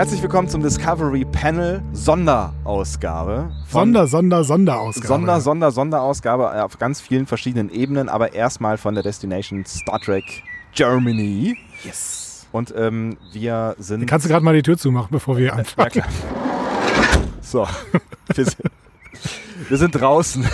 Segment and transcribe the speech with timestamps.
[0.00, 3.50] Herzlich willkommen zum Discovery Panel Sonderausgabe.
[3.68, 5.06] Sonder, Sonder, Sonderausgabe.
[5.06, 10.00] Sonder, Sonder, Sonderausgabe äh, auf ganz vielen verschiedenen Ebenen, aber erstmal von der Destination Star
[10.00, 10.24] Trek
[10.74, 11.58] Germany.
[11.84, 12.46] Yes.
[12.50, 14.06] Und ähm, wir sind.
[14.06, 15.90] Kannst du gerade mal die Tür zumachen, bevor wir ja, anfangen?
[15.90, 16.08] klar.
[17.42, 17.68] So,
[18.34, 18.56] wir sind,
[19.68, 20.46] wir sind draußen.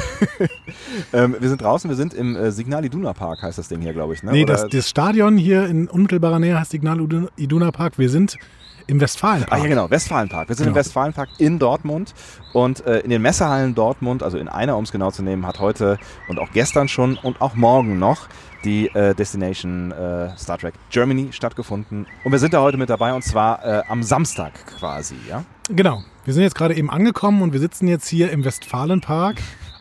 [1.12, 3.92] ähm, wir sind draußen, wir sind im äh, Signal Iduna Park, heißt das Ding hier,
[3.92, 4.24] glaube ich.
[4.24, 4.32] Ne?
[4.32, 6.98] nee, das, das Stadion hier in unmittelbarer Nähe heißt Signal
[7.36, 7.96] Iduna Park.
[7.96, 8.38] Wir sind
[8.86, 9.52] im Westfalenpark.
[9.52, 10.48] Ah ja, genau, Westfalenpark.
[10.48, 10.80] Wir sind im Genau.
[10.84, 12.14] Westfalenpark in Dortmund
[12.52, 15.58] und äh, in den Messehallen Dortmund, also in einer, um es genau zu nehmen, hat
[15.60, 18.28] heute und auch gestern schon und auch morgen noch
[18.64, 22.06] die äh, Destination äh, Star Trek Germany stattgefunden.
[22.24, 25.44] Und wir sind da heute mit dabei und zwar äh, am Samstag quasi, ja?
[25.68, 26.02] Genau.
[26.24, 29.36] Wir sind jetzt gerade eben angekommen und wir sitzen jetzt hier im Westfalenpark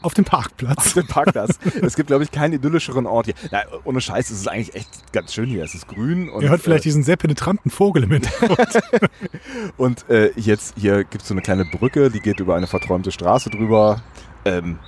[0.06, 0.94] auf dem Parkplatz.
[0.94, 1.60] Den Parkplatz.
[1.82, 3.36] es gibt, glaube ich, keinen idyllischeren Ort hier.
[3.52, 5.64] Na, ohne Scheiß, es ist eigentlich echt ganz schön hier.
[5.64, 8.84] Es ist grün und, Ihr hört vielleicht äh, diesen sehr penetranten Vogel im Hintergrund.
[9.78, 13.12] und äh, jetzt hier gibt es so eine kleine Brücke, die geht über eine verträumte
[13.12, 14.02] Straße drüber.
[14.46, 14.80] Ähm,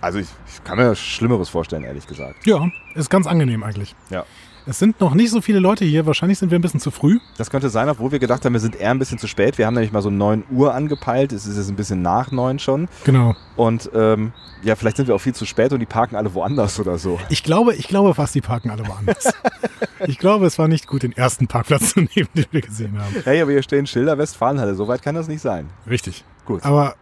[0.00, 2.46] also ich, ich kann mir Schlimmeres vorstellen, ehrlich gesagt.
[2.46, 3.94] ja, ist ganz angenehm eigentlich.
[4.10, 4.24] Ja.
[4.66, 6.06] Es sind noch nicht so viele Leute hier.
[6.06, 7.18] Wahrscheinlich sind wir ein bisschen zu früh.
[7.36, 9.58] Das könnte sein, obwohl wir gedacht haben, wir sind eher ein bisschen zu spät.
[9.58, 11.32] Wir haben nämlich mal so 9 Uhr angepeilt.
[11.32, 12.88] Es ist jetzt ein bisschen nach 9 schon.
[13.04, 13.34] Genau.
[13.56, 14.32] Und ähm,
[14.62, 17.18] ja, vielleicht sind wir auch viel zu spät und die parken alle woanders oder so.
[17.28, 19.32] Ich glaube, ich glaube fast, die parken alle woanders.
[20.06, 23.16] ich glaube, es war nicht gut, den ersten Parkplatz zu nehmen, den wir gesehen haben.
[23.24, 24.74] Hey, aber hier stehen Schilder Westfalenhalle.
[24.74, 25.68] So weit kann das nicht sein.
[25.88, 26.24] Richtig.
[26.44, 26.64] Gut.
[26.64, 26.94] Aber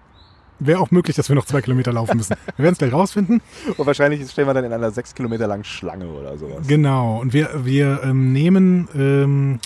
[0.60, 2.36] wäre auch möglich, dass wir noch zwei Kilometer laufen müssen.
[2.56, 3.40] Wir werden es gleich rausfinden.
[3.76, 6.66] Und wahrscheinlich stehen wir dann in einer 6 Kilometer langen Schlange oder sowas.
[6.66, 7.20] Genau.
[7.20, 9.60] Und wir, wir ähm, nehmen ähm,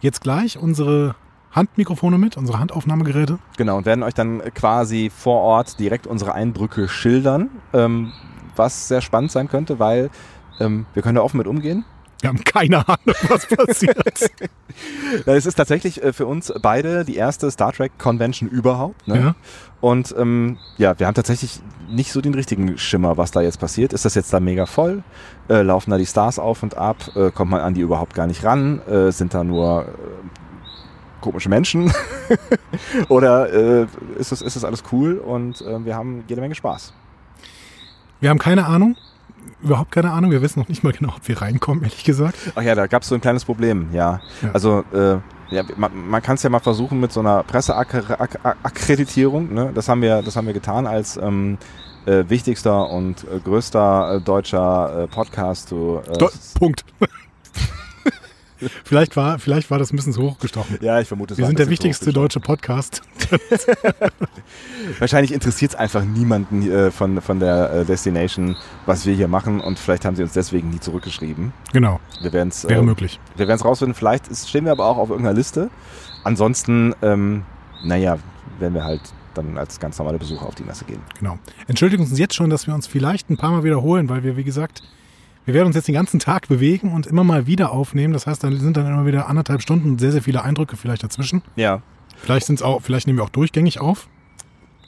[0.00, 1.14] jetzt gleich unsere
[1.52, 3.38] Handmikrofone mit, unsere Handaufnahmegeräte.
[3.56, 8.12] Genau, und werden euch dann quasi vor Ort direkt unsere Eindrücke schildern, ähm,
[8.56, 10.10] was sehr spannend sein könnte, weil
[10.60, 11.84] ähm, wir können da offen mit umgehen.
[12.22, 14.30] Wir haben keine Ahnung, was passiert.
[15.26, 19.06] Es ist tatsächlich äh, für uns beide die erste Star Trek Convention überhaupt.
[19.06, 19.18] Ne?
[19.18, 19.34] Ja.
[19.82, 21.60] Und ähm, ja, wir haben tatsächlich
[21.90, 23.92] nicht so den richtigen Schimmer, was da jetzt passiert.
[23.92, 25.02] Ist das jetzt da mega voll?
[25.50, 26.96] Äh, laufen da die Stars auf und ab?
[27.16, 28.80] Äh, kommt man an die überhaupt gar nicht ran?
[28.86, 29.86] Äh, sind da nur äh,
[31.20, 31.92] komische Menschen?
[33.08, 36.94] Oder äh, ist, das, ist das alles cool und wir haben jede Menge Spaß?
[38.20, 38.96] Wir haben keine Ahnung.
[39.62, 40.30] Überhaupt keine Ahnung.
[40.30, 42.36] Wir wissen noch nicht mal genau, ob wir reinkommen, ehrlich gesagt.
[42.54, 44.20] Ach ja, da gab es so ein kleines Problem, ja.
[44.42, 44.50] Ja.
[44.52, 45.18] Also äh,
[45.54, 49.52] ja, man, man kann es ja mal versuchen mit so einer Presseakkreditierung.
[49.52, 49.70] Ne?
[49.74, 51.58] Das haben wir, das haben wir getan als ähm,
[52.06, 56.00] äh, wichtigster und äh, größter äh, deutscher äh, Podcast zu.
[56.08, 56.84] Äh, Do Punkt.
[58.84, 60.78] vielleicht, war, vielleicht war das ein bisschen zu hoch gestochen.
[60.80, 63.02] ja, ich vermute, es Wir sind der wichtigste deutsche Podcast.
[64.98, 68.56] Wahrscheinlich interessiert es einfach niemanden äh, von, von der äh, Destination,
[68.86, 71.52] was wir hier machen und vielleicht haben sie uns deswegen nie zurückgeschrieben.
[71.72, 73.20] Genau, Wir werden es wäre äh, möglich.
[73.36, 73.94] Wir werden es rausfinden.
[73.94, 75.70] Vielleicht ist, stehen wir aber auch auf irgendeiner Liste.
[76.24, 77.44] Ansonsten, ähm,
[77.84, 78.18] naja,
[78.58, 79.00] werden wir halt
[79.34, 81.00] dann als ganz normale Besucher auf die Messe gehen.
[81.18, 81.38] Genau.
[81.66, 84.36] Entschuldigen Sie uns jetzt schon, dass wir uns vielleicht ein paar Mal wiederholen, weil wir,
[84.36, 84.82] wie gesagt,
[85.44, 88.12] wir werden uns jetzt den ganzen Tag bewegen und immer mal wieder aufnehmen.
[88.12, 91.02] Das heißt, da sind dann immer wieder anderthalb Stunden und sehr, sehr viele Eindrücke vielleicht
[91.02, 91.42] dazwischen.
[91.56, 91.82] Ja.
[92.16, 94.08] Vielleicht sind's auch, vielleicht nehmen wir auch durchgängig auf.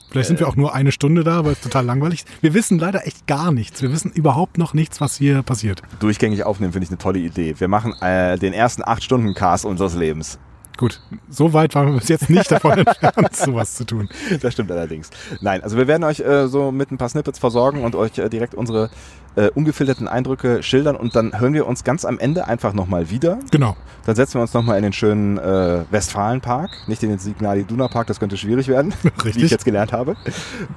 [0.09, 2.27] Vielleicht sind wir auch nur eine Stunde da, weil es total langweilig ist.
[2.41, 3.81] Wir wissen leider echt gar nichts.
[3.81, 5.81] Wir wissen überhaupt noch nichts, was hier passiert.
[5.99, 7.55] Durchgängig aufnehmen finde ich eine tolle Idee.
[7.59, 10.39] Wir machen äh, den ersten 8-Stunden-Cast unseres Lebens.
[10.77, 14.09] Gut, so weit waren wir bis jetzt nicht davon entfernt, sowas zu tun.
[14.41, 15.09] Das stimmt allerdings.
[15.41, 18.29] Nein, also wir werden euch äh, so mit ein paar Snippets versorgen und euch äh,
[18.29, 18.89] direkt unsere
[19.35, 23.39] äh, ungefilterten Eindrücke schildern und dann hören wir uns ganz am Ende einfach nochmal wieder.
[23.51, 23.75] Genau.
[24.05, 27.87] Dann setzen wir uns nochmal in den schönen äh, Westfalenpark, nicht in den Signal Iduna
[27.87, 29.51] Park, das könnte schwierig werden, wie ich Richtig.
[29.51, 30.15] jetzt gelernt habe.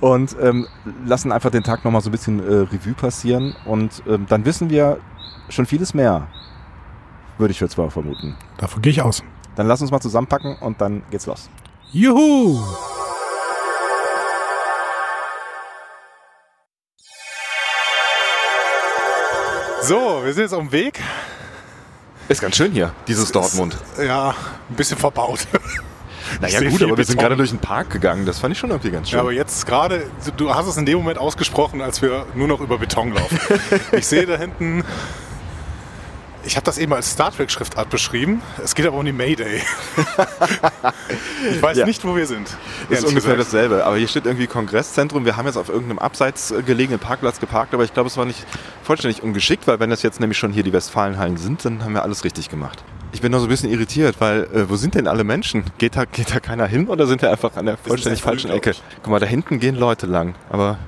[0.01, 0.67] Und ähm,
[1.07, 4.71] lassen einfach den Tag nochmal so ein bisschen äh, Revue passieren und ähm, dann wissen
[4.71, 4.99] wir
[5.49, 6.27] schon vieles mehr,
[7.39, 8.37] würde ich jetzt mal vermuten.
[8.59, 9.23] Davon gehe ich aus.
[9.57, 11.49] Dann lass uns mal zusammenpacken und dann geht's los.
[11.91, 12.61] Juhu!
[19.89, 21.01] So, wir sind jetzt auf dem Weg.
[22.29, 23.75] Ist ganz schön hier, dieses Dortmund.
[23.99, 24.35] Ja,
[24.69, 25.47] ein bisschen verbaut.
[26.43, 28.27] Naja gut, aber wir sind gerade durch den Park gegangen.
[28.27, 29.17] Das fand ich schon irgendwie ganz schön.
[29.17, 32.61] Ja, aber jetzt gerade, du hast es in dem Moment ausgesprochen, als wir nur noch
[32.61, 33.39] über Beton laufen.
[33.93, 34.85] ich sehe da hinten,
[36.49, 38.41] ich habe das eben als Star Trek Schriftart beschrieben.
[38.65, 39.61] Es geht aber um die Mayday.
[41.53, 41.87] ich weiß Ja.
[41.87, 42.49] nicht, wo wir sind.
[42.89, 43.53] ist ungefähr gesagt.
[43.53, 43.85] dasselbe.
[43.85, 45.25] Aber hier steht irgendwie Kongresszentrum.
[45.25, 48.25] Wir haben jetzt auf irgendeinem abseits äh, gelegenen Parkplatz geparkt, aber ich glaube, es war
[48.25, 48.47] nicht
[48.83, 52.03] vollständig ungeschickt, weil wenn das jetzt nämlich schon hier die Westfalenhallen sind, dann haben wir
[52.03, 52.83] alles richtig gemacht.
[53.13, 55.65] Ich bin noch so ein bisschen irritiert, weil äh, wo sind denn alle Menschen?
[55.77, 58.73] Geht da, geht da keiner hin oder sind wir einfach an der vollständig falschen Ecke?
[59.03, 60.35] Guck mal, da hinten gehen Leute lang.
[60.51, 60.79] Aber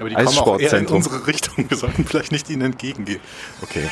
[0.00, 1.68] Aber die kommen auch eher in unsere Richtung.
[1.68, 3.20] Wir sollten vielleicht nicht ihnen entgegengehen.
[3.62, 3.88] okay.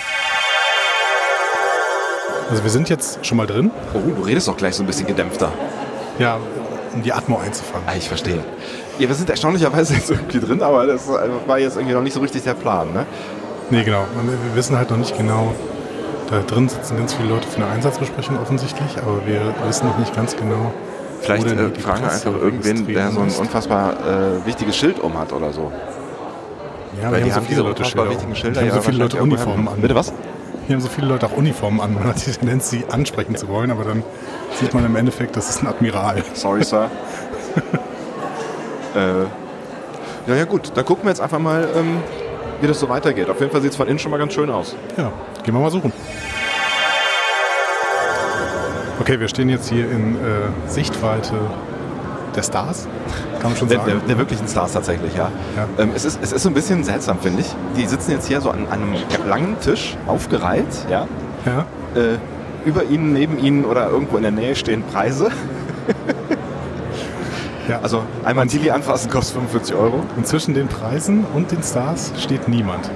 [2.52, 3.70] Also wir sind jetzt schon mal drin.
[3.94, 5.50] Oh, du redest doch gleich so ein bisschen gedämpfter.
[6.18, 6.36] Ja,
[6.94, 7.88] um die Atmo einzufangen.
[7.88, 8.40] Ah, ich verstehe.
[8.98, 12.20] Ja, wir sind erstaunlicherweise jetzt irgendwie drin, aber das war jetzt irgendwie noch nicht so
[12.20, 13.06] richtig der Plan, ne?
[13.70, 14.04] Nee, genau.
[14.22, 15.54] Wir wissen halt noch nicht genau,
[16.28, 20.14] da drin sitzen ganz viele Leute für eine Einsatzbesprechung offensichtlich, aber wir wissen noch nicht
[20.14, 20.74] ganz genau.
[21.22, 25.32] Vielleicht äh, fragen wir einfach irgendwen, der so ein unfassbar äh, wichtiges Schild um hat
[25.32, 25.72] oder so.
[27.00, 28.10] Ja, Weil die haben so viele Leute Schilder.
[28.10, 28.60] wichtigen Schilder.
[28.60, 29.80] Die haben so viele Leute Uniformen an.
[29.80, 30.12] Bitte was?
[30.66, 31.94] Hier haben so viele Leute auch Uniformen an.
[31.94, 34.04] Man hat die Tendenz, sie ansprechen zu wollen, aber dann
[34.54, 36.22] sieht man im Endeffekt, das ist ein Admiral.
[36.34, 36.90] Sorry, Sir.
[38.94, 39.22] äh,
[40.30, 40.70] ja, ja, gut.
[40.74, 42.00] Dann gucken wir jetzt einfach mal, ähm,
[42.60, 43.28] wie das so weitergeht.
[43.28, 44.76] Auf jeden Fall sieht es von innen schon mal ganz schön aus.
[44.96, 45.12] Ja,
[45.42, 45.92] gehen wir mal suchen.
[49.00, 50.18] Okay, wir stehen jetzt hier in äh,
[50.68, 51.34] Sichtweite
[52.36, 52.86] der Stars,
[53.40, 53.82] kann man schon sagen.
[53.86, 55.30] Der, der, wirklichen Stars tatsächlich, ja.
[55.56, 55.68] ja.
[55.78, 57.54] Ähm, es, ist, es ist so ein bisschen seltsam, finde ich.
[57.76, 58.94] Die sitzen jetzt hier so an, einem
[59.26, 61.06] langen Tisch, aufgereiht, ja.
[61.46, 61.66] ja.
[61.94, 62.18] Äh,
[62.64, 65.30] über ihnen, neben ihnen oder irgendwo in der Nähe stehen Preise.
[67.68, 67.80] ja.
[67.82, 70.02] Also einmal ein Tilly anfassen kostet 45 Euro.
[70.16, 72.90] Und zwischen den Preisen und den Stars steht niemand.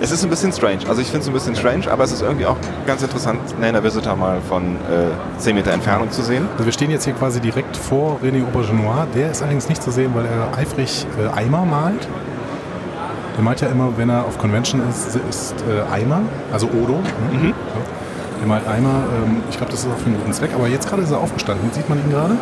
[0.00, 0.80] Es ist ein bisschen strange.
[0.88, 2.56] Also ich finde es ein bisschen strange, aber es ist irgendwie auch
[2.86, 6.48] ganz interessant, Nana Visitor mal von äh, 10 Meter Entfernung zu sehen.
[6.52, 9.06] Also wir stehen jetzt hier quasi direkt vor René Aubergenois.
[9.14, 12.06] Der ist allerdings nicht zu sehen, weil er eifrig äh, Eimer malt.
[13.36, 16.20] Der malt ja immer, wenn er auf Convention ist, ist äh, Eimer,
[16.52, 16.94] also Odo.
[16.94, 17.38] Ne?
[17.38, 17.54] Mhm.
[18.40, 19.04] Der malt Eimer.
[19.24, 20.50] Ähm, ich glaube, das ist auch für einen guten Zweck.
[20.54, 21.70] Aber jetzt gerade ist er aufgestanden.
[21.72, 22.36] Sieht man ihn gerade?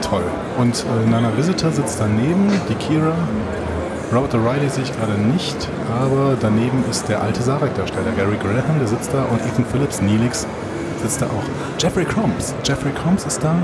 [0.00, 0.24] Toll.
[0.58, 3.12] Und äh, Nana Visitor sitzt daneben, die Kira,
[4.10, 8.88] Robert O'Reilly sehe ich gerade nicht, aber daneben ist der alte Sarek-Darsteller Gary Graham, der
[8.88, 10.46] sitzt da und Ethan Phillips, Neelix,
[11.02, 11.44] sitzt da auch.
[11.78, 13.54] Jeffrey Combs, Jeffrey Combs ist da,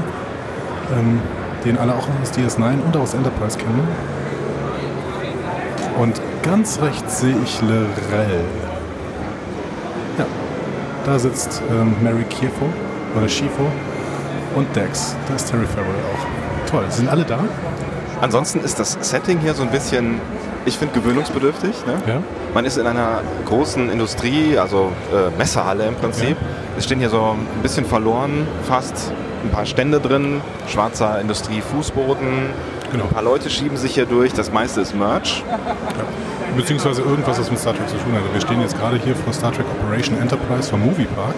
[0.98, 1.20] ähm,
[1.64, 3.88] den alle auch aus DS9 und aus Enterprise kennen.
[5.98, 8.44] Und ganz rechts sehe ich Lorel.
[10.18, 10.26] Ja,
[11.06, 12.66] da sitzt ähm, Mary Kierfo
[13.16, 13.66] oder Schifo
[14.54, 15.16] und Dex.
[15.26, 16.70] Da ist Terry Farrell auch.
[16.70, 17.38] Toll, sind alle da?
[18.24, 20.18] Ansonsten ist das Setting hier so ein bisschen,
[20.64, 21.74] ich finde, gewöhnungsbedürftig.
[21.86, 21.92] Ne?
[22.06, 22.22] Ja.
[22.54, 26.30] Man ist in einer großen Industrie, also äh, Messehalle im Prinzip.
[26.30, 26.46] Ja.
[26.78, 29.12] Es stehen hier so ein bisschen verloren, fast
[29.44, 32.46] ein paar Stände drin, schwarzer Industrie-Fußboden.
[32.92, 33.04] Genau.
[33.04, 35.44] Ein paar Leute schieben sich hier durch, das meiste ist Merch.
[35.46, 35.58] Ja.
[36.56, 38.22] Beziehungsweise irgendwas, was mit Star Trek zu tun hat.
[38.32, 41.34] Wir stehen jetzt gerade hier vor Star Trek Operation Enterprise vom Movie Park.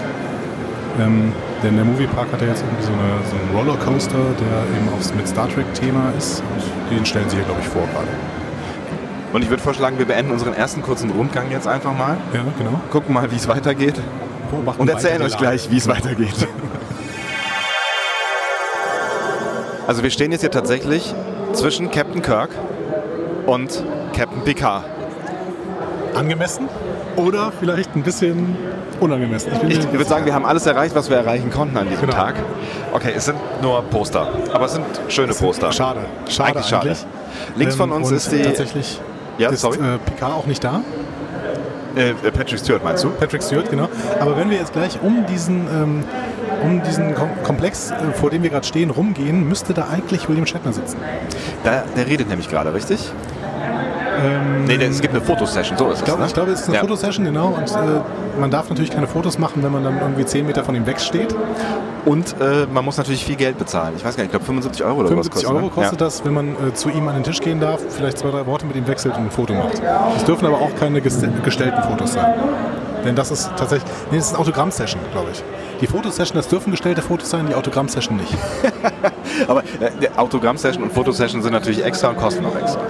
[0.99, 1.33] Ähm,
[1.63, 5.13] denn der Moviepark hat ja jetzt irgendwie so, eine, so einen Rollercoaster, der eben aufs
[5.15, 6.43] mit Star Trek-Thema ist.
[6.55, 8.09] Und den stellen sie hier, glaube ich, vor gerade.
[9.33, 12.17] Und ich würde vorschlagen, wir beenden unseren ersten kurzen Rundgang jetzt einfach mal.
[12.33, 12.81] Ja, genau.
[12.91, 14.01] Gucken mal, wie es weitergeht.
[14.51, 16.35] Beobachten und erzählen euch gleich, wie es weitergeht.
[19.87, 21.15] also wir stehen jetzt hier tatsächlich
[21.53, 22.51] zwischen Captain Kirk
[23.47, 23.85] und
[24.15, 24.85] Captain Picard.
[26.15, 26.69] Angemessen?
[27.17, 28.57] Oder vielleicht ein bisschen
[29.01, 29.53] unangemessen.
[29.69, 32.17] Ich, ich würde sagen, wir haben alles erreicht, was wir erreichen konnten an diesem genau.
[32.17, 32.35] Tag.
[32.93, 35.73] Okay, es sind nur Poster, aber es sind schöne es Poster.
[35.73, 36.67] Schade, schade eigentlich.
[36.67, 36.89] schade.
[36.91, 37.07] Eigentlich.
[37.57, 38.43] Links von uns ähm, ist die...
[38.43, 39.01] Tatsächlich
[39.39, 39.77] ja, ist sorry.
[39.77, 40.81] Äh, Picard auch nicht da.
[41.95, 43.11] Äh, Patrick Stewart meinst du?
[43.11, 43.89] Patrick Stewart, genau.
[44.21, 46.05] Aber wenn wir jetzt gleich um diesen, ähm,
[46.63, 50.73] um diesen Komplex, äh, vor dem wir gerade stehen, rumgehen, müsste da eigentlich William Shatner
[50.73, 50.99] sitzen.
[51.65, 53.11] Da, der redet nämlich gerade, richtig?
[54.19, 56.21] Ähm, nee, es gibt eine Fotosession, so ist ich glaub, es.
[56.21, 56.27] Ne?
[56.27, 56.81] Ich glaube, es ist eine ja.
[56.81, 57.49] Fotosession, genau.
[57.49, 60.75] Und äh, man darf natürlich keine Fotos machen, wenn man dann irgendwie 10 Meter von
[60.75, 61.35] ihm wegsteht.
[62.05, 63.95] Und äh, man muss natürlich viel Geld bezahlen.
[63.97, 65.73] Ich weiß gar nicht, ich glaube 75 Euro oder 75 kostet, Euro ne?
[65.73, 66.07] kostet ja.
[66.07, 68.65] das, wenn man äh, zu ihm an den Tisch gehen darf, vielleicht zwei, drei Worte
[68.65, 69.83] mit ihm wechselt und ein Foto macht.
[70.17, 72.35] Es dürfen aber auch keine gestellten Fotos sein.
[73.05, 75.43] Denn das ist tatsächlich, nee, das ist eine Autogramm-Session, glaube ich.
[75.81, 78.35] Die Fotosession, das dürfen gestellte Fotos sein, die Autogramm-Session nicht.
[79.49, 82.81] aber äh, Autogramm-Session und Fotosession sind natürlich extra und kosten auch extra.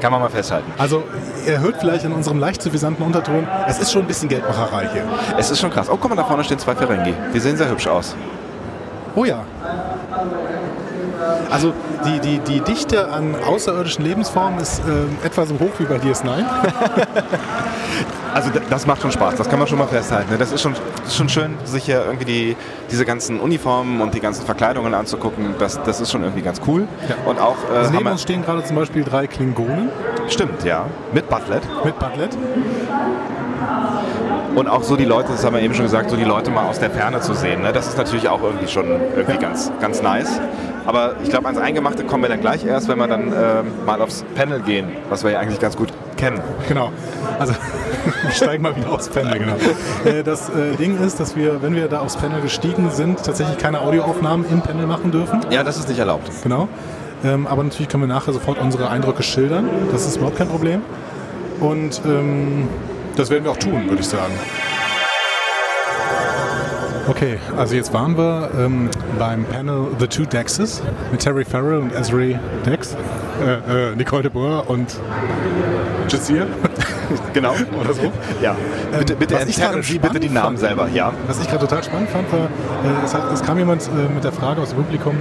[0.00, 0.72] Kann man mal festhalten.
[0.78, 1.04] Also,
[1.46, 5.04] ihr hört vielleicht in unserem leicht suffisanten Unterton, es ist schon ein bisschen Geldmacherei hier.
[5.38, 5.88] Es ist schon krass.
[5.90, 7.14] Oh, guck mal, da vorne stehen zwei Ferengi.
[7.34, 8.16] Die sehen sehr hübsch aus.
[9.14, 9.44] Oh ja.
[11.50, 11.72] Also
[12.04, 16.44] die, die, die Dichte an außerirdischen Lebensformen ist äh, etwa so hoch wie bei DS9.
[18.34, 20.30] also das macht schon Spaß, das kann man schon mal festhalten.
[20.30, 20.38] Ne?
[20.38, 22.56] Das ist schon, das ist schon schön, sich hier irgendwie die,
[22.90, 25.54] diese ganzen Uniformen und die ganzen Verkleidungen anzugucken.
[25.58, 26.86] Das, das ist schon irgendwie ganz cool.
[27.08, 27.16] Ja.
[27.28, 29.90] Und auch, äh, also neben uns stehen gerade zum Beispiel drei Klingonen.
[30.28, 30.86] Stimmt, ja.
[31.12, 31.62] Mit Butlet.
[31.84, 32.36] Mit Butlet.
[34.54, 36.66] Und auch so die Leute, das haben wir eben schon gesagt, so die Leute mal
[36.66, 37.62] aus der Ferne zu sehen.
[37.62, 37.72] Ne?
[37.72, 40.40] Das ist natürlich auch irgendwie schon irgendwie ganz, ganz nice.
[40.86, 44.00] Aber ich glaube, ans Eingemachte kommen wir dann gleich erst, wenn wir dann äh, mal
[44.00, 46.40] aufs Panel gehen, was wir ja eigentlich ganz gut kennen.
[46.68, 46.90] Genau.
[47.38, 47.54] Also
[48.22, 49.56] wir steigen mal wieder aufs Panel, genau.
[50.04, 53.58] Äh, das äh, Ding ist, dass wir, wenn wir da aufs Panel gestiegen sind, tatsächlich
[53.58, 55.40] keine Audioaufnahmen im Panel machen dürfen.
[55.50, 56.30] Ja, das ist nicht erlaubt.
[56.42, 56.68] Genau.
[57.22, 59.68] Ähm, aber natürlich können wir nachher sofort unsere Eindrücke schildern.
[59.92, 60.82] Das ist überhaupt kein Problem.
[61.60, 62.68] Und ähm,
[63.16, 64.32] das werden wir auch tun, würde ich sagen.
[67.08, 68.88] Okay, also jetzt waren wir ähm,
[69.18, 72.96] beim Panel The Two Dexes mit Terry Farrell und Esri Dex,
[73.44, 74.96] äh, äh, Nicole de Boer und
[76.08, 76.46] Jazir.
[77.32, 77.54] Genau.
[77.80, 78.12] Oder so.
[78.40, 78.54] Ja.
[78.96, 80.88] Bitte, bitte entfernen gerade Sie bitte die Namen fand- selber.
[80.94, 81.12] Ja.
[81.26, 84.22] Was ich gerade total spannend fand, war, äh, es, hat, es kam jemand äh, mit
[84.22, 85.16] der Frage aus dem Publikum,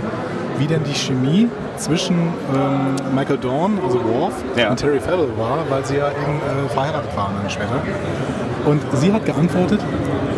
[0.60, 4.70] wie denn die Chemie zwischen ähm, Michael Dorn, also Worf, Ja.
[4.70, 7.82] und Terry Farrell war, weil sie ja eben äh, verheiratet waren dann später.
[8.66, 9.80] Und sie hat geantwortet,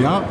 [0.01, 0.21] ja,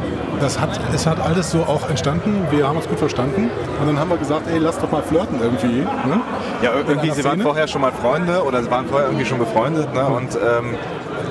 [0.40, 3.50] das hat, es hat alles so auch entstanden, wir haben uns gut verstanden.
[3.80, 5.80] Und dann haben wir gesagt, ey, lass doch mal flirten irgendwie.
[5.80, 6.20] Ne?
[6.62, 9.92] Ja, irgendwie, sie waren vorher schon mal Freunde oder sie waren vorher irgendwie schon befreundet
[9.94, 10.06] ne?
[10.06, 10.74] und ähm,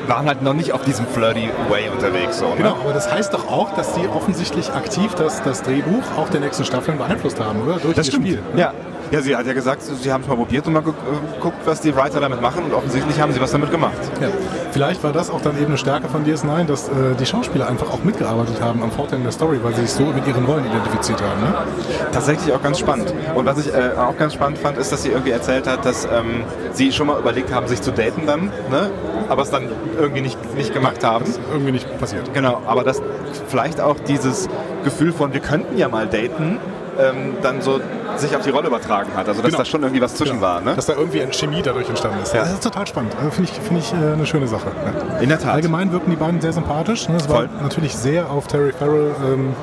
[0.07, 2.39] waren halt noch nicht auf diesem flirty Way unterwegs.
[2.39, 2.55] So, ne?
[2.57, 6.41] Genau, aber das heißt doch auch, dass die offensichtlich aktiv das, das Drehbuch auch der
[6.41, 7.77] nächsten Staffeln beeinflusst haben, oder?
[7.79, 8.27] Durch Das ihr stimmt.
[8.27, 8.39] Spiel.
[8.55, 8.73] Ja.
[9.11, 11.81] Ja, sie hat ja gesagt, sie haben es mal probiert und mal äh, geguckt, was
[11.81, 13.97] die Writer damit machen und offensichtlich haben sie was damit gemacht.
[14.21, 14.29] Ja.
[14.71, 17.91] Vielleicht war das auch dann eben eine Stärke von DS9, dass äh, die Schauspieler einfach
[17.91, 21.21] auch mitgearbeitet haben am Vorteil der Story, weil sie sich so mit ihren Rollen identifiziert
[21.21, 21.41] haben.
[21.41, 21.53] Ne?
[22.11, 23.13] Tatsächlich auch ganz spannend.
[23.35, 26.05] Und was ich äh, auch ganz spannend fand, ist, dass sie irgendwie erzählt hat, dass
[26.05, 28.91] ähm, sie schon mal überlegt haben, sich zu daten dann, ne?
[29.27, 31.25] aber es dann irgendwie nicht, nicht gemacht haben.
[31.25, 32.33] Das ist irgendwie nicht passiert.
[32.33, 33.01] Genau, aber dass
[33.47, 34.49] vielleicht auch dieses
[34.83, 36.59] Gefühl von, wir könnten ja mal daten,
[36.99, 37.79] ähm, dann so
[38.17, 39.27] sich auf die Rolle übertragen hat.
[39.27, 39.57] Also dass Genau.
[39.59, 40.61] da schon irgendwie was zwischen war.
[40.61, 40.75] Ne?
[40.75, 42.33] Dass da irgendwie eine Chemie dadurch entstanden ist.
[42.33, 42.41] Ja.
[42.41, 43.13] Das ist total spannend.
[43.17, 44.67] Also Finde ich, find ich äh, eine schöne Sache.
[45.13, 45.19] Ja.
[45.19, 45.53] In der Tat.
[45.53, 47.07] Allgemein wirken die beiden sehr sympathisch.
[47.07, 47.15] Ne?
[47.17, 47.49] Es Voll.
[47.53, 49.53] war natürlich sehr auf Terry Farrell ähm,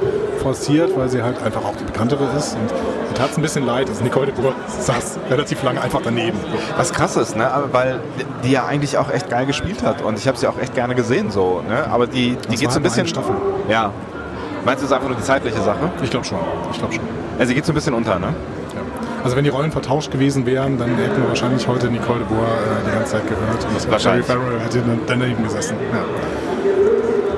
[0.42, 2.54] forciert, weil sie halt einfach auch die bekanntere ist.
[2.54, 3.88] Und mir tat es ein bisschen leid.
[3.88, 6.38] Also Nicole de Boer saß relativ lange einfach daneben.
[6.76, 7.50] Was krass ist, ne?
[7.50, 8.00] aber weil
[8.44, 10.94] die ja eigentlich auch echt geil gespielt hat und ich habe sie auch echt gerne
[10.94, 11.62] gesehen so.
[11.68, 11.86] Ne?
[11.90, 13.06] Aber die, die Das geht so ein bisschen...
[13.06, 13.34] Staffel.
[13.68, 13.92] Ja.
[14.66, 15.78] Meinst du, es ist einfach nur die zeitliche Sache?
[16.02, 16.38] Ich glaube schon.
[16.72, 17.04] Ich glaube schon.
[17.38, 18.26] Also sie geht so ein bisschen unter, ne?
[18.74, 18.80] Ja.
[19.22, 22.46] Also wenn die Rollen vertauscht gewesen wären, dann hätten wir wahrscheinlich heute Nicole de Boer
[22.48, 23.64] äh, die ganze Zeit gehört.
[23.64, 24.26] Und Terry Wahrscheinlich.
[24.26, 25.76] Farrell hätte dann daneben gesessen.
[25.92, 26.00] Ja.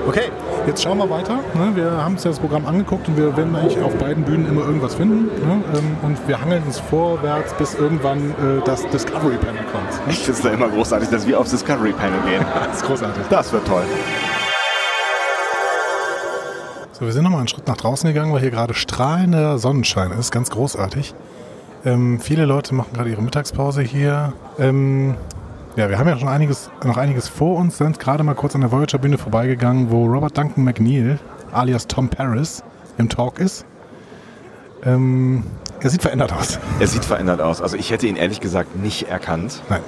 [0.06, 0.30] Okay,
[0.66, 1.34] jetzt schauen wir weiter.
[1.52, 1.72] Ne?
[1.74, 4.62] Wir haben uns ja das Programm angeguckt und wir werden eigentlich auf beiden Bühnen immer
[4.62, 5.26] irgendwas finden.
[5.26, 5.62] Ne?
[5.76, 10.10] Ähm, Und wir hangeln uns vorwärts, bis irgendwann äh, das Discovery Panel kommt.
[10.10, 12.42] Ich finde es da immer großartig, dass wir aufs Discovery Panel gehen.
[12.68, 13.22] Das ist großartig.
[13.28, 13.82] Das wird toll.
[16.98, 20.32] So, wir sind nochmal einen Schritt nach draußen gegangen, weil hier gerade strahlender Sonnenschein ist.
[20.32, 21.14] Ganz großartig.
[21.84, 24.32] Ähm, viele Leute machen gerade ihre Mittagspause hier.
[24.58, 25.14] Ähm,
[25.76, 28.62] ja, wir haben ja schon einiges, noch einiges vor uns, sind gerade mal kurz an
[28.62, 31.20] der Voyager-Bühne vorbeigegangen, wo Robert Duncan McNeil,
[31.52, 32.64] alias Tom Paris,
[32.96, 33.64] im Talk ist.
[34.82, 35.44] Ähm,
[35.78, 36.58] er sieht verändert aus.
[36.80, 37.62] Er sieht verändert aus.
[37.62, 39.62] Also ich hätte ihn ehrlich gesagt nicht erkannt.
[39.68, 39.82] Nein.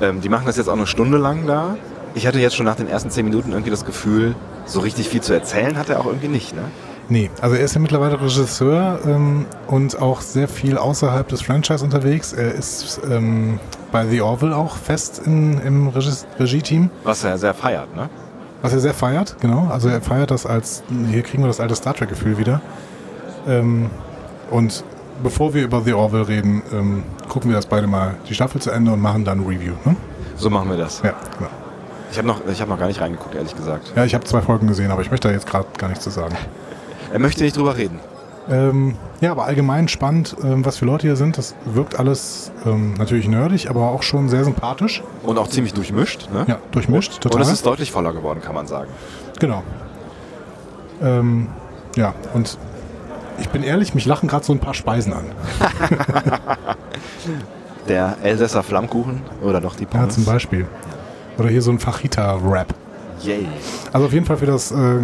[0.00, 1.76] Ähm, die machen das jetzt auch eine Stunde lang da.
[2.16, 4.34] Ich hatte jetzt schon nach den ersten zehn Minuten irgendwie das Gefühl,
[4.66, 6.54] so richtig viel zu erzählen hat er auch irgendwie nicht.
[6.54, 6.62] Ne?
[7.08, 11.84] Nee, also er ist ja mittlerweile Regisseur ähm, und auch sehr viel außerhalb des Franchise
[11.84, 12.32] unterwegs.
[12.32, 13.60] Er ist ähm,
[13.92, 17.94] bei The Orville auch fest in, im Regie-Team, Was er sehr feiert.
[17.94, 18.08] Ne?
[18.62, 19.68] was er sehr feiert, genau.
[19.70, 22.60] Also er feiert das als, hier kriegen wir das alte Star Trek-Gefühl wieder.
[23.46, 23.90] Ähm,
[24.50, 24.82] und
[25.22, 28.70] bevor wir über The Orville reden, ähm, gucken wir das beide mal die Staffel zu
[28.70, 29.74] Ende und machen dann ein Review.
[29.84, 29.94] Ne?
[30.36, 31.00] So machen wir das.
[31.02, 31.50] Ja, genau.
[32.12, 33.92] Ich habe noch, ich hab noch gar nicht reingeguckt, ehrlich gesagt.
[33.96, 36.10] Ja, ich habe zwei Folgen gesehen, aber ich möchte da jetzt gerade gar nichts zu
[36.10, 36.34] sagen.
[37.12, 37.98] Er möchte nicht drüber reden.
[38.48, 41.36] Ähm, ja, aber allgemein spannend, ähm, was für Leute hier sind.
[41.36, 45.02] Das wirkt alles ähm, natürlich nerdig, aber auch schon sehr sympathisch.
[45.24, 46.28] Und auch ziemlich durchmischt.
[46.32, 46.44] Ne?
[46.46, 47.40] Ja, durchmischt, total.
[47.40, 48.88] Und es ist deutlich voller geworden, kann man sagen.
[49.40, 49.64] Genau.
[51.02, 51.48] Ähm,
[51.96, 52.56] ja, und
[53.38, 55.24] ich bin ehrlich, mich lachen gerade so ein paar Speisen an.
[57.88, 60.14] Der Elsässer Flammkuchen oder doch die Ja, Pommes.
[60.14, 60.66] zum Beispiel.
[61.38, 62.74] Oder hier so ein Fajita-Wrap.
[63.22, 63.46] Yay.
[63.92, 65.00] Also auf jeden Fall für das äh,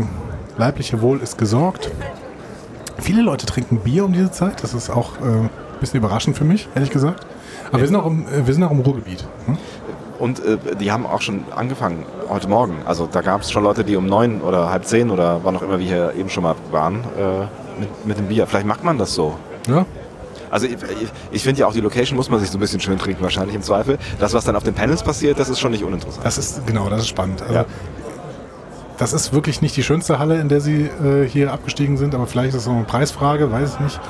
[0.57, 1.91] leibliche Wohl ist gesorgt.
[2.99, 4.63] Viele Leute trinken Bier um diese Zeit.
[4.63, 7.27] Das ist auch äh, ein bisschen überraschend für mich, ehrlich gesagt.
[7.71, 9.25] Aber wir sind auch im, äh, wir sind auch im Ruhrgebiet.
[9.47, 9.59] Hm?
[10.19, 12.77] Und äh, die haben auch schon angefangen heute Morgen.
[12.85, 15.63] Also da gab es schon Leute, die um neun oder halb zehn oder wann auch
[15.63, 18.47] immer wir hier eben schon mal waren, äh, mit, mit dem Bier.
[18.47, 19.37] Vielleicht macht man das so.
[19.67, 19.85] Ja,
[20.53, 22.79] Also ich, ich, ich finde ja auch, die Location muss man sich so ein bisschen
[22.79, 23.99] schön trinken, wahrscheinlich im Zweifel.
[24.21, 26.25] Das, was dann auf den Panels passiert, das ist schon nicht uninteressant.
[26.25, 27.43] Das ist, genau, das ist spannend.
[27.43, 27.65] Also, Ja.
[28.99, 32.27] Das ist wirklich nicht die schönste Halle, in der sie äh, hier abgestiegen sind, aber
[32.27, 34.01] vielleicht ist es auch eine Preisfrage, weiß ich nicht.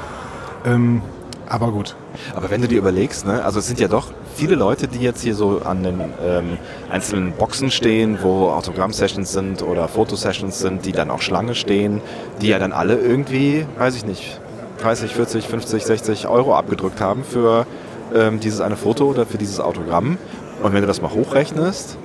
[0.66, 1.00] Ähm,
[1.48, 1.96] aber gut.
[2.34, 5.22] Aber wenn du dir überlegst, ne, also es sind ja doch viele Leute, die jetzt
[5.22, 6.58] hier so an den ähm,
[6.90, 12.00] einzelnen Boxen stehen, wo Autogramm-Sessions sind oder Fotosessions sind, die dann auch Schlange stehen,
[12.40, 14.40] die ja dann alle irgendwie, weiß ich nicht,
[14.82, 17.66] 30, 40, 50, 60 Euro abgedrückt haben für
[18.14, 20.18] ähm, dieses eine Foto oder für dieses Autogramm.
[20.62, 21.96] Und wenn du das mal hochrechnest,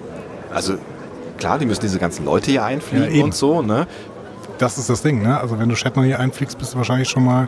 [0.53, 0.75] also
[1.37, 3.23] klar, die müssen diese ganzen Leute hier Ja, einfliegen eben.
[3.23, 3.87] und so, ne?
[4.59, 5.39] Das ist das Ding, ne?
[5.39, 7.47] Also wenn du Shatner hier einfliegst, bist du wahrscheinlich schon mal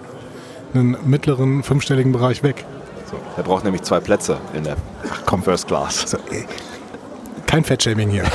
[0.74, 2.66] einen mittleren fünfstelligen Bereich weg.
[3.10, 4.76] So, der braucht nämlich zwei Plätze in der
[5.26, 5.42] komm.
[5.42, 6.02] First Class.
[6.12, 6.46] So, ey.
[7.48, 8.26] Kein Fettshaming hier.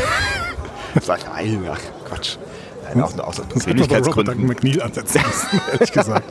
[1.03, 2.37] Sag, nein, ach Quatsch.
[2.93, 4.47] Nein, auch, auch so Geschwindigkeitsgründen.
[4.47, 6.25] McNeil ansetzen müssen, ehrlich gesagt.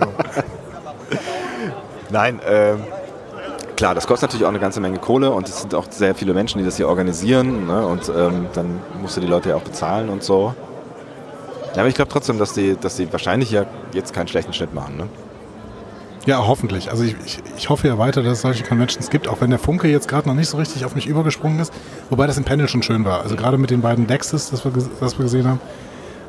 [2.14, 2.84] Nein, ähm,
[3.76, 6.36] klar, das kostet natürlich auch eine ganze Menge Kohle und es sind auch sehr viele
[6.36, 7.66] Menschen, die das hier organisieren.
[7.66, 7.88] Ne?
[7.88, 10.54] Und ähm, dann musst du die Leute ja auch bezahlen und so.
[11.74, 14.76] Ja, aber ich glaube trotzdem, dass die, dass die wahrscheinlich ja jetzt keinen schlechten Schnitt
[14.76, 14.96] machen.
[14.96, 15.08] Ne?
[16.28, 16.92] Ja, hoffentlich.
[16.92, 19.58] Also ich, ich, ich hoffe ja weiter, dass es solche Conventions gibt, auch wenn der
[19.58, 21.74] Funke jetzt gerade noch nicht so richtig auf mich übergesprungen ist.
[22.12, 23.22] Wobei das im Panel schon schön war.
[23.22, 25.60] Also gerade mit den beiden Dexes, das wir, das wir gesehen haben,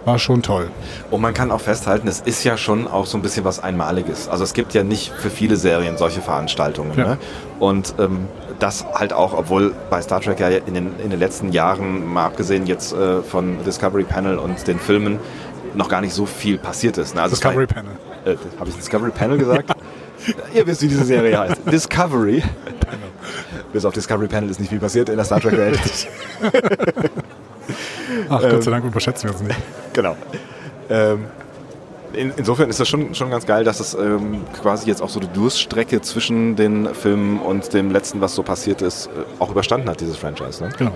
[0.04, 0.70] war schon toll.
[1.10, 4.28] Und man kann auch festhalten, es ist ja schon auch so ein bisschen was Einmaliges.
[4.28, 6.92] Also es gibt ja nicht für viele Serien solche Veranstaltungen.
[6.96, 7.08] Ja.
[7.08, 7.18] Ne?
[7.58, 11.52] Und ähm, das halt auch, obwohl bei Star Trek ja in den, in den letzten
[11.52, 15.18] Jahren, mal abgesehen jetzt äh, von Discovery Panel und den Filmen,
[15.74, 17.14] noch gar nicht so viel passiert ist.
[17.14, 17.22] Ne?
[17.22, 17.92] Also Discovery Panel.
[18.24, 19.70] Äh, Habe ich Discovery Panel gesagt?
[20.54, 21.60] Ihr wisst, wie diese Serie heißt.
[21.70, 22.42] Discovery.
[23.72, 25.80] Bis auf Discovery Panel ist nicht viel passiert in der Star Trek-Welt.
[28.28, 29.60] Ach, Gott sei Dank überschätzen wir uns nicht.
[29.92, 30.16] genau.
[30.90, 31.26] Ähm,
[32.14, 35.20] in, insofern ist das schon, schon ganz geil, dass es ähm, quasi jetzt auch so
[35.20, 39.88] die Durststrecke zwischen den Filmen und dem letzten, was so passiert ist, äh, auch überstanden
[39.88, 40.62] hat, dieses Franchise.
[40.62, 40.70] Ne?
[40.78, 40.92] Genau.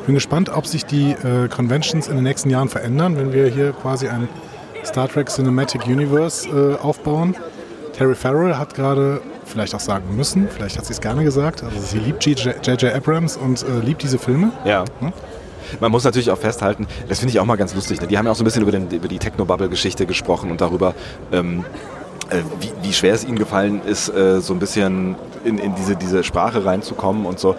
[0.00, 3.46] Ich bin gespannt, ob sich die äh, Conventions in den nächsten Jahren verändern, wenn wir
[3.48, 4.28] hier quasi ein
[4.84, 7.36] Star Trek Cinematic Universe äh, aufbauen.
[7.92, 11.78] Terry Farrell hat gerade, vielleicht auch sagen müssen, vielleicht hat sie es gerne gesagt, also
[11.78, 12.84] sie liebt J.J.
[12.84, 14.52] Abrams und äh, liebt diese Filme.
[14.64, 14.84] Ja.
[15.00, 15.12] Hm?
[15.78, 18.00] Man muss natürlich auch festhalten, das finde ich auch mal ganz lustig.
[18.00, 18.06] Ne?
[18.06, 20.94] Die haben ja auch so ein bisschen über, den, über die Technobubble-Geschichte gesprochen und darüber,
[21.32, 21.64] ähm,
[22.30, 25.96] äh, wie, wie schwer es ihnen gefallen ist, äh, so ein bisschen in, in diese,
[25.96, 27.56] diese Sprache reinzukommen und so.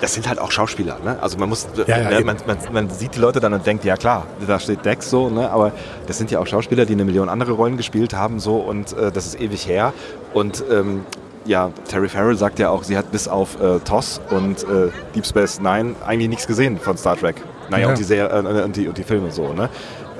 [0.00, 0.98] Das sind halt auch Schauspieler.
[1.02, 1.16] Ne?
[1.20, 3.84] Also man muss, Ja, ja, ne, man, man, man sieht die Leute dann und denkt,
[3.84, 5.50] ja klar, da steht Dex so, ne?
[5.50, 5.72] aber
[6.06, 9.10] das sind ja auch Schauspieler, die eine Million andere Rollen gespielt haben so und äh,
[9.12, 9.94] das ist ewig her.
[10.34, 11.06] Und ähm,
[11.44, 15.26] ja, Terry Farrell sagt ja auch, sie hat bis auf äh, TOS und äh, Deep
[15.26, 17.36] Space Nine eigentlich nichts gesehen von Star Trek.
[17.70, 17.88] Naja, Ja.
[17.90, 19.68] und, die Serie, äh, und, die, und die Filme so, ne?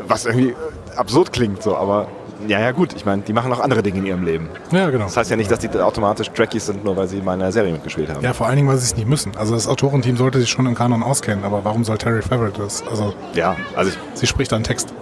[0.07, 0.55] Was irgendwie
[0.97, 2.09] absurd klingt so, aber
[2.47, 4.51] ja, ja gut, ich meine, die machen auch andere Dinge in ihrem Leben.
[4.71, 5.05] Ja, genau.
[5.05, 7.53] Das heißt ja nicht, dass die automatisch Trekkies sind, nur weil sie mal in einer
[7.53, 8.23] Serie mitgespielt haben.
[8.23, 9.33] Ja, vor allen Dingen, weil sie es nicht müssen.
[9.37, 12.83] Also das Autorenteam sollte sich schon im Kanon auskennen, aber warum soll Terry Farrell das?
[12.91, 14.93] Also Ja, also ich, sie spricht einen Text.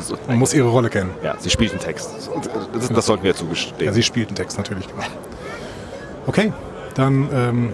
[0.00, 1.10] so, Man muss ihre Rolle kennen.
[1.24, 2.30] ja, sie spielt einen Text.
[2.32, 3.84] Und, äh, Das, das sollten wir zugestehen.
[3.86, 4.86] Ja, sie spielt einen Text natürlich.
[4.86, 5.02] Genau.
[6.26, 6.52] Okay,
[6.94, 7.72] dann ähm,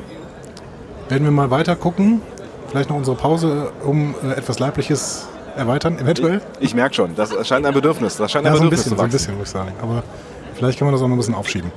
[1.09, 2.23] werden wir mal weiter gucken.
[2.69, 6.41] Vielleicht noch unsere Pause um äh, etwas Leibliches erweitern, eventuell.
[6.61, 8.17] ich merke schon, das scheint ein Bedürfnis.
[8.17, 9.35] Das scheint ein Ja, so ein Bedürfnis bisschen, so ein zu wachsen.
[9.35, 9.73] bisschen, muss ich sagen.
[9.83, 10.03] Aber
[10.55, 11.73] vielleicht können wir das auch noch ein bisschen aufschieben.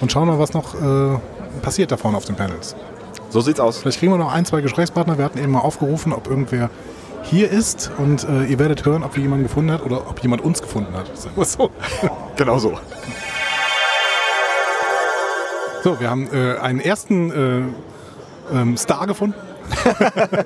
[0.00, 1.18] Und schauen mal, was noch äh,
[1.62, 2.74] passiert da vorne auf den Panels.
[3.30, 3.78] So sieht's aus.
[3.78, 5.18] Vielleicht kriegen wir noch ein, zwei Gesprächspartner.
[5.18, 6.68] Wir hatten eben mal aufgerufen, ob irgendwer
[7.22, 10.44] hier ist und äh, ihr werdet hören, ob wir jemanden gefunden hat oder ob jemand
[10.44, 11.16] uns gefunden hat.
[11.16, 11.70] Sagen wir so.
[12.36, 12.74] Genau so.
[15.84, 19.34] So, wir haben äh, einen ersten äh, ähm, Star gefunden.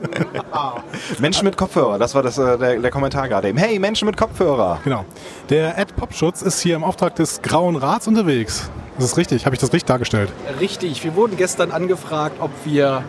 [1.20, 3.56] Menschen mit Kopfhörer, das war das, äh, der, der Kommentar gerade eben.
[3.56, 4.80] Hey, Menschen mit Kopfhörer.
[4.82, 5.04] Genau.
[5.48, 8.68] Der Ed Popschutz ist hier im Auftrag des Grauen Rats unterwegs.
[8.96, 9.46] Das ist richtig.
[9.46, 10.28] Habe ich das richtig dargestellt?
[10.58, 13.04] Richtig, wir wurden gestern angefragt, ob wir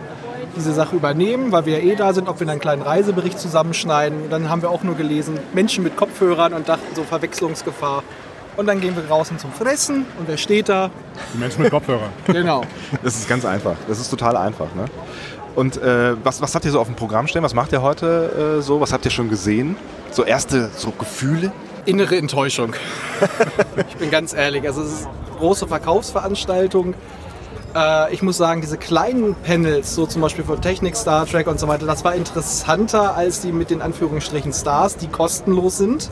[0.55, 4.29] diese Sache übernehmen, weil wir ja eh da sind, ob wir einen kleinen Reisebericht zusammenschneiden.
[4.29, 8.03] Dann haben wir auch nur gelesen, Menschen mit Kopfhörern und dachten so Verwechslungsgefahr.
[8.59, 10.91] Und dann gehen wir draußen zum Fressen und wer steht da?
[11.33, 12.09] Die Menschen mit Kopfhörern.
[12.25, 12.63] Genau.
[13.01, 13.77] Das ist ganz einfach.
[13.87, 14.67] Das ist total einfach.
[14.75, 14.83] Ne?
[15.55, 17.41] Und äh, was, was habt ihr so auf dem Programm stehen?
[17.41, 18.81] Was macht ihr heute äh, so?
[18.81, 19.77] Was habt ihr schon gesehen?
[20.11, 21.53] So erste so Gefühle?
[21.85, 22.73] Innere Enttäuschung.
[23.89, 26.95] ich bin ganz ehrlich, also es ist eine große Verkaufsveranstaltung.
[27.73, 31.61] Äh, ich muss sagen, diese kleinen Panels, so zum Beispiel von Technik, Star Trek und
[31.61, 36.11] so weiter, das war interessanter als die mit den Anführungsstrichen Stars, die kostenlos sind.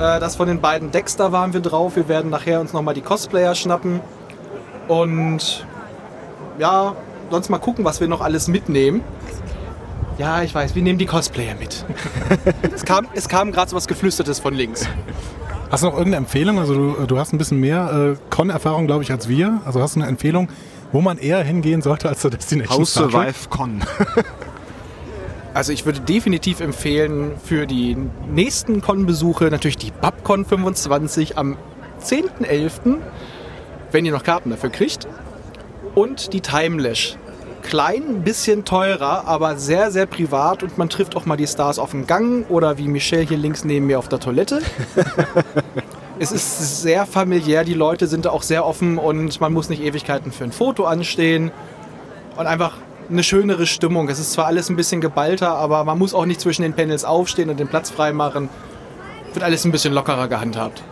[0.00, 1.94] Äh, das von den beiden Decks, da waren wir drauf.
[1.94, 4.00] Wir werden nachher uns nochmal die Cosplayer schnappen.
[4.88, 5.66] Und
[6.58, 6.94] ja,
[7.30, 9.02] sonst mal gucken, was wir noch alles mitnehmen.
[10.16, 11.84] Ja, ich weiß, wir nehmen die Cosplayer mit.
[12.74, 14.88] es kam, es kam gerade so was Geflüstertes von links.
[15.70, 16.58] Hast du noch irgendeine Empfehlung?
[16.58, 19.60] Also du, du hast ein bisschen mehr äh, Con-Erfahrung, glaube ich, als wir.
[19.66, 20.48] Also hast du eine Empfehlung,
[20.92, 23.34] wo man eher hingehen sollte als zur Destination House Star Trek?
[23.34, 23.82] Survive Con.
[25.52, 27.96] Also ich würde definitiv empfehlen für die
[28.28, 31.56] nächsten Con-Besuche natürlich die BabCon 25 am
[32.02, 32.98] 10.11.,
[33.90, 35.08] wenn ihr noch Karten dafür kriegt.
[35.94, 37.16] Und die Timelash.
[37.62, 41.90] Klein, bisschen teurer, aber sehr, sehr privat und man trifft auch mal die Stars auf
[41.90, 44.62] dem Gang oder wie Michelle hier links neben mir auf der Toilette.
[46.18, 50.32] es ist sehr familiär, die Leute sind auch sehr offen und man muss nicht Ewigkeiten
[50.32, 51.50] für ein Foto anstehen
[52.36, 52.78] und einfach
[53.10, 54.08] eine schönere Stimmung.
[54.08, 57.04] Es ist zwar alles ein bisschen geballter, aber man muss auch nicht zwischen den Panels
[57.04, 58.48] aufstehen und den Platz freimachen.
[59.32, 60.82] Wird alles ein bisschen lockerer gehandhabt.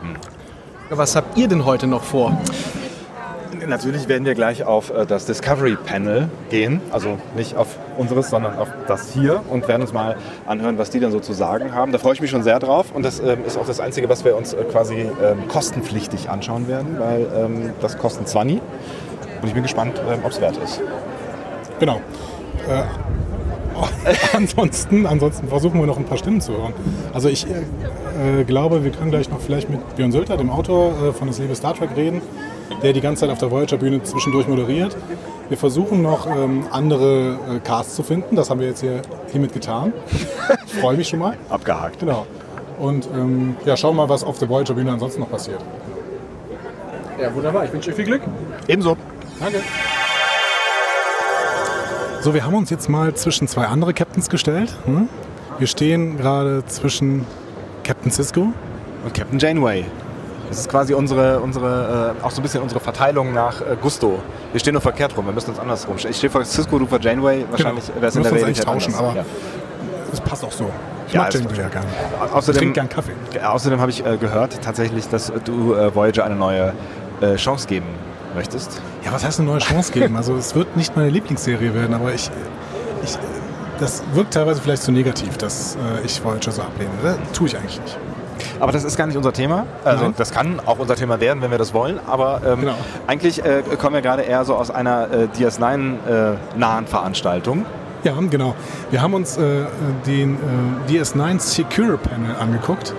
[0.90, 2.36] Was habt ihr denn heute noch vor?
[3.66, 8.56] Natürlich werden wir gleich auf äh, das Discovery Panel gehen, also nicht auf unseres, sondern
[8.56, 11.92] auf das hier und werden uns mal anhören, was die denn so zu sagen haben.
[11.92, 14.24] Da freue ich mich schon sehr drauf und das ähm, ist auch das Einzige, was
[14.24, 18.62] wir uns äh, quasi ähm, kostenpflichtig anschauen werden, weil ähm, das kostet 20
[19.42, 20.80] und ich bin gespannt, ob es wert ist.
[21.80, 22.00] Genau.
[22.68, 22.82] Äh,
[24.36, 26.72] ansonsten, ansonsten versuchen wir noch ein paar Stimmen zu hören.
[27.12, 31.12] Also ich äh, glaube, wir können gleich noch vielleicht mit Björn Sölter, dem Autor äh,
[31.12, 32.20] von Das Liebe Star Trek, reden,
[32.82, 34.96] der die ganze Zeit auf der Voyager-Bühne zwischendurch moderiert.
[35.48, 38.36] Wir versuchen noch ähm, andere äh, Casts zu finden.
[38.36, 39.92] Das haben wir jetzt hier hiermit getan.
[40.66, 41.36] Ich freue mich schon mal.
[41.48, 41.98] Abgehakt.
[41.98, 42.26] Genau.
[42.78, 45.60] Und ähm, ja, schauen wir mal, was auf der Voyager-Bühne ansonsten noch passiert.
[47.20, 47.64] Ja, wunderbar.
[47.64, 48.22] Ich wünsche euch viel Glück.
[48.68, 48.96] Ebenso.
[49.40, 49.60] Danke.
[52.20, 54.74] So, wir haben uns jetzt mal zwischen zwei andere Captains gestellt.
[54.86, 55.08] Hm?
[55.58, 57.24] Wir stehen gerade zwischen
[57.84, 58.52] Captain Cisco.
[59.04, 59.84] Und Captain Janeway.
[60.48, 64.18] Das ist quasi unsere, unsere äh, auch so ein bisschen unsere Verteilung nach äh, Gusto.
[64.52, 66.12] Wir stehen nur verkehrt rum, wir müssen uns andersrum stellen.
[66.12, 67.44] Ich stehe vor Cisco, du vor Janeway.
[67.50, 67.96] Wahrscheinlich Genau.
[68.00, 69.10] wäre es in der eigentlich tauschen, anders.
[69.16, 69.24] aber
[70.12, 70.70] es passt auch so.
[71.06, 71.86] Ich Ja, mag Janeway ja gerne.
[72.20, 73.12] Au- Ich Außerdem, trinke gern Kaffee.
[73.34, 76.72] Ja, Außerdem habe ich äh, gehört tatsächlich, dass du äh, Voyager eine neue
[77.20, 77.86] äh, Chance geben
[78.34, 78.80] möchtest.
[79.04, 80.16] Ja, was heißt eine neue Chance geben?
[80.16, 82.30] Also es wird nicht meine Lieblingsserie werden, aber ich,
[83.04, 83.18] ich
[83.80, 86.90] das wirkt teilweise vielleicht zu negativ, dass äh, ich Voyager so ablehne.
[87.02, 87.96] Das tue ich eigentlich nicht.
[88.60, 89.66] Aber das ist gar nicht unser Thema.
[89.84, 90.14] Also Nein.
[90.16, 92.00] das kann auch unser Thema werden, wenn wir das wollen.
[92.06, 92.74] Aber ähm, Genau.
[93.06, 97.66] eigentlich äh, kommen wir gerade eher so aus einer äh, DS9-nahen Veranstaltung.
[98.08, 98.54] Ja, genau.
[98.90, 99.64] Wir haben uns äh,
[100.06, 102.94] den äh, DS9 Secure Panel angeguckt.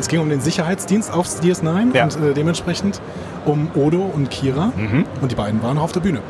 [0.00, 2.04] Es ging um den Sicherheitsdienst aufs DS9 Ja.
[2.04, 3.00] und äh, dementsprechend
[3.44, 4.72] um Odo und Kira.
[5.20, 6.20] Und die beiden waren auch auf der Bühne.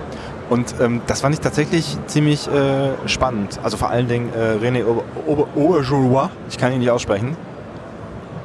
[0.51, 3.59] Und ähm, das fand ich tatsächlich ziemlich äh, spannend.
[3.63, 6.29] Also vor allen Dingen äh, René Auber- Auber- Auberjonois.
[6.51, 7.37] Ich kann ihn nicht aussprechen.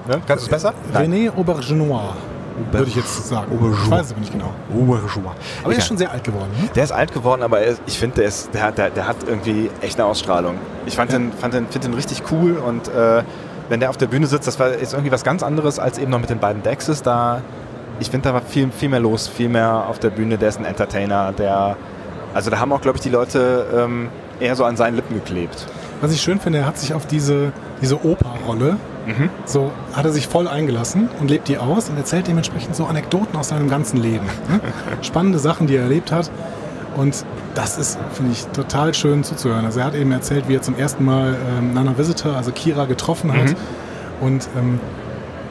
[0.08, 0.22] Ne?
[0.28, 0.74] Kannst du es besser?
[0.94, 2.14] René Aubergenois,
[2.72, 3.52] würde ich jetzt sagen.
[3.52, 3.84] Aubergenois.
[3.86, 4.54] Ich weiß es aber nicht genau.
[4.74, 5.32] Auberjonois.
[5.64, 6.50] Aber er ist schon sehr alt geworden.
[6.62, 6.70] Ne?
[6.76, 9.08] Der ist alt geworden, aber er ist, ich finde, der, ist- der, hat- der, der
[9.08, 10.56] hat irgendwie echt eine Ausstrahlung.
[10.86, 13.24] Ich fand den, fand den, find den richtig cool und äh,
[13.70, 16.10] wenn der auf der Bühne sitzt, das war ist irgendwie was ganz anderes als eben
[16.12, 17.04] noch mit den beiden Dexes.
[17.04, 17.42] Da,
[18.00, 20.38] ich finde, da war viel, viel mehr los, viel mehr auf der Bühne.
[20.38, 21.78] Der ist ein Entertainer, der,
[22.34, 25.68] also da haben auch, glaube ich, die Leute ähm, eher so an seinen Lippen geklebt.
[26.02, 28.78] Was ich schön finde, er hat sich auf diese, diese Opa-Rolle,
[29.46, 33.36] so hat er sich voll eingelassen und lebt die aus und erzählt dementsprechend so Anekdoten
[33.38, 34.26] aus seinem ganzen Leben.
[34.48, 34.60] Ne?
[35.02, 36.30] Spannende Sachen, die er erlebt hat.
[36.96, 39.66] Und das ist, finde ich, total schön zuzuhören.
[39.66, 42.86] Also er hat eben erzählt, wie er zum ersten Mal ähm, Nana Visitor, also Kira,
[42.86, 43.56] getroffen hat.
[44.22, 44.80] Und ähm,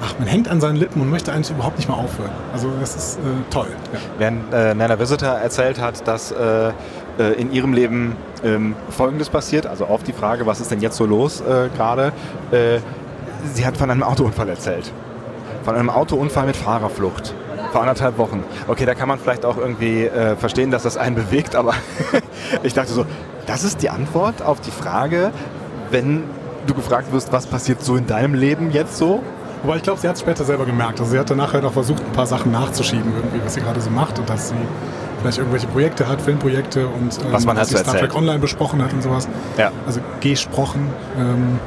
[0.03, 2.31] ach, man hängt an seinen Lippen und möchte eigentlich überhaupt nicht mehr aufhören.
[2.53, 3.69] Also das ist äh, toll.
[3.93, 3.99] Ja.
[4.19, 6.73] Während äh, Nana Visitor erzählt hat, dass äh,
[7.19, 10.97] äh, in ihrem Leben ähm, Folgendes passiert, also auf die Frage, was ist denn jetzt
[10.97, 12.13] so los äh, gerade,
[12.51, 12.79] äh,
[13.55, 14.93] sie hat von einem Autounfall erzählt.
[15.65, 17.35] Von einem Autounfall mit Fahrerflucht.
[17.73, 18.43] Vor anderthalb Wochen.
[18.67, 21.75] Okay, da kann man vielleicht auch irgendwie äh, verstehen, dass das einen bewegt, aber
[22.63, 23.05] ich dachte so,
[23.47, 25.33] das ist die Antwort auf die Frage,
[25.91, 26.25] wenn
[26.67, 29.23] du gefragt wirst, was passiert so in deinem Leben jetzt so?
[29.65, 31.01] Aber ich glaube, sie hat es später selber gemerkt.
[31.01, 33.81] Also sie hat danach halt auch versucht, ein paar Sachen nachzuschieben, irgendwie, was sie gerade
[33.81, 34.55] so macht und dass sie
[35.21, 38.15] vielleicht irgendwelche Projekte hat, Filmprojekte und ähm, Was man halt so Star Trek.
[38.15, 39.29] Online besprochen hat und sowas.
[39.57, 39.73] Ja.
[39.87, 40.89] Also gesprochen.
[41.19, 41.59] Ähm,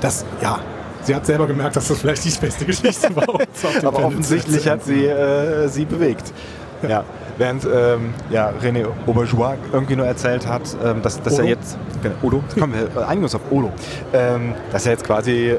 [0.00, 0.60] das, ja,
[1.02, 3.28] sie hat selber gemerkt, dass das vielleicht nicht die beste Geschichte war.
[3.28, 6.32] Aber Panel offensichtlich hat sie äh, sie bewegt.
[6.86, 7.04] Ja.
[7.38, 11.76] Während ähm, ja, René Auberjois irgendwie nur erzählt hat, ähm, dass, dass er jetzt.
[12.02, 13.70] Genau, Odo, kommen wir äh, einigen uns auf Odo.
[14.14, 15.58] Ähm, dass er jetzt quasi äh,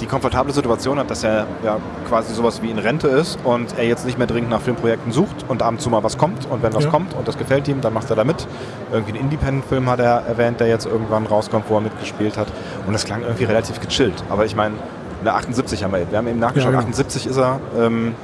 [0.00, 3.86] die komfortable Situation hat, dass er ja quasi sowas wie in Rente ist und er
[3.86, 6.62] jetzt nicht mehr dringend nach Filmprojekten sucht und ab und zu mal was kommt und
[6.62, 6.90] wenn was Ja.
[6.90, 8.46] kommt und das gefällt ihm, dann macht er da mit.
[8.90, 12.48] Irgendwie einen Independent-Film hat er erwähnt, der jetzt irgendwann rauskommt, wo er mitgespielt hat.
[12.86, 14.22] Und das klang irgendwie relativ gechillt.
[14.30, 14.74] Aber ich meine,
[15.20, 16.88] eine 78 haben wir, wir haben eben nachgeschaut, Ja, genau.
[16.88, 17.60] 78 ist er.
[17.78, 18.14] Ähm,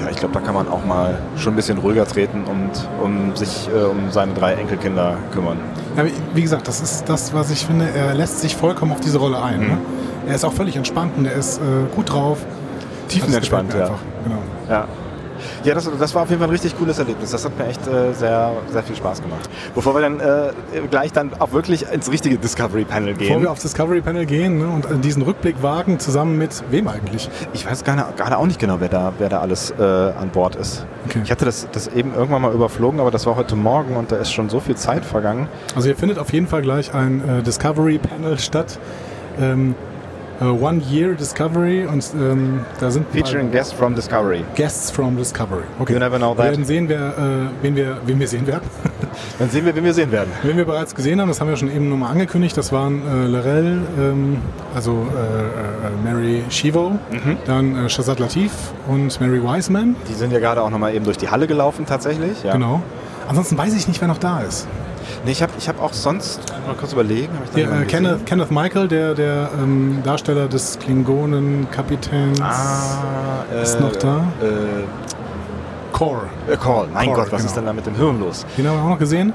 [0.00, 2.70] ja, ich glaube, da kann man auch mal schon ein bisschen ruhiger treten und
[3.02, 5.58] um sich äh, um seine drei Enkelkinder kümmern.
[5.96, 7.88] Ja, wie- gesagt, das ist das, was ich finde.
[7.90, 9.60] Er lässt sich vollkommen auf diese Rolle ein.
[9.60, 9.66] Mhm.
[9.68, 9.78] Ne?
[10.28, 11.62] Er ist auch völlig entspannt und er ist äh,
[11.94, 12.38] gut drauf.
[13.08, 13.80] Tiefenentspannt, ja.
[13.80, 13.98] einfach.
[14.24, 14.38] Genau.
[14.68, 14.86] Ja.
[15.64, 17.30] Ja, das, das war auf jeden Fall ein richtig cooles Erlebnis.
[17.30, 19.48] Das hat mir echt äh, sehr, sehr viel Spaß gemacht.
[19.74, 20.52] Bevor wir dann äh,
[20.90, 23.42] gleich dann auch wirklich ins richtige Discovery Panel Bevor gehen.
[23.42, 27.28] wir aufs Discovery Panel gehen ne, und diesen Rückblick wagen, zusammen mit wem eigentlich?
[27.52, 30.56] Ich weiß gerade, gerade auch nicht genau, wer da, wer da alles äh, an Bord
[30.56, 30.86] ist.
[31.06, 31.20] Okay.
[31.24, 34.16] Ich hatte das, das eben irgendwann mal überflogen, aber das war heute Morgen und da
[34.16, 35.48] ist schon so viel Zeit vergangen.
[35.74, 38.78] Also hier findet auf jeden Fall gleich ein äh, Discovery Panel statt.
[39.40, 39.89] Ähm, äh,
[40.44, 44.44] One Year Discovery und ähm, da sind Featuring Guests from Discovery.
[44.54, 45.64] Guests from Discovery.
[45.78, 45.92] Okay.
[45.92, 46.44] You never know Wir that.
[46.52, 48.62] werden sehen, wer, äh, wen, wir, wen wir sehen werden.
[49.38, 50.30] Dann sehen wir, wen wir sehen werden.
[50.42, 53.26] Wen wir bereits gesehen haben, das haben wir schon eben nochmal angekündigt, das waren äh,
[53.26, 54.38] Larell, ähm,
[54.74, 57.36] also äh, äh, Mary Shivo, Mhm.
[57.44, 58.52] dann äh, Shazad Latif
[58.88, 59.96] und Mary Wiseman.
[60.08, 62.42] Die sind ja gerade auch nochmal eben durch die Halle gelaufen tatsächlich.
[62.44, 62.52] Ja.
[62.52, 62.80] Genau.
[63.28, 64.66] Ansonsten weiß ich nicht, wer noch da ist.
[65.24, 67.32] Nee, ich habe ich hab auch sonst, mal kurz überlegen.
[67.44, 67.84] ich da Ja, äh?
[67.84, 74.18] Kenneth, Kenneth Michael, der, der ähm, Darsteller des Klingonen-Kapitäns Ah, äh, Ist noch da?
[74.42, 74.84] Äh,
[75.92, 76.22] Core.
[76.50, 76.88] äh, Call.
[76.92, 77.44] Mein Call, Gott, was genau.
[77.46, 78.46] ist denn da mit dem Hirn los?
[78.56, 79.32] Den haben wir auch noch gesehen.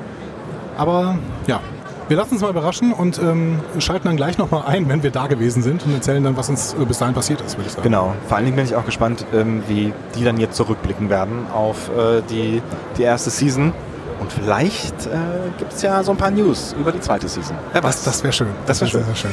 [0.77, 1.59] Aber ja,
[2.07, 5.27] wir lassen uns mal überraschen und ähm, schalten dann gleich nochmal ein, wenn wir da
[5.27, 7.83] gewesen sind und erzählen dann, was uns äh, bis dahin passiert ist, würde ich sagen.
[7.83, 8.13] Genau.
[8.27, 11.89] Vor allen Dingen bin ich auch gespannt, ähm, wie die dann jetzt zurückblicken werden auf
[11.89, 12.61] äh, die,
[12.97, 13.73] die erste Season.
[14.19, 15.09] Und vielleicht äh,
[15.57, 17.55] gibt es ja so ein paar News über die zweite Season.
[17.73, 18.03] Wer Das, weiß.
[18.05, 18.47] das wäre schön.
[18.65, 19.01] Das wär wär schön.
[19.03, 19.31] sehr, sehr schön.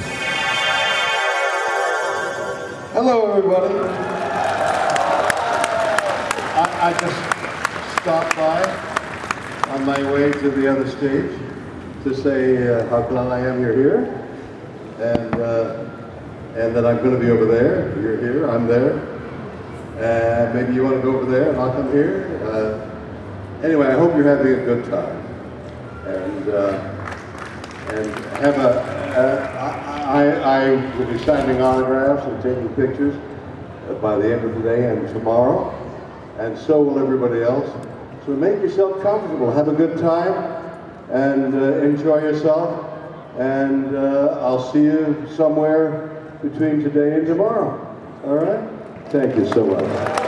[2.95, 3.75] Hello, everybody.
[6.57, 7.17] I, I just
[8.01, 8.63] stopped by
[9.75, 11.31] on my way to the other stage
[12.05, 14.13] to say uh, how glad I am you're here,
[15.01, 15.75] and uh,
[16.61, 17.97] and that I'm going to be over there.
[18.01, 18.47] You're here.
[18.51, 18.99] I'm there.
[19.99, 22.27] Uh, maybe you want to go over there, and I'll come here.
[22.45, 22.79] Uh,
[23.63, 25.25] anyway, I hope you're having a good time,
[26.07, 26.49] and.
[26.49, 26.99] Uh,
[27.93, 28.69] and have a,
[29.19, 33.15] uh, I, I will be signing autographs and taking pictures
[34.01, 35.71] by the end of the day and tomorrow,
[36.39, 37.69] and so will everybody else.
[38.25, 40.33] So make yourself comfortable, have a good time,
[41.11, 42.89] and uh, enjoy yourself,
[43.39, 46.09] and uh, I'll see you somewhere
[46.43, 47.79] between today and tomorrow.
[48.25, 48.69] All right?
[49.11, 50.22] Thank you so much.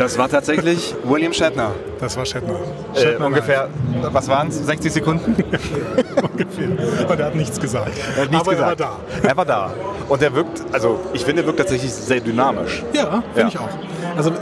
[0.00, 1.72] Das war tatsächlich William Shatner.
[2.00, 2.54] das war Shatner.
[2.94, 3.68] Äh, Shatner ungefähr,
[4.10, 4.56] was waren es?
[4.64, 5.36] 60 Sekunden?
[6.32, 6.68] ungefähr.
[7.06, 7.90] Und er hat nichts gesagt.
[8.16, 8.80] Er hat nichts Aber gesagt.
[8.80, 9.28] er war da.
[9.28, 9.74] Er war da.
[10.08, 12.82] Und er wirkt, also ich finde, er wirkt tatsächlich sehr dynamisch.
[12.94, 13.48] Ja, finde Ja.
[13.48, 13.68] ich auch.
[14.16, 14.32] Also,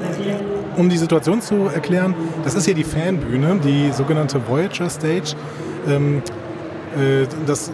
[0.76, 5.34] um die Situation zu erklären, das ist hier die Fanbühne, die sogenannte Voyager Stage.
[5.88, 6.22] Ähm,
[6.96, 7.72] äh, das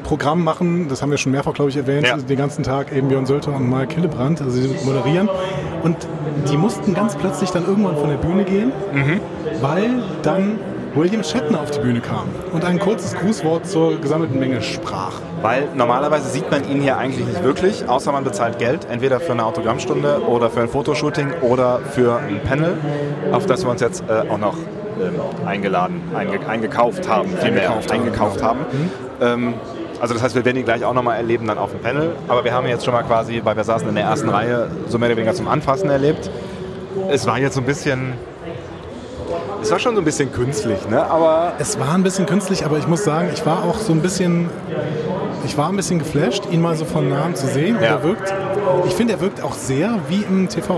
[0.00, 2.16] Programm machen, das haben wir schon mehrfach, glaube ich, erwähnt, Ja.
[2.16, 5.28] den ganzen Tag eben Björn Sölter und Mark Hillebrand, also sie moderieren.
[5.82, 5.96] Und
[6.50, 9.20] die mussten ganz plötzlich dann irgendwann von der Bühne gehen, Mhm.
[9.60, 10.58] weil dann
[10.94, 15.20] William Shatner auf die Bühne kam und ein kurzes Grußwort zur gesammelten Menge sprach.
[15.40, 19.30] Weil normalerweise sieht man ihn hier eigentlich nicht wirklich, außer man bezahlt Geld, entweder für
[19.32, 22.72] eine Autogrammstunde oder für ein Fotoshooting oder für ein Panel,
[23.30, 24.56] auf das wir uns jetzt äh, auch noch
[25.00, 25.14] ähm,
[25.46, 28.48] eingeladen, einge eingekauft haben, vielmehr Eingekauft eingekauft genau.
[28.48, 28.58] haben.
[29.22, 29.54] Ähm,
[30.00, 32.42] also das heißt, wir werden ihn gleich auch nochmal erleben dann auf dem Panel, aber
[32.44, 35.08] wir haben jetzt schon mal quasi, weil wir saßen in der ersten Reihe, so mehr
[35.10, 36.30] oder weniger zum Anfassen erlebt.
[37.10, 38.14] Es war jetzt so ein bisschen,
[39.62, 41.04] es war schon so ein bisschen künstlich, ne?
[41.08, 44.00] aber Es war ein bisschen künstlich, aber ich muss sagen, ich war auch so ein
[44.00, 44.48] bisschen,
[45.44, 47.76] ich war ein bisschen geflasht, ihn mal so von nahem zu sehen.
[47.76, 47.90] Und Ja.
[47.90, 48.32] er wirkt,
[48.86, 50.74] ich finde, er wirkt auch sehr wie im TV.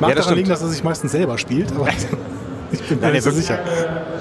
[0.00, 0.36] Mag Ja, das daran stimmt.
[0.38, 1.72] liegen, dass er sich meistens selber spielt,
[2.72, 3.58] ich bin mir Nein, nicht er so wirkt, sicher.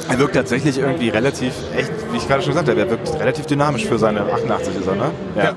[0.09, 3.45] er wirkt tatsächlich irgendwie relativ, echt, wie ich gerade schon gesagt habe, er wirkt relativ
[3.45, 5.11] dynamisch für seine 88 ist er, ne?
[5.35, 5.53] Ja.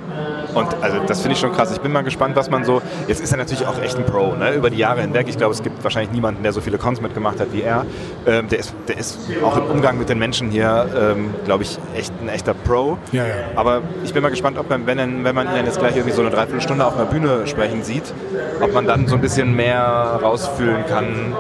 [0.54, 1.72] Und also das finde ich schon krass.
[1.72, 2.80] Ich bin mal gespannt, was man so.
[3.08, 4.54] Jetzt ist er natürlich auch echt ein Pro, ne?
[4.54, 5.26] Über die Jahre hinweg.
[5.28, 7.84] Ich glaube, es gibt wahrscheinlich niemanden, der so viele Cons mitgemacht hat wie er.
[8.26, 11.78] Ähm, der, ist, der ist auch im Umgang mit den Menschen hier, ähm, glaube ich,
[11.96, 12.98] echt ein echter Pro.
[13.10, 13.34] Ja, ja.
[13.56, 16.14] Aber ich bin mal gespannt, ob man, wenn, wenn man ihn dann jetzt gleich irgendwie
[16.14, 18.14] so eine Dreiviertelstunde auf einer Bühne sprechen sieht,
[18.60, 21.34] ob man dann so ein bisschen mehr rausfühlen kann,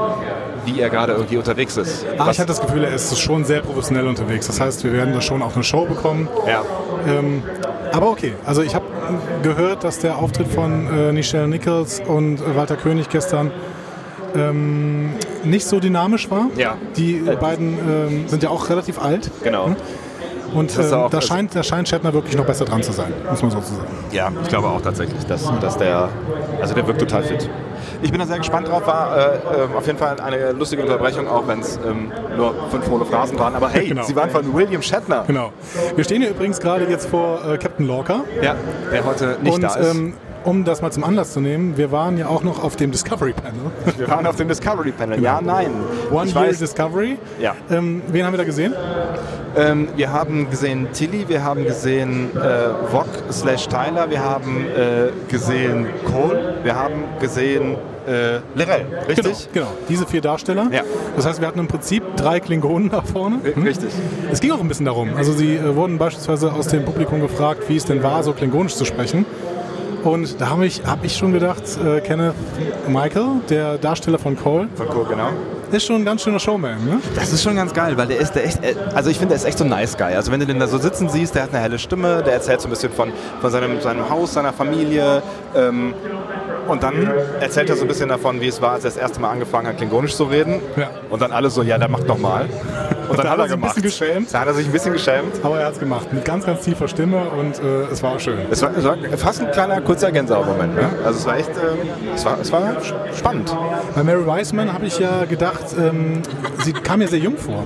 [0.64, 2.04] wie er gerade irgendwie unterwegs ist.
[2.18, 4.46] Ah, Was- ich hatte das Gefühl, er ist schon sehr professionell unterwegs.
[4.46, 6.28] Das heißt, wir werden da schon auch eine Show bekommen.
[6.46, 6.62] ja.
[7.06, 7.42] Ähm,
[7.92, 8.86] aber okay, also ich habe
[9.42, 13.50] gehört, dass der Auftritt von äh, Nichelle Nichols und Walter König gestern
[14.34, 15.10] ähm,
[15.44, 16.46] nicht so dynamisch war.
[16.56, 16.76] Ja.
[16.96, 19.30] Die Äh, beiden ähm, sind ja auch relativ alt.
[19.42, 19.70] Genau.
[20.54, 22.92] Und Das ist ähm, da, also- scheint, da scheint Shatner wirklich noch besser dran zu
[22.92, 23.86] sein, muss man so sagen.
[24.12, 26.08] Ja, ich glaube auch tatsächlich, dass, dass der,
[26.60, 27.48] also der wirkt total fit.
[28.04, 31.26] Ich bin da sehr gespannt drauf, war äh, äh, auf jeden Fall eine lustige Unterbrechung,
[31.26, 33.54] auch wenn es ähm, nur fünf hohle Phrasen waren.
[33.54, 34.02] Aber hey, Genau.
[34.02, 35.52] sie waren von William Shatner, Genau.
[35.96, 38.20] Wir stehen hier übrigens gerade jetzt vor äh, Captain Lorca.
[38.42, 38.56] ja,
[38.92, 39.94] der heute nicht und da ist.
[39.94, 40.12] ähm,
[40.44, 43.32] um das mal zum Anlass zu nehmen, wir waren ja auch noch auf dem Discovery
[43.32, 43.60] Panel.
[43.96, 45.20] Wir waren auf dem Discovery Panel.
[45.22, 45.70] Ja, nein.
[46.10, 47.18] One ich Year weiß, Discovery.
[47.40, 47.54] Ja.
[47.70, 48.74] Ähm, wen haben wir da gesehen?
[49.56, 55.10] ähm, wir haben gesehen Tilly, wir haben gesehen äh, Vog slash Tyler, wir haben äh,
[55.30, 57.76] gesehen Cole, wir haben gesehen
[58.06, 59.48] äh, Lirel, richtig?
[59.52, 59.78] Genau, genau.
[59.88, 60.66] Diese vier Darsteller.
[60.72, 60.82] Ja.
[61.16, 63.38] Das heißt, wir hatten im Prinzip drei Klingonen da vorne.
[63.44, 63.90] R- Richtig.
[64.30, 65.10] Es ging auch ein bisschen darum.
[65.16, 68.74] Also sie äh, wurden beispielsweise aus dem Publikum gefragt, wie es denn war, so klingonisch
[68.74, 69.24] zu sprechen.
[70.04, 72.34] Und da habe ich, hab ich schon gedacht, äh, Kenneth
[72.88, 75.30] Michael, der Darsteller von Cole, Von Cool, genau.
[75.78, 76.84] Ist schon ein ganz schöner Showman.
[76.84, 77.00] Ne?
[77.14, 79.36] Das ist schon ganz geil, weil der ist der echt, äh, also ich finde, der
[79.38, 80.14] ist echt so ein nice Guy.
[80.14, 82.60] Also wenn du den da so sitzen siehst, der hat eine helle Stimme, der erzählt
[82.60, 85.22] so ein bisschen von, von seinem, seinem Haus, seiner Familie.
[85.54, 85.94] Ähm,
[86.68, 87.10] und dann
[87.40, 89.66] erzählt er so ein bisschen davon, wie es war, als er das erste Mal angefangen
[89.68, 90.60] hat, Klingonisch zu reden.
[90.76, 90.88] Ja.
[91.10, 92.46] Und dann alle so, ja, der macht nochmal.
[93.06, 93.74] Und dann Da hat er sich ein gemacht.
[93.74, 94.32] bisschen geschämt.
[94.32, 95.34] Da hat er sich ein bisschen geschämt.
[95.42, 96.10] Aber er hat es gemacht.
[96.10, 98.38] Mit ganz, ganz tiefer Stimme und äh, es war auch schön.
[98.50, 100.74] Es war, es war fast ein kleiner, kurzer Gänsehautmoment.
[100.74, 100.88] Ne?
[101.04, 102.62] Also es war echt, ähm, es, war, es war
[103.14, 103.54] spannend.
[103.94, 106.22] Bei Mary Wiseman habe ich ja gedacht, ähm,
[106.64, 107.64] sie kam mir sehr jung vor.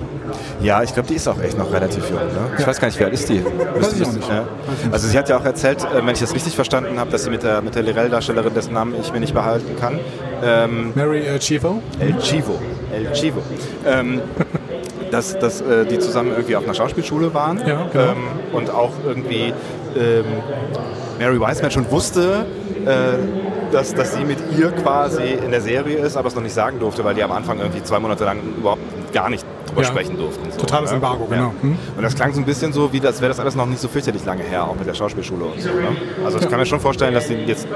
[0.61, 2.19] Ja, ich glaube, die ist auch echt noch relativ jung.
[2.19, 2.51] Ne?
[2.59, 3.45] Ich weiß gar nicht, wie alt ist die?
[3.45, 4.29] Weiß ich auch nicht.
[4.29, 4.47] Ja.
[4.93, 7.31] Also sie hat ja auch erzählt, äh, wenn ich das richtig verstanden habe, dass sie
[7.31, 9.99] mit der, mit der Lirel-Darstellerin, dessen Namen ich mir nicht behalten kann,
[10.45, 11.83] ähm, Mary äh, Chivo.
[11.99, 12.59] El Chivo,
[12.93, 13.43] El Chivo,
[13.87, 14.21] ähm,
[15.11, 18.05] dass, dass äh, die zusammen irgendwie auf einer Schauspielschule waren Ja, genau.
[18.05, 18.17] ähm,
[18.53, 19.53] und auch irgendwie
[19.97, 20.25] ähm,
[21.19, 22.47] Mary Wiseman schon wusste,
[22.87, 26.55] äh, dass, dass sie mit ihr quasi in der Serie ist, aber es noch nicht
[26.55, 28.81] sagen durfte, weil die am Anfang irgendwie zwei Monate lang überhaupt
[29.13, 29.89] gar nicht drüber Ja.
[29.89, 30.51] sprechen durften.
[30.51, 30.97] So, Totales ne?
[30.97, 31.53] Embargo, genau.
[31.61, 31.79] Hm.
[31.97, 33.89] Und das klang so ein bisschen so, wie das wäre das alles noch nicht so
[33.89, 35.69] fürchterlich lange her, auch mit der Schauspielschule und so.
[35.69, 35.97] Ne?
[36.25, 37.67] Also ich kann mir schon vorstellen, dass die jetzt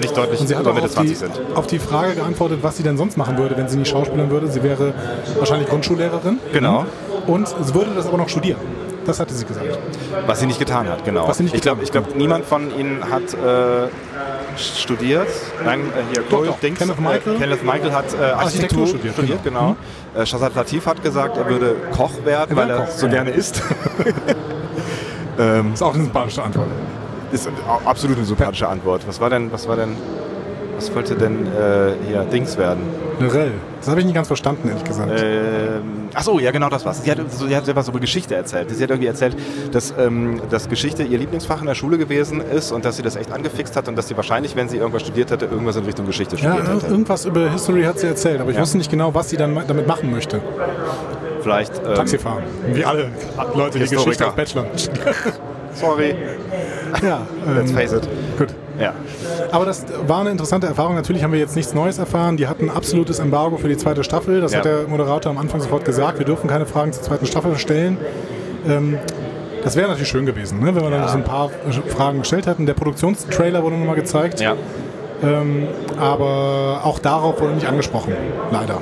[0.00, 1.32] nicht deutlich sie über Mitte auf die, 20 sind.
[1.54, 4.48] auf die Frage geantwortet, was sie denn sonst machen würde, wenn sie nicht schauspielern würde.
[4.48, 4.92] Sie wäre
[5.38, 6.38] wahrscheinlich Grundschullehrerin.
[6.52, 6.84] Genau.
[7.26, 8.60] Und sie würde das aber noch studieren.
[9.06, 9.78] Das hatte sie gesagt.
[10.26, 11.26] Was sie nicht getan hat, genau.
[11.26, 13.88] Was sie nicht ich glaube, glaub, niemand von ihnen hat äh,
[14.58, 15.28] studiert.
[15.64, 16.60] Nein, äh, hier Cole doch.
[16.60, 17.36] Dings, Kenneth Michael.
[17.36, 19.76] Äh, Kenneth Michael hat äh, Architektur Architektur studiert, studiert, genau.
[20.14, 23.12] Äh, Shazad Latif hat gesagt, er würde Koch werden, Er weil er Koch, so ja.
[23.12, 23.62] gerne isst.
[25.36, 26.68] Das ist auch eine sympathische Antwort.
[27.30, 27.48] Ist
[27.84, 29.06] absolut eine sympathische Antwort.
[29.06, 29.96] Was war denn, was war denn,
[30.76, 32.82] was wollte denn äh, hier Dings werden?
[33.20, 33.52] Lorel.
[33.80, 35.10] Das habe ich nicht ganz verstanden, ehrlich gesagt.
[35.14, 37.02] Ähm, ach so, ja genau das war's.
[37.04, 38.68] Sie hat, so, sie hat etwas über Geschichte erzählt.
[38.70, 39.36] Sie hat irgendwie erzählt,
[39.72, 43.14] dass, ähm, dass Geschichte ihr Lieblingsfach in der Schule gewesen ist und dass sie das
[43.16, 46.06] echt angefixt hat und dass sie wahrscheinlich, wenn sie irgendwas studiert hätte, irgendwas in Richtung
[46.06, 46.86] Geschichte ja, studiert ir- hätte.
[46.88, 48.62] irgendwas über History hat sie erzählt, aber ich Ja.
[48.62, 50.40] wusste nicht genau, was sie dann damit machen möchte.
[51.42, 51.78] Vielleicht.
[51.78, 52.42] Ähm, Taxifahren.
[52.72, 53.10] Wie alle
[53.54, 54.04] Leute, die Historiker.
[54.10, 54.66] Geschichte auf Bachelor.
[55.74, 56.14] Sorry,
[57.02, 57.20] ja,
[57.54, 58.08] let's ähm, face it.
[58.38, 58.54] Gut.
[58.80, 58.92] Ja.
[59.52, 60.94] Aber das war eine interessante Erfahrung.
[60.94, 62.36] Natürlich haben wir jetzt nichts Neues erfahren.
[62.36, 64.40] Die hatten absolutes Embargo für die zweite Staffel.
[64.40, 64.58] Das Ja.
[64.58, 66.18] hat der Moderator am Anfang sofort gesagt.
[66.18, 67.98] Wir dürfen keine Fragen zur zweiten Staffel stellen.
[68.66, 68.98] Ähm,
[69.64, 70.66] das wäre natürlich schön gewesen, ne?
[70.74, 72.64] wenn wir dann noch so ein paar äh, Fragen gestellt hätten.
[72.66, 74.40] Der Produktionstrailer wurde nochmal gezeigt.
[74.40, 74.54] Ja,
[75.98, 78.12] Aber auch darauf wurde nicht angesprochen.
[78.52, 78.80] Leider.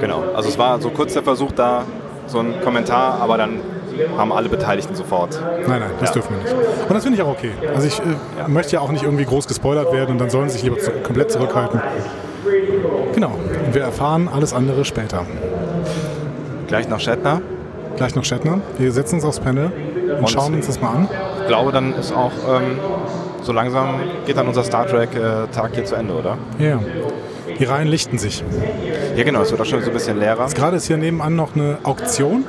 [0.00, 0.22] genau.
[0.34, 1.84] Also es war so kurz der Versuch da,
[2.26, 3.60] so ein Kommentar, aber dann
[4.16, 5.40] haben alle Beteiligten sofort.
[5.66, 6.14] Nein, nein, das Ja.
[6.14, 6.54] dürfen wir nicht.
[6.88, 7.52] Und das finde ich auch okay.
[7.74, 10.54] Also ich äh, möchte ja auch nicht irgendwie groß gespoilert werden und dann sollen sie
[10.54, 11.80] sich lieber zu, komplett zurückhalten.
[13.14, 13.32] Genau.
[13.66, 15.24] Und wir erfahren alles andere später.
[16.68, 17.40] Gleich nach Shatner.
[17.96, 18.60] Gleich noch Shatner.
[18.78, 21.08] Wir setzen uns aufs Panel und, Und- schauen uns das mal an.
[21.42, 22.78] Ich glaube, dann ist auch ähm,
[23.42, 23.94] so langsam
[24.26, 26.38] geht dann unser Star Trek äh, Tag hier zu Ende, oder?
[26.58, 26.78] Ja.
[27.60, 28.42] Die Reihen lichten sich.
[29.16, 29.42] Ja, genau.
[29.42, 30.48] Es wird auch schon so ein bisschen leerer.
[30.48, 32.44] Gerade ist hier nebenan noch eine Auktion.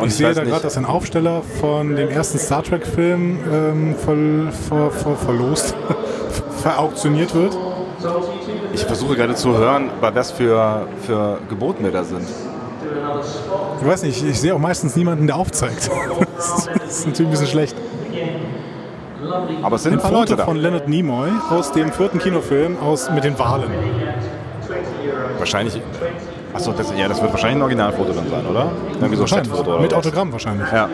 [0.00, 4.52] Und Ich sehe da gerade, dass ein Aufsteller von dem ersten Star Trek-Film ähm, voll,
[4.68, 5.74] ver, ver, verlost,
[6.62, 7.56] verauktioniert wird.
[8.72, 12.28] Ich versuche gerade zu hören, bei was für, für Geboten wir da sind.
[13.80, 15.90] Ich weiß nicht, ich sehe auch meistens niemanden, der aufzeigt.
[16.36, 17.76] Das ist natürlich ein bisschen schlecht.
[19.62, 20.44] Aber es sind ein paar Foto Leute da.
[20.44, 23.70] von Leonard Nimoy aus dem vierten Kinofilm aus mit den Walen.
[25.38, 25.80] Wahrscheinlich.
[26.54, 28.70] Achso, das, ja, das wird wahrscheinlich ein Originalfoto dann sein, oder?
[28.94, 29.28] Irgendwie so ein.
[29.28, 29.98] Chatfoto oder Mit was.
[29.98, 30.70] Autogramm wahrscheinlich.
[30.72, 30.88] Ja.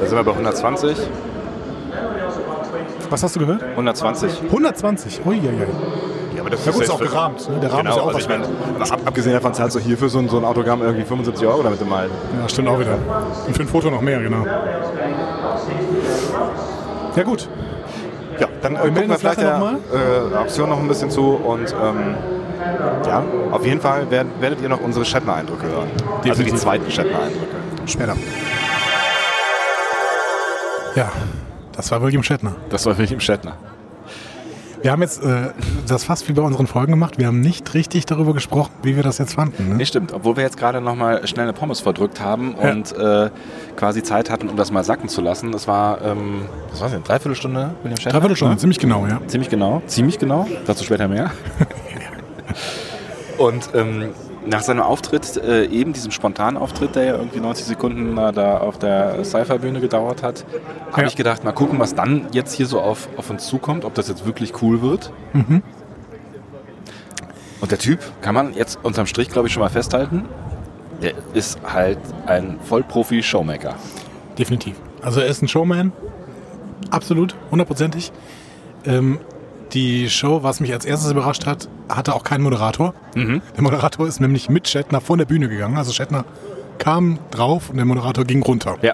[0.00, 0.96] Da sind wir bei 120.
[3.10, 3.62] Was hast du gehört?
[3.62, 4.42] 120.
[4.44, 5.20] 120.
[5.26, 5.42] Uiuiui.
[5.42, 5.66] Ja,
[6.42, 7.48] aber das Ja gut, ist jetzt auch gerahmt.
[7.48, 7.60] Ne?
[7.60, 9.80] Der Rahmen Genau, ist ja auch also was ich aber ab, abgesehen davon zahlst du
[9.80, 12.10] hier für so ein, so ein Autogramm irgendwie 75 Euro damit malen.
[12.40, 12.98] Ja, stimmt auch wieder.
[13.46, 14.44] Und für ein Foto noch mehr, genau.
[17.16, 17.48] Ja gut.
[18.38, 22.14] Ja, dann äh, gucken wir vielleicht der äh, Auktion noch ein bisschen zu und ähm,
[23.06, 25.88] ja, auf jeden Fall werdet, werdet ihr noch unsere Shatner-Eindrücke hören.
[25.96, 26.60] Also die Definitiv.
[26.60, 27.46] zweiten Shatner-Eindrücke.
[27.86, 28.16] Später.
[30.94, 31.10] Ja,
[31.76, 32.54] das war William Shatner.
[32.70, 33.56] Das war William Shatner.
[34.82, 35.50] Wir haben jetzt äh,
[35.86, 37.16] das fast wie bei unseren Folgen gemacht.
[37.18, 39.68] Wir haben nicht richtig darüber gesprochen, wie wir das jetzt fanden.
[39.68, 39.74] Ne?
[39.76, 40.12] Nee, stimmt.
[40.12, 42.70] Obwohl wir jetzt gerade nochmal schnell eine Pommes verdrückt haben Ja.
[42.72, 43.30] und äh,
[43.76, 45.52] quasi Zeit hatten, um das mal sacken zu lassen.
[45.52, 48.12] Das war, ähm, was war das denn, dreiviertel Stunde, William Shatner?
[48.12, 48.58] Dreiviertel Stunde, Ne?
[48.60, 49.20] ziemlich genau, ja.
[49.28, 50.48] Ziemlich genau, ziemlich genau.
[50.66, 51.30] Dazu später mehr.
[53.38, 54.10] und ähm,
[54.46, 58.58] nach seinem Auftritt, äh, eben diesem spontanen Auftritt, der ja irgendwie 90 Sekunden äh, da
[58.58, 60.44] auf der Sci-Fi-Bühne gedauert hat,
[60.90, 61.06] habe Ja.
[61.08, 64.08] ich gedacht, mal gucken, was dann jetzt hier so auf, auf uns zukommt, ob das
[64.08, 65.12] jetzt wirklich cool wird.
[67.60, 70.24] Und der Typ, kann man jetzt unterm Strich, glaube ich, schon mal festhalten,
[71.00, 73.74] der ist halt ein Vollprofi-Showmaker.
[74.38, 74.76] Definitiv.
[75.02, 75.92] Also er ist ein Showman.
[76.90, 78.12] Absolut, hundertprozentig.
[78.84, 79.18] Ähm,
[79.74, 82.94] die Show, was mich als erstes überrascht hat, hatte auch keinen Moderator.
[83.14, 85.76] Der Moderator ist nämlich mit Shatner von der Bühne gegangen.
[85.76, 86.24] Also Shatner
[86.78, 88.76] kam drauf und der Moderator ging runter.
[88.82, 88.92] Ja.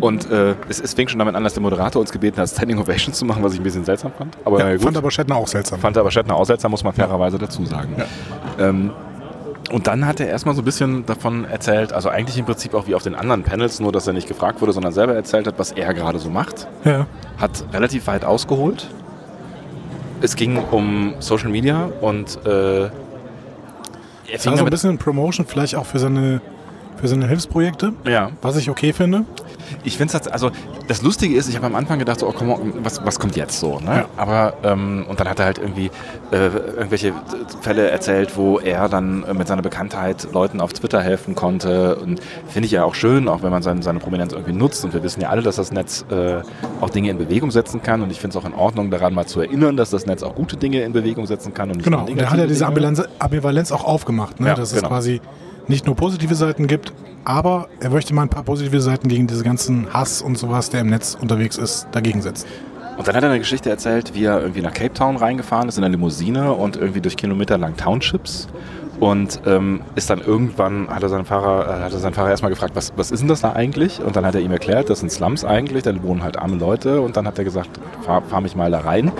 [0.00, 2.78] Und äh, es, es fing schon damit an, dass der Moderator uns gebeten hat, Standing
[2.78, 4.36] Ovations zu machen, was ich ein bisschen seltsam fand.
[4.44, 4.82] Aber Ja, gut.
[4.82, 5.78] fand aber Shatner auch seltsam.
[5.78, 7.94] Fand aber Shatner auch seltsam, muss man fairerweise dazu sagen.
[8.58, 8.90] Ähm,
[9.70, 12.88] und dann hat er erstmal so ein bisschen davon erzählt, also eigentlich im Prinzip auch
[12.88, 15.54] wie auf den anderen Panels, nur dass er nicht gefragt wurde, sondern selber erzählt hat,
[15.58, 16.66] was er gerade so macht.
[16.84, 17.06] ja.
[17.38, 18.88] Hat relativ weit ausgeholt.
[20.22, 22.90] Es ging um Social Media und äh, er
[24.38, 26.40] fing Also ein bisschen Promotion vielleicht auch für seine,
[26.96, 29.24] für seine Hilfsprojekte, ja, was ich okay finde.
[29.84, 30.50] Ich finde es, also
[30.88, 33.58] das Lustige ist, ich habe am Anfang gedacht, so, oh, komm, was, was kommt jetzt
[33.58, 33.78] so?
[33.80, 33.96] Ne?
[33.96, 34.04] Ja.
[34.16, 35.90] Aber, ähm, und dann hat er halt irgendwie
[36.30, 37.12] äh, irgendwelche
[37.60, 41.96] Fälle erzählt, wo er dann mit seiner Bekanntheit Leuten auf Twitter helfen konnte.
[41.96, 44.84] Und finde ich ja auch schön, auch wenn man seine, seine Prominenz irgendwie nutzt.
[44.84, 46.42] Und wir wissen ja alle, dass das Netz äh,
[46.80, 48.02] auch Dinge in Bewegung setzen kann.
[48.02, 50.34] Und ich finde es auch in Ordnung, daran mal zu erinnern, dass das Netz auch
[50.34, 51.70] gute Dinge in Bewegung setzen kann.
[51.70, 52.66] Und Genau, und der hat ja diese.
[52.66, 54.48] Ambivalenz, Ambivalenz auch aufgemacht, ne?
[54.48, 54.84] Ja, dass genau.
[54.84, 55.20] es quasi
[55.68, 56.92] nicht nur positive Seiten gibt,
[57.24, 60.80] aber er möchte mal ein paar positive Seiten gegen diese ganzen Hass und sowas, der
[60.80, 62.46] im Netz unterwegs ist, dagegen setzen.
[62.98, 65.78] Und dann hat er eine Geschichte erzählt, wie er irgendwie nach Cape Town reingefahren ist
[65.78, 68.48] in einer Limousine und irgendwie durch kilometerlang Townships.
[69.00, 72.50] Und ähm, ist dann irgendwann, hat er seinen Fahrer, äh, hat er seinen Fahrer erstmal
[72.52, 74.00] gefragt, was, was ist denn das da eigentlich?
[74.00, 77.00] Und dann hat er ihm erklärt, das sind Slums eigentlich, da wohnen halt arme Leute.
[77.00, 77.70] Und dann hat er gesagt,
[78.02, 79.10] fahr, fahr mich mal da rein.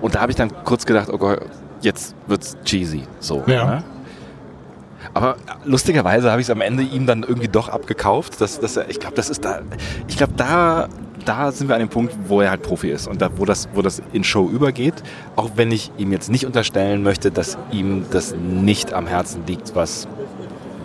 [0.00, 1.40] Und da habe ich dann kurz gedacht, oh Gott,
[1.80, 3.02] jetzt wird's cheesy.
[3.18, 3.64] So, Ja.
[3.64, 3.84] ne?
[5.14, 8.40] Aber lustigerweise habe ich es am Ende ihm dann irgendwie doch abgekauft.
[8.40, 9.60] Dass, dass ich glaube, das ist da.
[10.08, 10.88] Ich glaube, da,
[11.24, 13.68] da sind wir an dem Punkt, wo er halt Profi ist und da, wo, das,
[13.74, 14.94] wo das in Show übergeht.
[15.36, 19.74] Auch wenn ich ihm jetzt nicht unterstellen möchte, dass ihm das nicht am Herzen liegt,
[19.74, 20.08] was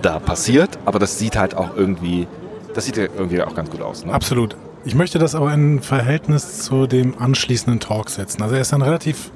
[0.01, 0.77] da passiert.
[0.85, 2.27] Aber das sieht halt auch irgendwie.
[2.73, 4.05] Das sieht irgendwie auch ganz gut aus.
[4.05, 4.13] Ne?
[4.13, 4.55] Absolut.
[4.83, 8.41] Ich möchte das aber in Verhältnis zu dem anschließenden Talk setzen.
[8.41, 9.31] Also er ist dann relativ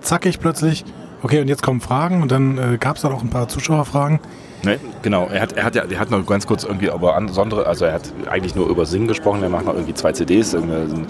[0.00, 0.84] zackig plötzlich.
[1.22, 4.20] Okay, und jetzt kommen Fragen und dann äh, gab es dann auch ein paar Zuschauerfragen.
[4.64, 7.66] Ne, genau, er hat, er hat ja, er hat noch ganz kurz irgendwie über andere,
[7.66, 11.04] also er hat eigentlich nur über Singen gesprochen, er macht noch irgendwie zwei CDs, irgendwie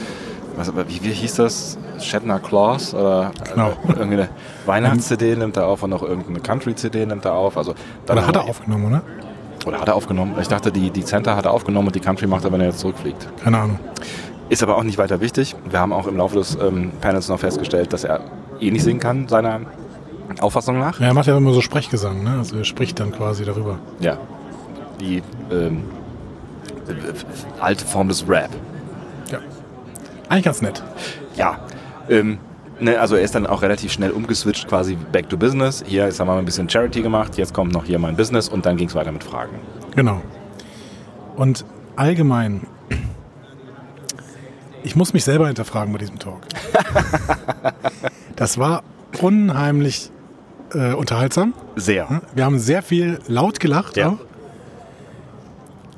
[0.56, 1.78] was, aber wie, wie hieß das?
[2.00, 3.68] Shatner Claus oder Genau.
[3.68, 4.28] äh, irgendwie eine
[4.64, 7.56] Weihnachts-CD nimmt er auf und noch irgendeine Country-CD nimmt er auf.
[7.58, 7.74] Also
[8.10, 9.02] Oder hat er aufgenommen, oder?
[9.66, 10.34] Oder hat er aufgenommen?
[10.40, 12.68] Ich dachte, die, die Center hat er aufgenommen und die Country macht er, wenn er
[12.68, 13.28] jetzt zurückfliegt.
[13.42, 13.78] Keine Ahnung.
[14.48, 15.56] Ist aber auch nicht weiter wichtig.
[15.68, 18.20] Wir haben auch im Laufe des ähm, Panels noch festgestellt, dass er
[18.60, 19.60] eh nicht singen kann, seiner
[20.40, 21.00] Auffassung nach.
[21.00, 22.36] Ja, er macht ja immer so Sprechgesang, ne?
[22.38, 23.78] Also er spricht dann quasi darüber.
[24.00, 24.18] Ja.
[25.00, 25.84] Die ähm,
[26.88, 28.50] äh, alte Form des Rap.
[29.30, 29.38] Ja.
[30.28, 30.82] Eigentlich ganz nett.
[31.36, 31.58] Ja.
[32.08, 32.38] Ähm,
[32.80, 35.84] ne, also er ist dann auch relativ schnell umgeswitcht, quasi back to business.
[35.86, 38.66] Hier haben wir mal ein bisschen Charity gemacht, jetzt kommt noch hier mein Business und
[38.66, 39.58] dann ging es weiter mit Fragen.
[39.94, 40.22] Genau.
[41.36, 41.64] Und
[41.96, 42.66] allgemein,
[44.82, 46.40] ich muss mich selber hinterfragen bei diesem Talk.
[48.36, 48.82] Das war
[49.22, 50.10] unheimlich
[50.74, 51.54] äh, unterhaltsam.
[51.76, 52.22] Sehr.
[52.34, 54.10] Wir haben sehr viel laut gelacht Ja.
[54.10, 54.18] auch.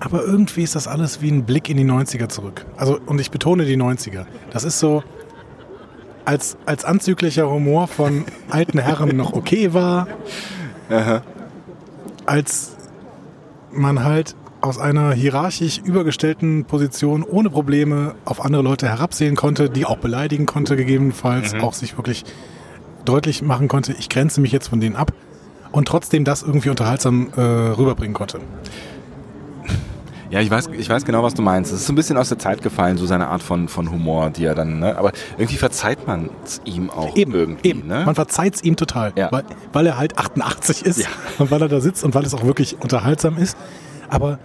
[0.01, 2.65] Aber irgendwie ist das alles wie ein Blick in die 90er zurück.
[2.77, 4.27] Also, und ich betone die 90er.
[4.53, 5.03] Das ist so,
[6.25, 10.07] als, als anzüglicher Humor von alten Herren noch okay war,
[12.27, 12.77] als
[13.73, 19.85] man halt aus einer hierarchisch übergestellten Position ohne Probleme auf andere Leute herabsehen konnte, die
[19.85, 22.25] auch beleidigen konnte, gegebenenfalls auch sich wirklich
[23.09, 25.13] deutlich machen konnte, ich grenze mich jetzt von denen ab
[25.73, 28.41] und trotzdem das irgendwie unterhaltsam äh, rüberbringen konnte.
[30.31, 31.73] Ja, ich weiß, ich weiß genau, was du meinst.
[31.73, 34.29] Es ist so ein bisschen aus der Zeit gefallen, so seine Art von, von Humor,
[34.29, 34.99] die er dann, ne?
[34.99, 37.57] aber irgendwie verzeiht man es ihm auch irgendwie.
[37.67, 37.87] eben.
[37.87, 38.03] Ne?
[38.05, 39.33] Man verzeiht es ihm total, Ja.
[39.33, 41.07] weil, weil er halt 88 ist Ja.
[41.39, 43.57] und weil er da sitzt und weil es auch wirklich unterhaltsam ist.
[44.11, 44.39] Aber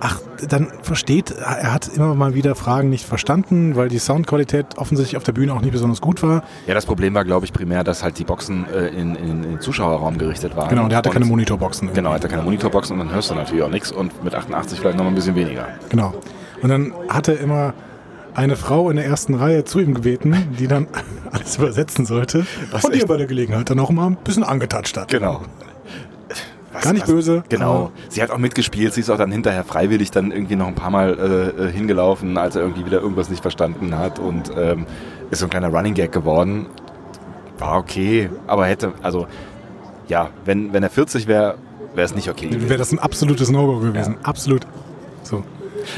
[0.00, 5.16] ach, dann versteht, er hat immer mal wieder Fragen nicht verstanden, weil die Soundqualität offensichtlich
[5.16, 6.42] auf der Bühne auch nicht besonders gut war.
[6.66, 9.60] Ja, das Problem war, glaube ich, primär, dass halt die Boxen äh, in, in, den
[9.60, 10.68] Zuschauerraum gerichtet waren.
[10.68, 11.92] Genau, und der hatte Und- keine Monitorboxen.
[11.92, 14.78] Genau, er hatte keine Monitorboxen und dann hörst du natürlich auch nichts und mit 88
[14.78, 15.66] vielleicht noch mal ein bisschen weniger.
[15.88, 16.14] Genau.
[16.62, 17.74] Und dann hat er immer
[18.34, 20.86] eine Frau in der ersten Reihe zu ihm gebeten, die dann
[21.32, 24.96] alles übersetzen sollte Was und die bei der Gelegenheit dann auch mal ein bisschen angetatscht
[24.96, 25.08] hat.
[25.08, 25.42] Genau.
[26.72, 27.70] Was- Gar nicht was- böse, Genau.
[27.74, 28.92] aber- Sie hat auch mitgespielt.
[28.94, 31.18] Sie ist auch dann hinterher freiwillig dann irgendwie noch ein paar Mal
[31.58, 34.86] äh, äh, hingelaufen, als er irgendwie wieder irgendwas nicht verstanden hat und ähm,
[35.30, 36.66] ist so ein kleiner Running Gag geworden.
[37.58, 39.26] War okay, aber hätte, also
[40.08, 41.56] ja, wenn, wenn er 40 wäre,
[41.94, 42.48] wäre es nicht okay.
[42.50, 44.16] Wäre das ein absolutes No-Go gewesen.
[44.22, 44.66] Absolut.
[45.22, 45.42] So.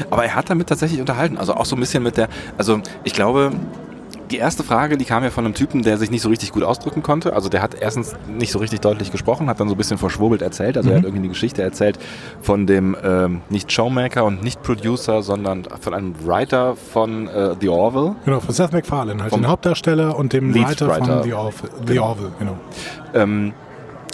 [0.09, 1.37] Aber er hat damit tatsächlich unterhalten.
[1.37, 3.51] Also auch so ein bisschen mit der, also ich glaube,
[4.31, 6.63] die erste Frage, die kam ja von einem Typen, der sich nicht so richtig gut
[6.63, 7.33] ausdrücken konnte.
[7.33, 10.41] Also der hat erstens nicht so richtig deutlich gesprochen, hat dann so ein bisschen verschwurbelt
[10.41, 10.77] erzählt.
[10.77, 11.99] Also er hat irgendwie eine Geschichte erzählt
[12.41, 17.69] von dem ähm, nicht Showmaker und nicht Producer, sondern von einem Writer von äh, The
[17.69, 18.15] Orville.
[18.25, 21.05] Genau, von Seth MacFarlane, halt den Hauptdarsteller und dem Writer, Writer.
[21.17, 21.71] von The Orville.
[21.85, 22.03] The Genau.
[22.05, 22.57] Orville, genau.
[23.13, 23.53] Ähm,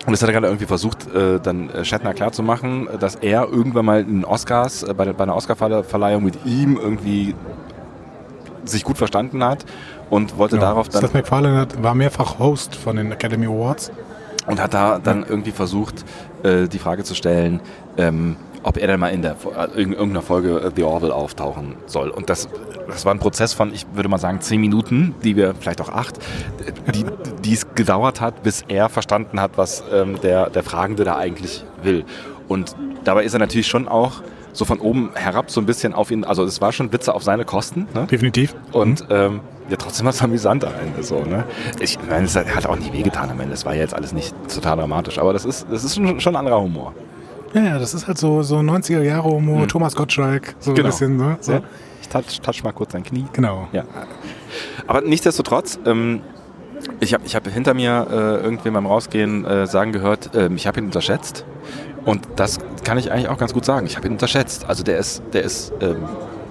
[0.06, 3.86] und das hat er gerade irgendwie versucht, äh, dann äh, Shatner klarzumachen, dass er irgendwann
[3.86, 7.36] mal in Oscars, äh, bei, der, bei einer Oscarverleihung mit ihm irgendwie
[8.64, 9.66] sich gut verstanden hat
[10.10, 10.68] und wollte genau.
[10.68, 13.92] darauf dann Seth MacFarlane hat, war mehrfach Host von den Academy Awards.
[14.48, 16.06] und hat da dann irgendwie versucht,
[16.44, 17.60] äh, die Frage zu stellen,
[17.98, 21.76] ähm, ob er dann mal in der äh, in irgendeiner Folge äh, The Orville auftauchen
[21.86, 22.10] soll.
[22.10, 22.48] Und das,
[22.88, 25.90] das war ein Prozess von, ich würde mal sagen, zehn Minuten, die wir, vielleicht auch
[25.90, 26.18] acht,
[26.94, 27.06] die,
[27.44, 31.64] die es gedauert hat, bis er verstanden hat, was ähm, der, der Fragende da eigentlich
[31.84, 32.06] will.
[32.48, 34.22] Und dabei ist er natürlich schon auch
[34.58, 37.22] so von oben herab so ein bisschen auf ihn, also es war schon Witze auf
[37.24, 37.88] seine Kosten.
[37.94, 38.08] Ne?
[38.10, 38.56] Definitiv.
[38.72, 41.44] Und ähm, ja, trotzdem war es amüsant am Ende so, ne?
[41.80, 43.54] Ich meine, es hat auch nie wehgetan am Ende.
[43.54, 46.36] Es war ja jetzt alles nicht total dramatisch, aber das ist, das ist schon, schon
[46.36, 46.94] ein anderer Humor.
[47.54, 50.88] Ja, ja, das ist halt so, so 90er Jahre Humor, Thomas Gottschalk, so Genau.
[50.88, 51.38] ein bisschen, ne?
[51.40, 51.52] So.
[51.54, 51.62] Ja.
[52.02, 53.26] Ich touch, touch mal kurz sein Knie.
[53.34, 53.68] Genau.
[53.74, 53.84] Ja.
[54.88, 56.22] Aber nichtsdestotrotz, ähm,
[57.00, 60.68] ich habe ich hab hinter mir äh, irgendwen beim Rausgehen äh, sagen gehört, ähm, ich
[60.68, 61.46] habe ihn unterschätzt.
[62.08, 63.86] Und das kann ich eigentlich auch ganz gut sagen.
[63.86, 64.64] Ich habe ihn unterschätzt.
[64.66, 65.98] Also der ist, der ist ähm,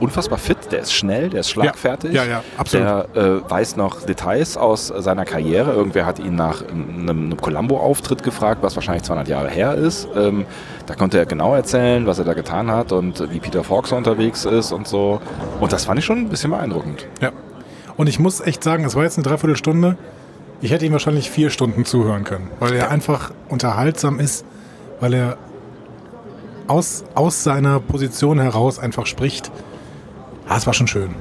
[0.01, 2.13] unfassbar fit, der ist schnell, der ist schlagfertig.
[2.13, 2.87] Ja, ja, absolut.
[2.87, 5.73] Der äh, weiß noch Details aus seiner Karriere.
[5.73, 10.07] Irgendwer hat ihn nach einem, einem Columbo-Auftritt gefragt, was wahrscheinlich 200 Jahre her ist.
[10.15, 10.45] Ähm,
[10.85, 14.45] da konnte er genau erzählen, was er da getan hat und wie Peter so unterwegs
[14.45, 15.23] ist und so.
[15.59, 17.07] Und das fand ich schon ein bisschen beeindruckend.
[17.23, 17.33] Ja.
[17.97, 19.97] Und ich muss echt sagen, es war jetzt eine Dreiviertelstunde.
[20.61, 24.45] Ich hätte ihm wahrscheinlich vier Stunden zuhören können, weil er einfach unterhaltsam ist,
[25.01, 25.39] weil er
[26.67, 29.51] aus, aus seiner Position heraus einfach spricht.
[30.49, 31.15] Ah, es war schon schön.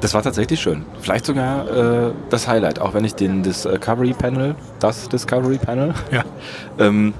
[0.00, 0.84] Das war tatsächlich schön.
[1.00, 6.24] Vielleicht sogar äh, das Highlight, auch wenn ich den Discovery Panel, das Discovery Panel, Ja.
[6.78, 7.12] ähm,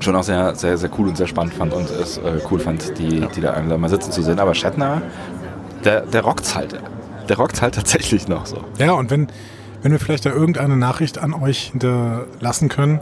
[0.00, 2.98] schon auch sehr, sehr, sehr cool und sehr spannend fand und es äh, cool fand,
[2.98, 4.38] die, die da alle mal sitzen zu sehen.
[4.38, 5.02] Aber Shatner,
[5.84, 6.78] der, der rockt's halt.
[7.28, 8.58] Der rockt's halt tatsächlich noch so.
[8.78, 9.28] Ja, und wenn,
[9.82, 13.00] wenn wir vielleicht da irgendeine Nachricht an euch hinterlassen können,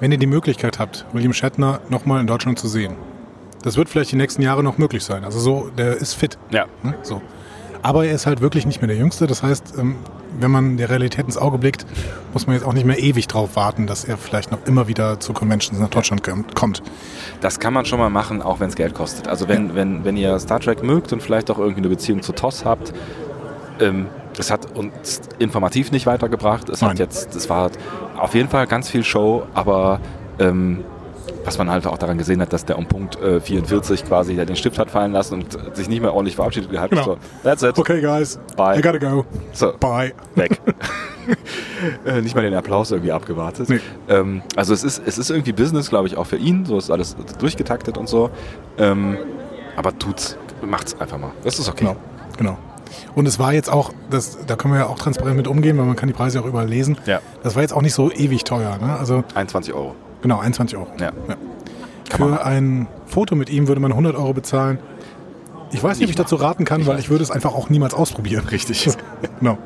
[0.00, 2.96] wenn ihr die Möglichkeit habt, William Shatner nochmal in Deutschland zu sehen.
[3.62, 5.24] Das wird vielleicht die nächsten Jahre noch möglich sein.
[5.24, 6.38] Also so, der ist fit.
[6.50, 6.66] Ja.
[6.82, 6.94] Ne?
[7.02, 7.20] So.
[7.82, 9.26] Aber er ist halt wirklich nicht mehr der Jüngste.
[9.26, 9.96] Das heißt, ähm,
[10.38, 11.86] wenn man der Realität ins Auge blickt,
[12.32, 15.20] muss man jetzt auch nicht mehr ewig drauf warten, dass er vielleicht noch immer wieder
[15.20, 16.22] zu Conventions nach Deutschland
[16.54, 16.82] kommt-.
[17.40, 19.28] Das kann man schon mal machen, auch wenn es Geld kostet.
[19.28, 22.32] Also wenn, wenn, wenn ihr Star Trek mögt und vielleicht auch irgendwie eine Beziehung zu
[22.32, 22.92] TOS habt,
[23.80, 26.68] ähm, das hat uns informativ nicht weitergebracht.
[26.68, 26.90] Es Nein.
[26.90, 27.70] hat jetzt, es war
[28.16, 30.00] auf jeden Fall ganz viel Show, aber
[30.38, 30.84] ähm,
[31.48, 34.54] was man halt auch daran gesehen hat, dass der um Punkt äh, 44 quasi den
[34.54, 36.90] Stift hat fallen lassen und sich nicht mehr ordentlich verabschiedet hat.
[36.90, 37.04] Genau.
[37.04, 37.78] So, that's it.
[37.78, 38.38] Okay, guys.
[38.54, 38.78] Bye.
[38.78, 39.24] I gotta go.
[39.52, 40.12] So, Bye.
[40.34, 40.60] weg.
[42.04, 43.70] äh, nicht mal den Applaus irgendwie abgewartet.
[43.70, 43.80] Nee.
[44.10, 46.66] Ähm, also es ist, es ist irgendwie Business, glaube ich, auch für ihn.
[46.66, 48.28] So ist alles durchgetaktet und so.
[48.76, 49.16] Ähm,
[49.76, 51.30] aber tut's, macht's einfach mal.
[51.44, 51.86] Das ist okay.
[51.86, 51.96] Genau.
[52.36, 52.58] genau.
[53.14, 55.86] Und es war jetzt auch, das, da können wir ja auch transparent mit umgehen, weil
[55.86, 56.98] man kann die Preise auch überall lesen.
[57.06, 57.20] Ja.
[57.42, 58.76] Das war jetzt auch nicht so ewig teuer.
[58.78, 58.96] Ne?
[58.98, 59.94] Also 21 Euro.
[60.22, 60.88] Genau, 21 Euro.
[61.00, 61.12] Ja.
[62.10, 64.78] Für man ein Foto mit ihm würde man 100 Euro bezahlen.
[65.70, 67.92] Ich weiß nicht, ob ich dazu raten kann, weil ich würde es einfach auch niemals
[67.92, 68.46] ausprobieren.
[68.50, 68.88] Richtig.
[69.38, 69.58] genau.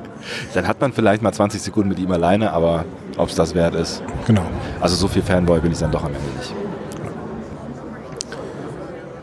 [0.54, 2.84] Dann hat man vielleicht mal 20 Sekunden mit ihm alleine, aber
[3.16, 4.02] ob es das wert ist.
[4.26, 4.44] genau.
[4.80, 6.54] Also so viel Fanboy bin ich dann doch am Ende nicht.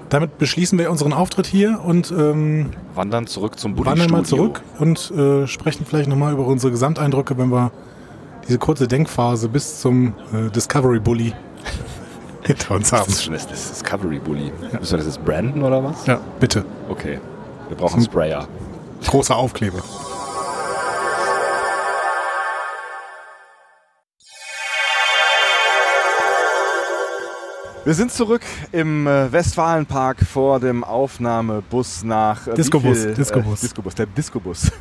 [0.09, 4.61] Damit beschließen wir unseren Auftritt hier und ähm, Wandern zurück zum Buddy wandern mal zurück
[4.79, 7.71] und äh, sprechen vielleicht nochmal über unsere Gesamteindrücke, wenn wir
[8.49, 11.33] diese kurze Denkphase bis zum äh, Discovery Bully
[12.43, 13.09] hinter uns Das haben.
[13.11, 14.51] ist schon das das Discovery Bully.
[14.79, 16.05] Müssen wir das jetzt branden oder was?
[16.07, 16.65] Ja, bitte.
[16.89, 17.19] Okay.
[17.67, 18.47] Wir brauchen einen Sprayer.
[19.05, 19.77] Großer Aufkleber.
[27.85, 28.41] Wir sind zurück
[28.71, 33.59] im äh, Westfalenpark vor dem Aufnahmebus nach äh, Discobus, viel, Discobus.
[33.59, 34.71] Äh, Discobus, der Discobus.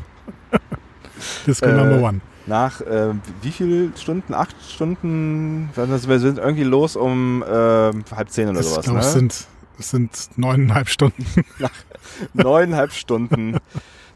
[1.46, 2.20] Disco Äh, Number One.
[2.48, 4.32] Nach äh, wie viel Stunden?
[4.34, 5.68] Acht Stunden?
[5.76, 8.84] Also wir sind irgendwie los um äh, halb zehn oder Ich sowas.
[8.84, 9.04] glaube, Ne?
[9.04, 9.46] es sind,
[9.78, 11.24] es sind neuneinhalb Stunden.
[12.34, 13.58] Neuneinhalb Stunden.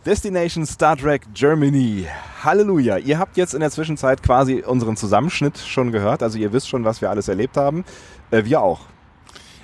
[0.06, 2.06] Destination Star Trek Germany.
[2.42, 2.96] Halleluja.
[2.98, 6.22] Ihr habt jetzt in der Zwischenzeit quasi unseren Zusammenschnitt schon gehört.
[6.22, 7.84] Also ihr wisst schon, was wir alles erlebt haben.
[8.30, 8.80] Äh, wir auch.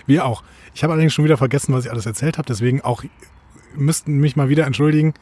[0.06, 0.42] Wir auch.
[0.74, 2.46] Ich habe allerdings schon wieder vergessen, was ich alles erzählt habe.
[2.46, 3.02] Deswegen auch
[3.74, 5.14] müssten mich mal wieder entschuldigen,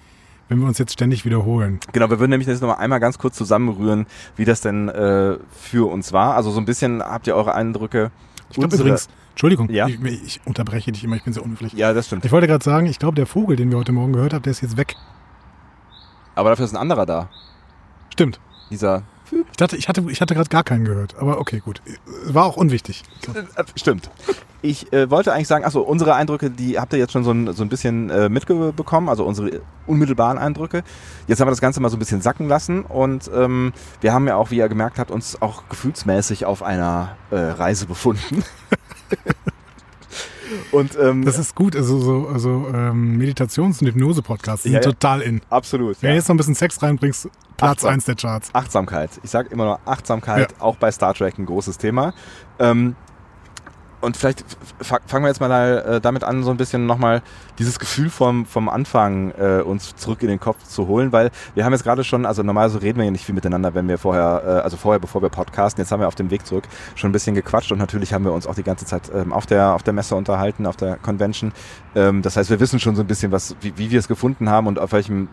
[0.48, 1.80] wenn wir uns jetzt ständig wiederholen.
[1.92, 5.90] Genau, wir würden nämlich jetzt nochmal einmal ganz kurz zusammenrühren, wie das denn äh, für
[5.90, 6.34] uns war.
[6.34, 8.10] Also so ein bisschen habt ihr eure Eindrücke.
[8.50, 9.86] Ich glaube übrigens, Entschuldigung, Ja?
[9.88, 11.72] ich, ich unterbreche dich immer, ich bin sehr unhöflich.
[11.72, 12.24] Ja, das stimmt.
[12.24, 14.52] Ich wollte gerade sagen, ich glaube, der Vogel, den wir heute Morgen gehört haben, der
[14.52, 14.94] ist jetzt weg.
[16.34, 17.28] Aber dafür ist ein anderer da.
[18.12, 18.40] Stimmt.
[18.70, 19.02] Dieser
[19.50, 21.16] Ich dachte, ich hatte, ich hatte gerade gar keinen gehört.
[21.18, 21.82] Aber okay, gut.
[22.26, 23.02] War auch unwichtig.
[23.24, 23.32] So.
[23.32, 23.44] Äh,
[23.74, 24.10] Stimmt.
[24.62, 27.52] Ich äh, wollte eigentlich sagen, achso, unsere Eindrücke, die habt ihr jetzt schon so ein,
[27.52, 30.82] so ein bisschen äh, mitbekommen, also unsere unmittelbaren Eindrücke.
[31.26, 34.26] Jetzt haben wir das Ganze mal so ein bisschen sacken lassen und ähm, wir haben
[34.26, 38.42] ja auch, wie ihr gemerkt habt, uns auch gefühlsmäßig auf einer äh, Reise befunden.
[40.72, 41.76] und ähm, Das ist gut.
[41.76, 44.84] Also, so, also ähm, Meditations- und Hypnose-Podcasts sind Ja, ja.
[44.84, 45.40] total in.
[45.50, 46.00] absolut.
[46.02, 46.12] Wenn Ja.
[46.14, 47.90] du jetzt noch ein bisschen Sex reinbringst, Platz Achtsam.
[47.94, 48.50] 1 der Charts.
[48.52, 49.10] Achtsamkeit.
[49.22, 52.12] Ich sage immer noch Achtsamkeit, auch bei Star Trek ein großes Thema.
[52.58, 52.96] Ähm,
[54.00, 54.44] und vielleicht
[54.80, 57.22] fangen wir jetzt mal äh, damit an, so ein bisschen nochmal
[57.58, 61.64] dieses Gefühl vom, vom Anfang äh, uns zurück in den Kopf zu holen, weil wir
[61.64, 64.42] haben jetzt gerade schon, also normalerweise reden wir ja nicht viel miteinander, wenn wir vorher,
[64.44, 67.12] äh, also vorher, bevor wir podcasten, jetzt haben wir auf dem Weg zurück schon ein
[67.12, 69.82] bisschen gequatscht und natürlich haben wir uns auch die ganze Zeit ähm, auf, der, auf
[69.82, 71.52] der Messe unterhalten, auf der Convention.
[71.94, 74.50] Ähm, das heißt, wir wissen schon so ein bisschen, was, wie, wie wir es gefunden
[74.50, 75.28] haben und auf welchem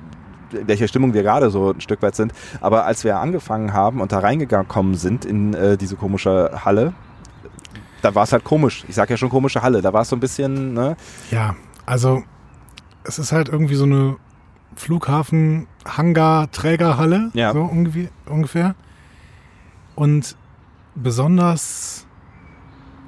[0.54, 2.32] in welcher Stimmung wir gerade so ein Stück weit sind.
[2.62, 6.94] Aber als wir angefangen haben und da reingekommen sind in äh, diese komische Halle,
[8.04, 8.84] da war es halt komisch.
[8.88, 9.82] Ich sag ja schon komische Halle.
[9.82, 10.96] Da war es so ein bisschen, ne?
[11.32, 12.22] Ja, also
[13.04, 14.18] es ist halt irgendwie so eine
[14.76, 17.54] Flughafen-Hangar-Trägerhalle, Ja.
[17.54, 17.62] so
[18.26, 18.76] ungefähr.
[19.96, 20.36] Und
[20.96, 22.06] besonders,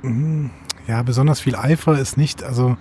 [0.01, 0.47] mm,
[0.87, 2.77] ja, besonders viel Eifer ist nicht, also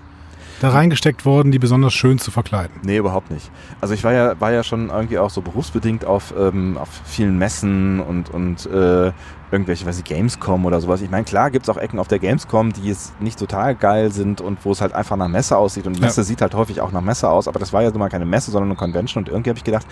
[0.64, 2.74] da reingesteckt worden, die besonders schön zu verkleiden.
[2.82, 3.50] Nee, überhaupt nicht.
[3.80, 7.38] Also ich war ja, war ja schon irgendwie auch so berufsbedingt auf, ähm, auf vielen
[7.38, 9.12] Messen und, und äh,
[9.50, 11.00] irgendwelche, weiß ich, Gamescom oder sowas.
[11.00, 14.40] Ich meine, klar gibt's auch Ecken auf der Gamescom, die jetzt nicht total geil sind
[14.40, 15.86] und wo es halt einfach nach Messe aussieht.
[15.86, 16.06] Und die Ja.
[16.06, 18.24] Messe sieht halt häufig auch nach Messe aus, aber das war ja nun mal keine
[18.24, 19.22] Messe, sondern eine Convention.
[19.22, 19.86] Und irgendwie habe ich gedacht,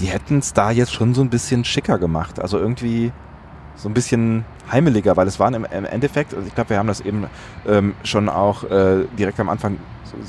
[0.00, 2.40] die hätten es da jetzt schon so ein bisschen schicker gemacht.
[2.40, 3.12] Also irgendwie
[3.78, 6.88] so ein bisschen heimeliger, weil es waren im, im Endeffekt, also ich glaube, wir haben
[6.88, 7.26] das eben
[7.66, 9.78] ähm, schon auch äh, direkt am Anfang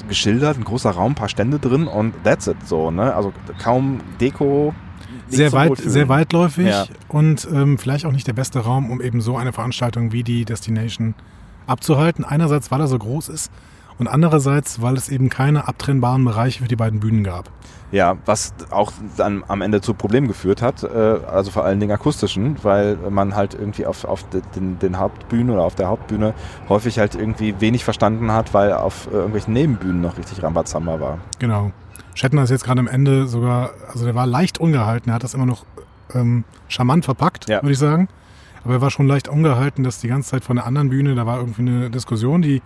[0.07, 3.13] geschildert, ein großer Raum, paar Stände drin und that's it so, ne?
[3.15, 4.73] Also kaum Deko.
[5.29, 5.91] Sehr, weit, Wohlfühlen.
[5.91, 6.85] sehr weitläufig Ja.
[7.07, 10.43] und ähm, vielleicht auch nicht der beste Raum, um eben so eine Veranstaltung wie die
[10.43, 11.13] Destination
[11.67, 12.25] abzuhalten.
[12.25, 13.51] Einerseits, weil er so groß ist
[13.99, 17.49] und andererseits, weil es eben keine abtrennbaren Bereiche für die beiden Bühnen gab.
[17.91, 20.87] Ja, was auch dann am Ende zu Problemen geführt hat, äh,
[21.31, 25.49] also vor allen Dingen akustischen, weil man halt irgendwie auf, auf de- den, den Hauptbühnen
[25.49, 26.33] oder auf der Hauptbühne
[26.69, 31.17] häufig halt irgendwie wenig verstanden hat, weil auf irgendwelchen Nebenbühnen noch richtig Rambazamba war.
[31.39, 31.71] Genau.
[32.13, 35.33] Shatner ist jetzt gerade am Ende sogar, also der war leicht ungehalten, er hat das
[35.33, 35.65] immer noch
[36.13, 37.61] ähm, charmant verpackt, Ja.
[37.63, 38.07] würde ich sagen.
[38.63, 41.25] Aber er war schon leicht ungehalten, dass die ganze Zeit von der anderen Bühne, da
[41.25, 42.61] war irgendwie eine Diskussion, die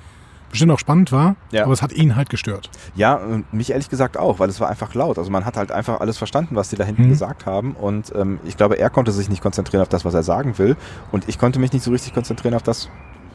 [0.54, 1.64] bestimmt auch spannend war, Ja.
[1.66, 2.70] aber es hat ihn halt gestört.
[2.96, 5.18] Ja, und mich ehrlich gesagt auch, weil es war einfach laut.
[5.18, 7.10] Also man hat halt einfach alles verstanden, was die da hinten Mhm.
[7.10, 7.74] gesagt haben.
[7.74, 10.76] Und ähm, ich glaube, er konnte sich nicht konzentrieren auf das, was er sagen will.
[11.12, 12.90] Und ich konnte mich nicht so richtig konzentrieren auf das,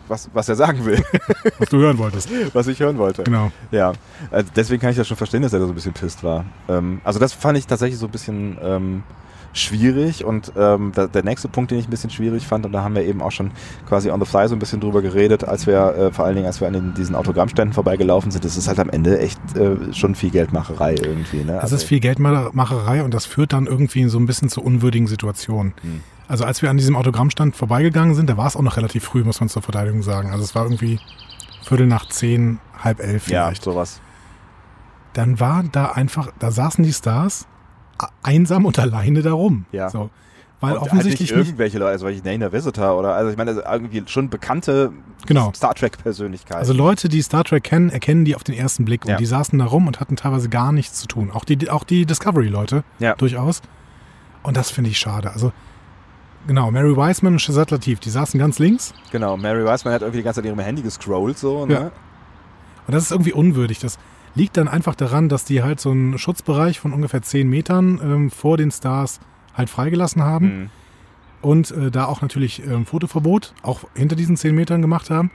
[0.08, 1.02] was, was er sagen will,
[1.58, 2.30] Was du hören wolltest.
[2.54, 3.24] was ich hören wollte.
[3.24, 3.52] Genau.
[3.70, 3.92] Ja,
[4.30, 6.44] also deswegen kann ich das schon verstehen, dass er da so ein bisschen pisst war.
[6.68, 9.02] Ähm, also das fand ich tatsächlich so ein bisschen ähm,
[9.60, 12.82] schwierig und ähm, da, der nächste Punkt, den ich ein bisschen schwierig fand, und da
[12.82, 13.50] haben wir eben auch schon
[13.86, 16.46] quasi on the fly so ein bisschen drüber geredet, als wir äh, vor allen Dingen,
[16.46, 19.92] als wir an den, diesen Autogrammständen vorbeigelaufen sind, das ist halt am Ende echt äh,
[19.92, 21.44] schon viel Geldmacherei irgendwie.
[21.44, 21.58] Ne?
[21.60, 25.74] Das ist viel Geldmacherei und das führt dann irgendwie so ein bisschen zu unwürdigen Situationen.
[25.82, 26.00] Hm.
[26.28, 29.24] Also als wir an diesem Autogrammstand vorbeigegangen sind, da war es auch noch relativ früh,
[29.24, 30.30] muss man zur Verteidigung sagen.
[30.30, 31.00] Also es war irgendwie
[31.62, 33.64] Viertel nach zehn, halb elf Ja, vielleicht.
[33.64, 34.00] sowas.
[35.14, 37.46] Dann war da einfach, da saßen die Stars
[38.22, 39.66] einsam und alleine da rum.
[39.72, 39.90] Ja.
[39.90, 40.10] So.
[40.60, 43.50] Weil Und offensichtlich halt nicht irgendwelche Leute, also welche Nana Visitor oder, also ich meine,
[43.50, 44.92] also irgendwie schon bekannte
[45.26, 45.52] Genau.
[45.54, 46.58] Star Trek-Persönlichkeiten.
[46.58, 49.16] also Leute, die Star Trek kennen, erkennen die auf den ersten Blick und Ja.
[49.18, 51.30] die saßen da rum und hatten teilweise gar nichts zu tun.
[51.32, 53.14] Auch die, auch die Discovery-Leute Ja.
[53.14, 53.62] durchaus.
[54.42, 55.30] Und das finde ich schade.
[55.30, 55.52] Also
[56.48, 60.18] genau, Mary Wiseman und Shazad Latif, die saßen ganz links genau, Mary Wiseman hat irgendwie
[60.18, 61.72] die ganze Zeit ihrem Handy gescrollt so, ne?
[61.74, 61.80] Ja.
[62.86, 63.78] Und das ist irgendwie unwürdig.
[63.78, 63.96] Das
[64.34, 68.30] liegt dann einfach daran, dass die halt so einen Schutzbereich von ungefähr 10 Metern ähm,
[68.30, 69.20] vor den Stars
[69.54, 70.70] halt freigelassen haben Mhm.
[71.42, 75.30] und äh, da auch natürlich ähm, Fotoverbot auch hinter diesen 10 Metern gemacht haben,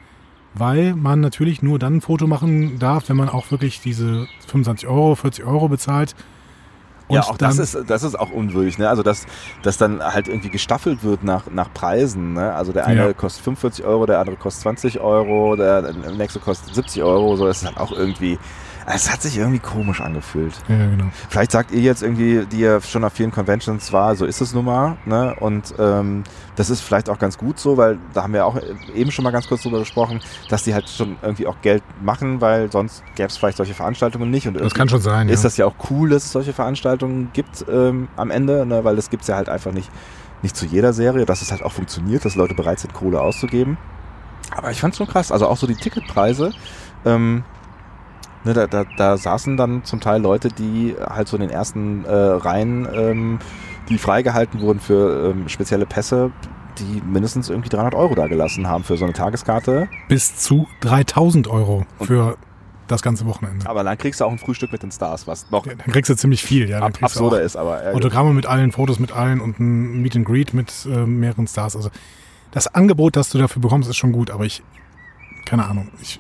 [0.54, 4.88] weil man natürlich nur dann ein Foto machen darf, wenn man auch wirklich diese 25
[4.88, 6.16] Euro, 40 Euro bezahlt.
[7.10, 8.88] Und ja, auch das ist, das ist auch unwürdig, ne?
[8.88, 9.26] Also dass,
[9.62, 12.54] dass dann halt irgendwie gestaffelt wird nach, nach Preisen, ne?
[12.54, 13.14] Also der eine Ja.
[13.14, 17.46] kostet 45 Euro, der andere kostet 20 Euro, der, der nächste kostet 70 Euro, so
[17.46, 18.38] das ist halt auch irgendwie.
[18.86, 20.54] Es hat sich irgendwie komisch angefühlt.
[20.68, 21.06] Ja, genau.
[21.30, 24.54] Vielleicht sagt ihr jetzt irgendwie, die ihr schon auf vielen Conventions war, so ist es
[24.54, 25.36] nun mal, ne?
[25.40, 26.24] Und ähm,
[26.56, 28.58] das ist vielleicht auch ganz gut so, weil da haben wir auch
[28.94, 30.20] eben schon mal ganz kurz drüber gesprochen,
[30.50, 34.30] dass die halt schon irgendwie auch Geld machen, weil sonst gäbe es vielleicht solche Veranstaltungen
[34.30, 34.48] nicht.
[34.48, 35.30] Und Das kann schon sein.
[35.30, 35.44] ist ja.
[35.44, 38.84] das ja auch cool, dass es solche Veranstaltungen gibt ähm, am Ende, ne?
[38.84, 39.90] weil das gibt es ja halt einfach nicht,
[40.42, 43.78] nicht zu jeder Serie, dass es halt auch funktioniert, dass Leute bereit sind, Kohle auszugeben.
[44.56, 46.52] Aber ich fand es schon krass, also auch so die Ticketpreise,
[47.06, 47.44] ähm,
[48.44, 52.06] ne, da, da, da saßen dann zum Teil Leute, die halt so in den ersten
[52.06, 53.40] äh, Reihen ähm,
[53.90, 56.32] die freigehalten wurden für ähm, spezielle Pässe,
[56.80, 59.90] die mindestens irgendwie 300 Euro da gelassen haben für so eine Tageskarte.
[60.08, 62.38] Bis zu 3000 Euro für
[62.88, 63.68] das ganze Wochenende.
[63.70, 66.10] Aber dann kriegst du auch ein Frühstück mit den Stars, was noch Ja, Dann kriegst
[66.10, 66.80] du ziemlich viel, ja.
[66.80, 70.18] Dann ab absurder ist, aber äh, Autogramme mit allen, Fotos mit allen und ein Meet
[70.18, 71.76] and Greet mit äh, mehreren Stars.
[71.76, 71.90] Also
[72.52, 74.64] das Angebot, das du dafür bekommst, ist schon gut, aber ich,
[75.46, 76.20] keine Ahnung, ich,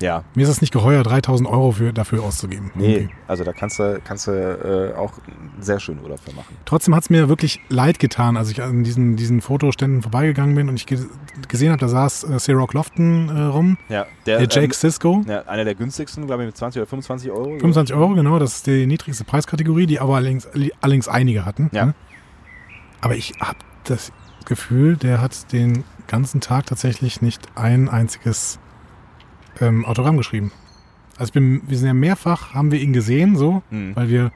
[0.00, 0.24] ja.
[0.34, 2.70] mir ist es nicht geheuer, 3000 Euro für, dafür auszugeben.
[2.74, 3.14] Nee, Irgendwie.
[3.26, 6.56] also da kannst du, kannst du äh, auch einen sehr schönen Urlaub für machen.
[6.64, 10.68] Trotzdem hat es mir wirklich leid getan, als ich an diesen, diesen Fotoständen vorbeigegangen bin
[10.68, 10.98] und ich ge
[11.48, 15.22] gesehen habe, da saß äh, C-Rock Lofton äh, rum, Ja, der Jake Sisko.
[15.26, 17.44] ja, einer der günstigsten, glaube ich, mit 20 oder 25 Euro.
[17.58, 20.48] 25 Euro, genau, das ist die niedrigste Preiskategorie, die aber allerdings,
[20.80, 21.70] allerdings einige hatten.
[21.72, 21.86] Ja.
[21.86, 21.94] ne?
[23.00, 24.12] Aber ich habe das
[24.46, 28.58] Gefühl, der hat den ganzen Tag tatsächlich nicht ein einziges
[29.60, 30.52] ähm, Autogramm geschrieben.
[31.18, 33.94] Also bin, wir sind ja mehrfach, haben wir ihn gesehen, so, Mhm.
[33.94, 34.32] weil wir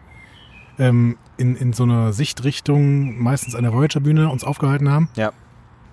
[0.79, 5.09] ähm, in, in so einer Sichtrichtung, meistens an der Voyager-Bühne, uns aufgehalten haben.
[5.17, 5.33] Ja.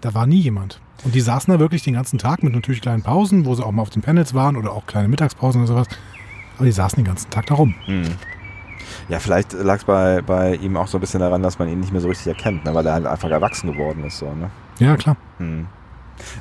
[0.02, 0.80] Da war nie jemand.
[1.04, 3.72] Und die saßen da wirklich den ganzen Tag mit natürlich kleinen Pausen, wo sie auch
[3.72, 5.88] mal auf den Panels waren oder auch kleine Mittagspausen oder sowas.
[6.58, 7.74] Aber die saßen den ganzen Tag da rum.
[7.86, 8.04] Hm.
[9.10, 11.80] Ja, vielleicht lag es bei, bei ihm auch so ein bisschen daran, dass man ihn
[11.80, 12.74] nicht mehr so richtig erkennt, ne?
[12.74, 14.20] weil er halt einfach erwachsen geworden ist.
[14.20, 14.50] So, ne?
[14.80, 15.18] Ja, klar.
[15.40, 15.66] Hm.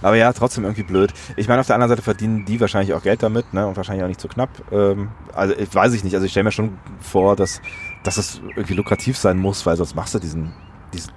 [0.02, 1.12] Aber ja, trotzdem irgendwie blöd.
[1.36, 3.66] Ich meine, auf der anderen Seite verdienen die wahrscheinlich auch Geld damit ne?
[3.66, 4.50] und wahrscheinlich auch nicht zu knapp.
[4.72, 6.14] Ähm, also ich weiß ich nicht.
[6.14, 7.60] Also ich stelle mir schon vor, dass,
[8.02, 10.52] dass es irgendwie lukrativ sein muss, weil sonst machst du diesen,
[10.92, 11.12] diesen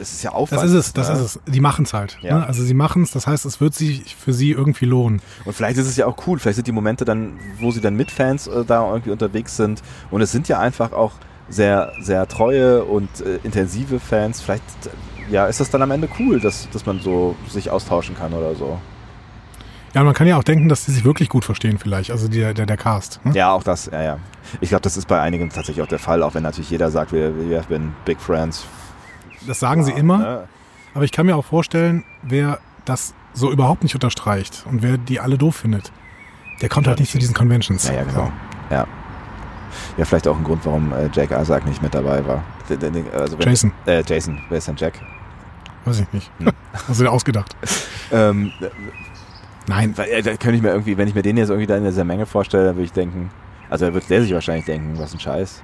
[0.00, 0.62] es ist ja Aufwand.
[0.62, 1.14] Das ist es, das ne?
[1.14, 1.40] ist es.
[1.46, 2.18] Die machen es halt.
[2.22, 2.38] Ja.
[2.38, 2.46] Ne?
[2.46, 5.20] Also sie machen es, das heißt, es wird sich für sie irgendwie lohnen.
[5.44, 7.94] Und vielleicht ist es ja auch cool, vielleicht sind die Momente dann, wo sie dann
[7.94, 9.82] mit Fans äh, da irgendwie unterwegs sind.
[10.10, 11.12] Und es sind ja einfach auch
[11.48, 14.40] sehr, sehr treue und äh, intensive Fans.
[14.40, 14.64] Vielleicht
[15.30, 18.54] ja, ist das dann am Ende cool, dass, dass man so sich austauschen kann oder
[18.54, 18.78] so.
[19.94, 22.54] Ja, man kann ja auch denken, dass die sich wirklich gut verstehen vielleicht, also der,
[22.54, 23.24] der, der Cast.
[23.24, 23.32] Ne?
[23.34, 24.18] Ja, auch das, ja, ja.
[24.60, 27.12] Ich glaube, das ist bei einigen tatsächlich auch der Fall, auch wenn natürlich jeder sagt,
[27.12, 28.64] wir, wir sind Big Friends.
[29.48, 30.48] Das sagen sie Ja, immer, ne?
[30.94, 35.18] aber ich kann mir auch vorstellen, wer das so überhaupt nicht unterstreicht und wer die
[35.18, 35.90] alle doof findet,
[36.60, 37.88] der kommt halt nicht zu diesen Conventions.
[37.88, 38.32] Ja, ja, genau.
[38.70, 38.86] Ja.
[39.96, 42.42] Ja, vielleicht auch ein Grund, warum äh, Jack Isaac nicht mit dabei war.
[43.12, 44.94] Also Jason, Äh, Jason, wer ist denn Jack?
[45.84, 46.30] Weiß ich nicht.
[46.38, 46.48] Hm.
[46.88, 47.56] Hast du dir ausgedacht?
[48.12, 48.52] Ähm,
[49.66, 49.96] Nein.
[49.96, 51.84] Weil, äh, da könnte ich mir irgendwie, wenn ich mir den jetzt irgendwie da in
[51.84, 53.30] dieser Menge vorstelle, dann würde ich denken,
[53.68, 55.62] also da wird der sich wahrscheinlich denken, was ein Scheiß.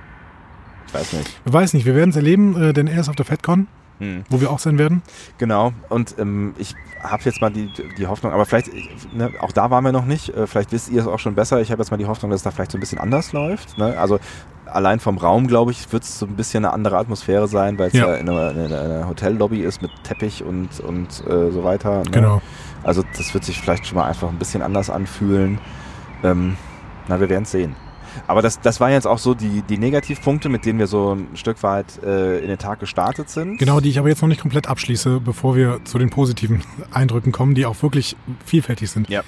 [0.88, 1.40] Ich weiß nicht.
[1.44, 3.66] Ich weiß nicht, wir werden es erleben, äh, denn er ist auf der FedCon,
[3.98, 4.24] Hm.
[4.28, 5.02] wo wir auch sein werden.
[5.38, 8.68] Genau, und ähm, ich habe jetzt mal die, die Hoffnung, aber vielleicht,
[9.14, 11.60] ne, auch da waren wir noch nicht, äh, vielleicht wisst ihr es auch schon besser,
[11.60, 13.78] ich habe jetzt mal die Hoffnung, dass es da vielleicht so ein bisschen anders läuft.
[13.78, 13.98] Ne?
[13.98, 14.20] Also
[14.66, 17.88] allein vom Raum, glaube ich, wird es so ein bisschen eine andere Atmosphäre sein, weil
[17.88, 18.14] es ja, Ja.
[18.16, 21.98] in, einer, in einer Hotellobby ist mit Teppich und, und äh, so weiter.
[22.04, 22.10] Ne?
[22.10, 22.42] Genau.
[22.82, 25.58] Also das wird sich vielleicht schon mal einfach ein bisschen anders anfühlen.
[26.22, 26.56] Ähm,
[27.08, 27.74] na, wir werden es sehen.
[28.26, 31.28] Aber das, das waren jetzt auch so die, die Negativpunkte, mit denen wir so ein
[31.36, 33.58] Stück weit äh, in den Tag gestartet sind.
[33.58, 36.62] Genau, die ich aber jetzt noch nicht komplett abschließe, bevor wir zu den positiven
[36.92, 39.10] Eindrücken kommen, die auch wirklich vielfältig sind.
[39.10, 39.22] Ja.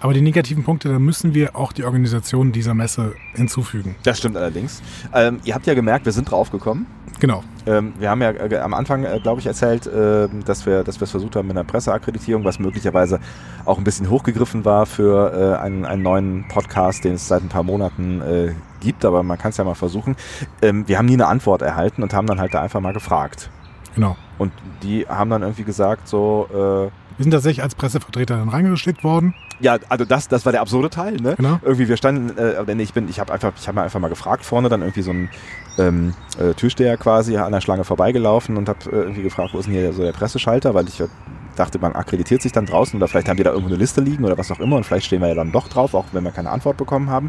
[0.00, 3.96] Aber die negativen Punkte, da müssen wir auch die Organisation dieser Messe hinzufügen.
[4.02, 4.82] Das stimmt allerdings.
[5.14, 6.86] Ähm, ihr habt ja gemerkt, wir sind draufgekommen.
[7.20, 7.44] Genau.
[7.66, 11.00] Ähm, wir haben ja äh, am Anfang, äh, glaube ich, erzählt, äh, dass wir dass
[11.00, 13.20] wir es versucht haben mit einer Presseakkreditierung, was möglicherweise
[13.66, 17.50] auch ein bisschen hochgegriffen war für äh, einen, einen neuen Podcast, den es seit ein
[17.50, 20.16] paar Monaten äh, gibt, aber man kann es ja mal versuchen.
[20.62, 23.50] Ähm, wir haben nie eine Antwort erhalten und haben dann halt da einfach mal gefragt.
[23.94, 24.16] Genau.
[24.38, 26.90] Und die haben dann irgendwie gesagt, so,
[27.20, 29.34] Wir sind tatsächlich als Pressevertreter dann reingeschickt worden.
[29.60, 31.34] ja, also das, das war der absurde Teil, ne?
[31.36, 31.60] Genau.
[31.62, 34.08] Irgendwie, wir standen, äh, nee, ich bin, ich habe einfach, ich habe mal einfach mal
[34.08, 35.28] gefragt vorne, dann irgendwie so ein
[35.76, 39.66] ähm, äh, Türsteher quasi an der Schlange vorbeigelaufen und habe äh, irgendwie gefragt, wo ist
[39.66, 41.08] denn hier so der Presseschalter, weil ich äh,
[41.56, 44.24] dachte, man akkreditiert sich dann draußen oder vielleicht haben die da irgendwo eine Liste liegen
[44.24, 46.30] oder was auch immer und vielleicht stehen wir ja dann doch drauf, auch wenn wir
[46.30, 47.28] keine Antwort bekommen haben.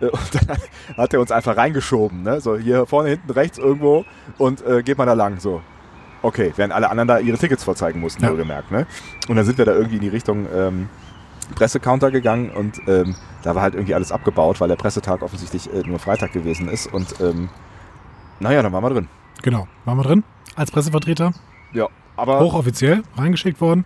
[0.00, 0.56] Äh, Und dann
[0.96, 2.40] hat er uns einfach reingeschoben, ne?
[2.40, 4.06] So hier vorne, hinten, rechts irgendwo
[4.38, 5.60] und äh, geht mal da lang, so.
[6.22, 8.30] Okay, während alle anderen da ihre Tickets vorzeigen mussten, Ja.
[8.30, 8.86] wohlgemerkt, ne?
[9.28, 10.88] Und dann sind wir da irgendwie in die Richtung ähm,
[11.54, 15.82] Pressecounter gegangen und ähm, da war halt irgendwie alles abgebaut, weil der Pressetag offensichtlich äh,
[15.86, 17.48] nur Freitag gewesen ist und ähm,
[18.40, 19.08] naja, dann waren wir drin.
[19.42, 19.66] Genau.
[19.84, 20.24] Waren wir drin
[20.56, 21.32] als Pressevertreter.
[21.72, 23.84] Ja, aber Hochoffiziell reingeschickt worden.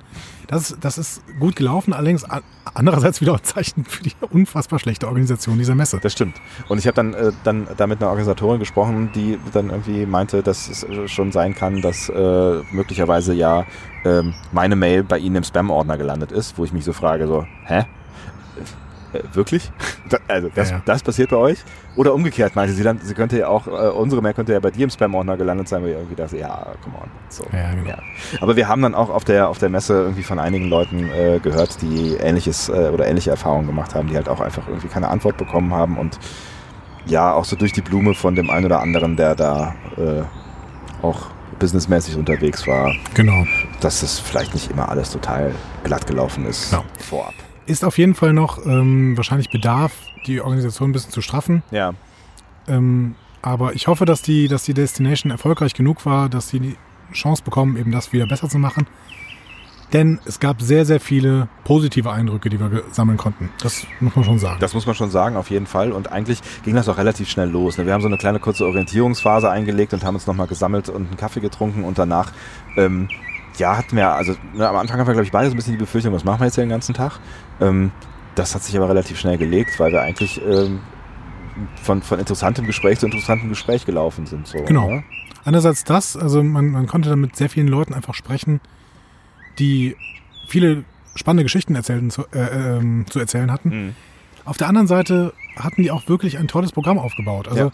[0.53, 2.27] Das, das ist gut gelaufen, allerdings
[2.75, 5.99] andererseits wieder ein Zeichen für die unfassbar schlechte Organisation dieser Messe.
[5.99, 6.37] das stimmt.
[6.69, 10.43] Und ich habe dann, äh, dann da mit einer Organisatorin gesprochen, die dann irgendwie meinte,
[10.43, 13.65] dass es äh, schon sein kann, dass äh, möglicherweise ja
[14.05, 17.47] ähm, meine Mail bei Ihnen im Spam-Ordner gelandet ist, wo ich mich so frage, so,
[17.65, 17.87] hä?
[19.13, 19.71] Äh, wirklich?
[20.09, 20.83] Da, also das, Ja, ja.
[20.85, 21.59] das passiert bei euch?
[21.97, 24.71] Oder umgekehrt, meinte sie dann, sie könnte ja auch, äh, unsere Mail könnte ja bei
[24.71, 27.09] dir im Spam-Ordner gelandet sein, weil ich irgendwie dachte, ja, come on.
[27.31, 27.45] So.
[27.53, 27.97] Ja, genau.
[28.43, 31.39] Aber wir haben dann auch auf der, auf der Messe irgendwie von einigen Leuten äh,
[31.43, 35.09] gehört, die ähnliches äh, oder ähnliche Erfahrungen gemacht haben, die halt auch einfach irgendwie keine
[35.09, 36.19] Antwort bekommen haben und
[37.07, 40.23] ja, auch so durch die Blume von dem einen oder anderen, der da äh,
[41.05, 43.45] auch businessmäßig unterwegs war, Genau.
[43.81, 45.53] dass es vielleicht nicht immer alles total
[45.85, 46.83] glatt gelaufen ist Ja.
[46.99, 47.35] vorab.
[47.67, 49.93] Ist auf jeden Fall noch ähm, wahrscheinlich Bedarf,
[50.27, 51.63] die Organisation ein bisschen zu straffen.
[51.71, 51.95] Ja,
[52.69, 56.77] Ähm, aber ich hoffe, dass die, dass die Destination erfolgreich genug war, dass sie die
[57.13, 58.87] Chance bekommen, eben das wieder besser zu machen.
[59.93, 63.51] Denn es gab sehr, sehr viele positive Eindrücke, die wir sammeln konnten.
[63.63, 64.57] Das muss man schon sagen.
[64.61, 65.93] Das muss man schon sagen, auf jeden Fall.
[65.93, 67.77] Und eigentlich ging das auch relativ schnell los.
[67.77, 67.85] ne?
[67.85, 71.17] Wir haben so eine kleine kurze Orientierungsphase eingelegt und haben uns nochmal gesammelt und einen
[71.19, 72.33] Kaffee getrunken und danach,
[72.77, 73.09] ähm,
[73.59, 75.73] ja, hatten wir, also ne, am Anfang haben wir, glaube ich, beide so ein bisschen
[75.75, 77.19] die Befürchtung, was machen wir jetzt hier den ganzen Tag?
[77.61, 77.91] Ähm,
[78.35, 80.81] das hat sich aber relativ schnell gelegt, weil wir eigentlich ähm,
[81.83, 84.47] von, von interessantem Gespräch zu interessantem Gespräch gelaufen sind.
[84.47, 84.89] So, Genau.
[84.89, 85.05] ne?
[85.45, 88.61] Einerseits das, also man, man konnte dann mit sehr vielen Leuten einfach sprechen,
[89.59, 89.97] die
[90.47, 90.85] viele
[91.15, 93.69] spannende Geschichten erzählten, zu, äh, ähm, zu erzählen hatten.
[93.69, 93.95] Mhm.
[94.45, 97.49] Auf der anderen Seite hatten die auch wirklich ein tolles Programm aufgebaut.
[97.49, 97.73] Also Ja.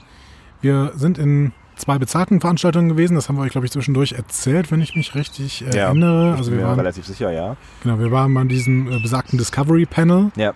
[0.61, 3.15] wir sind in zwei bezahlten Veranstaltungen gewesen.
[3.15, 6.33] Das haben wir euch, glaube ich, zwischendurch erzählt, wenn ich mich richtig äh, erinnere.
[6.33, 7.57] ich Also wir waren, relativ sicher, ja.
[7.83, 10.55] genau, wir waren bei diesem äh, besagten Discovery Panel, Ja,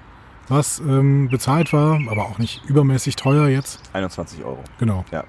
[0.48, 3.80] was ähm, bezahlt war, aber auch nicht übermäßig teuer jetzt.
[3.92, 4.62] 21 Euro.
[4.78, 5.04] Genau.
[5.10, 5.24] Ja.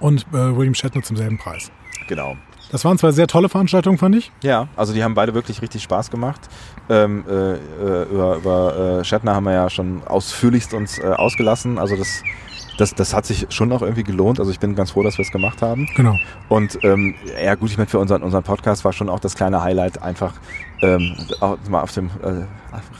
[0.00, 1.70] Und äh, William Shatner zum selben Preis.
[2.08, 2.36] Genau.
[2.72, 4.32] Das waren zwei sehr tolle Veranstaltungen, fand ich.
[4.42, 6.40] Ja, also die haben beide wirklich richtig Spaß gemacht.
[6.88, 11.78] Ähm, äh, äh, über über äh, Shatner haben wir ja schon ausführlichst uns äh, ausgelassen.
[11.78, 12.22] Also das,
[12.78, 14.38] das, das hat sich schon auch irgendwie gelohnt.
[14.38, 15.88] Also ich bin ganz froh, dass wir es gemacht haben.
[15.96, 16.18] Genau.
[16.48, 19.62] Und ähm, ja gut, ich meine, für unseren, unseren Podcast war schon auch das kleine
[19.62, 20.34] Highlight einfach
[20.82, 21.16] ähm,
[21.70, 22.44] mal auf dem äh,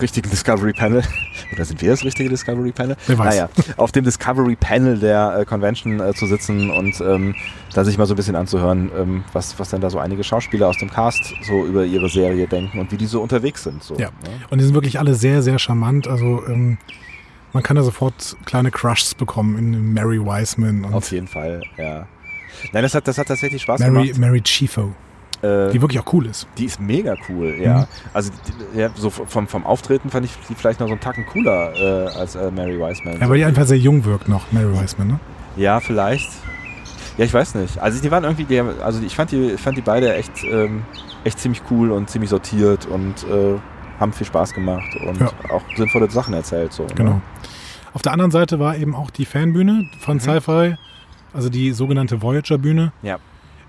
[0.01, 1.03] richtigen Discovery Panel.
[1.53, 2.97] Oder sind wir das richtige Discovery Panel?
[3.07, 3.27] Wer weiß.
[3.35, 7.35] Naja, auf dem Discovery Panel der äh, Convention äh, zu sitzen und ähm,
[7.75, 10.69] da sich mal so ein bisschen anzuhören, ähm, was, was denn da so einige Schauspieler
[10.69, 13.83] aus dem Cast so über ihre Serie denken und wie die so unterwegs sind.
[13.83, 14.07] So, Ja.
[14.09, 14.13] ne?
[14.49, 16.09] Und die sind wirklich alle sehr, sehr charmant.
[16.09, 16.79] Also ähm,
[17.57, 22.07] man kann da sofort kleine Crushs bekommen in Mary Wiseman und Auf jeden Fall, ja.
[22.73, 24.19] Nein, das hat, das hat tatsächlich Spaß Mary, gemacht.
[24.19, 24.93] Mary Chiefo,
[25.41, 26.47] Äh, die wirklich auch cool ist.
[26.59, 27.79] Die ist mega cool, ja.
[27.81, 27.87] Mhm.
[28.13, 28.31] Also
[28.75, 31.73] die, ja, so vom, vom Auftreten fand ich die vielleicht noch so einen Tacken cooler
[31.75, 33.19] äh, als äh, Mary Wiseman.
[33.21, 35.21] Ja, weil die einfach sehr jung wirkt noch, Mary Wiseman, ne?
[35.57, 36.31] Ja, vielleicht.
[37.17, 37.79] Ja, ich weiß nicht.
[37.79, 40.83] Also die waren irgendwie, die, also ich fand die, fand die beide echt, ähm,
[41.25, 43.59] echt ziemlich cool und ziemlich sortiert und äh,
[44.01, 45.31] haben viel Spaß gemacht und Ja.
[45.51, 46.73] auch sinnvolle Sachen erzählt.
[46.73, 47.15] So, Genau.
[47.15, 47.21] Ne?
[47.95, 50.77] Auf der anderen Seite war eben auch die Fanbühne von Sci-Fi,
[51.33, 53.17] also die sogenannte Voyager-Bühne, Ja.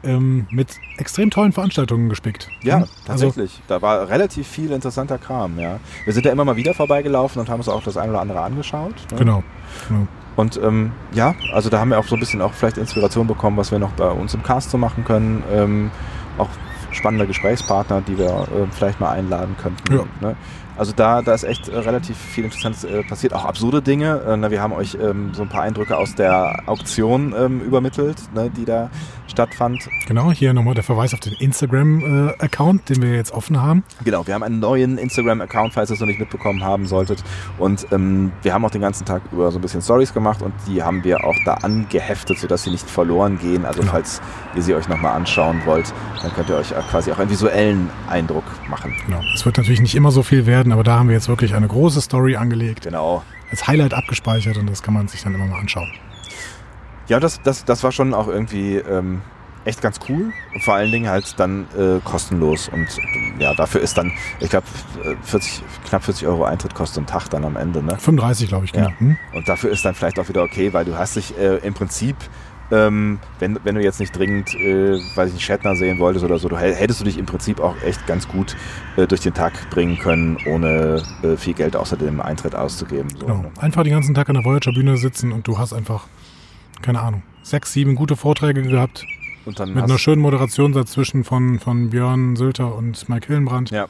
[0.03, 2.49] ähm, mit extrem tollen Veranstaltungen gespickt.
[2.61, 2.81] Ja, Hm?
[3.07, 3.61] Also, tatsächlich.
[3.69, 5.79] da war relativ viel interessanter Kram, ja.
[6.03, 8.41] Wir sind da immer mal wieder vorbeigelaufen und haben uns auch das eine oder andere
[8.41, 8.95] angeschaut.
[9.11, 9.17] Ne?
[9.17, 9.43] genau.
[9.87, 10.07] genau.
[10.35, 13.57] Und ähm, ja, also da haben wir auch so ein bisschen auch vielleicht Inspiration bekommen,
[13.57, 15.41] was wir noch bei uns im Cast so machen können.
[15.51, 15.89] Ähm,
[16.37, 16.49] auch
[16.97, 19.93] spannende Gesprächspartner, die wir äh, vielleicht mal einladen könnten.
[19.93, 20.03] Ja.
[20.19, 20.35] Ne?
[20.77, 24.21] Also da, da ist echt äh, relativ viel Interessantes äh, passiert, auch absurde Dinge.
[24.27, 28.17] Äh, na, wir haben euch ähm, so ein paar Eindrücke aus der Auktion ähm, übermittelt,
[28.33, 28.89] ne, die da
[29.37, 29.87] stattfand.
[30.07, 33.83] Genau, hier nochmal der Verweis auf den Instagram-Account, den wir jetzt offen haben.
[34.03, 37.23] Genau, wir haben einen neuen Instagram-Account, falls ihr es noch nicht mitbekommen haben solltet.
[37.59, 40.53] Und ähm, wir haben auch den ganzen Tag über so ein bisschen Stories gemacht und
[40.67, 43.63] die haben wir auch da angeheftet, sodass sie nicht verloren gehen.
[43.65, 43.91] Also Genau.
[43.91, 44.21] falls
[44.55, 48.43] ihr sie euch nochmal anschauen wollt, dann könnt ihr euch quasi auch einen visuellen Eindruck
[48.69, 48.95] machen.
[49.05, 49.21] Genau.
[49.35, 51.67] Es wird natürlich nicht immer so viel werden, aber da haben wir jetzt wirklich eine
[51.67, 53.21] große Story angelegt, Genau.
[53.51, 55.91] als Highlight abgespeichert und das kann man sich dann immer mal anschauen.
[57.07, 59.21] Ja, das, das, das war schon auch irgendwie ähm,
[59.65, 60.31] echt ganz cool.
[60.53, 62.67] Und vor allen Dingen halt dann äh, kostenlos.
[62.69, 64.65] Und ähm, ja, dafür ist dann, ich glaube,
[65.23, 67.81] 40, knapp 40 Euro Eintritt kostet ein Tag dann am Ende.
[67.83, 67.97] Ne?
[67.97, 68.89] 35, glaube ich, genau.
[68.89, 68.99] Ja.
[68.99, 69.17] Hm?
[69.33, 72.15] Und dafür ist dann vielleicht auch wieder okay, weil du hast dich äh, im Prinzip,
[72.71, 76.37] ähm, wenn, wenn du jetzt nicht dringend, äh, weiß ich nicht, Shatner sehen wolltest oder
[76.39, 78.57] so, du, hätt- hättest du dich im Prinzip auch echt ganz gut
[78.97, 83.09] äh, durch den Tag bringen können, ohne äh, viel Geld außer dem Eintritt auszugeben.
[83.11, 83.37] So, Genau.
[83.43, 83.51] ne?
[83.59, 86.07] Einfach den ganzen Tag an der Voyager-Bühne sitzen und du hast einfach,
[86.81, 89.05] keine Ahnung, sechs, sieben gute Vorträge gehabt
[89.45, 93.87] Und dann mit einer schönen Moderation dazwischen von, von Björn Sülter und Mike Hillenbrand, Ja,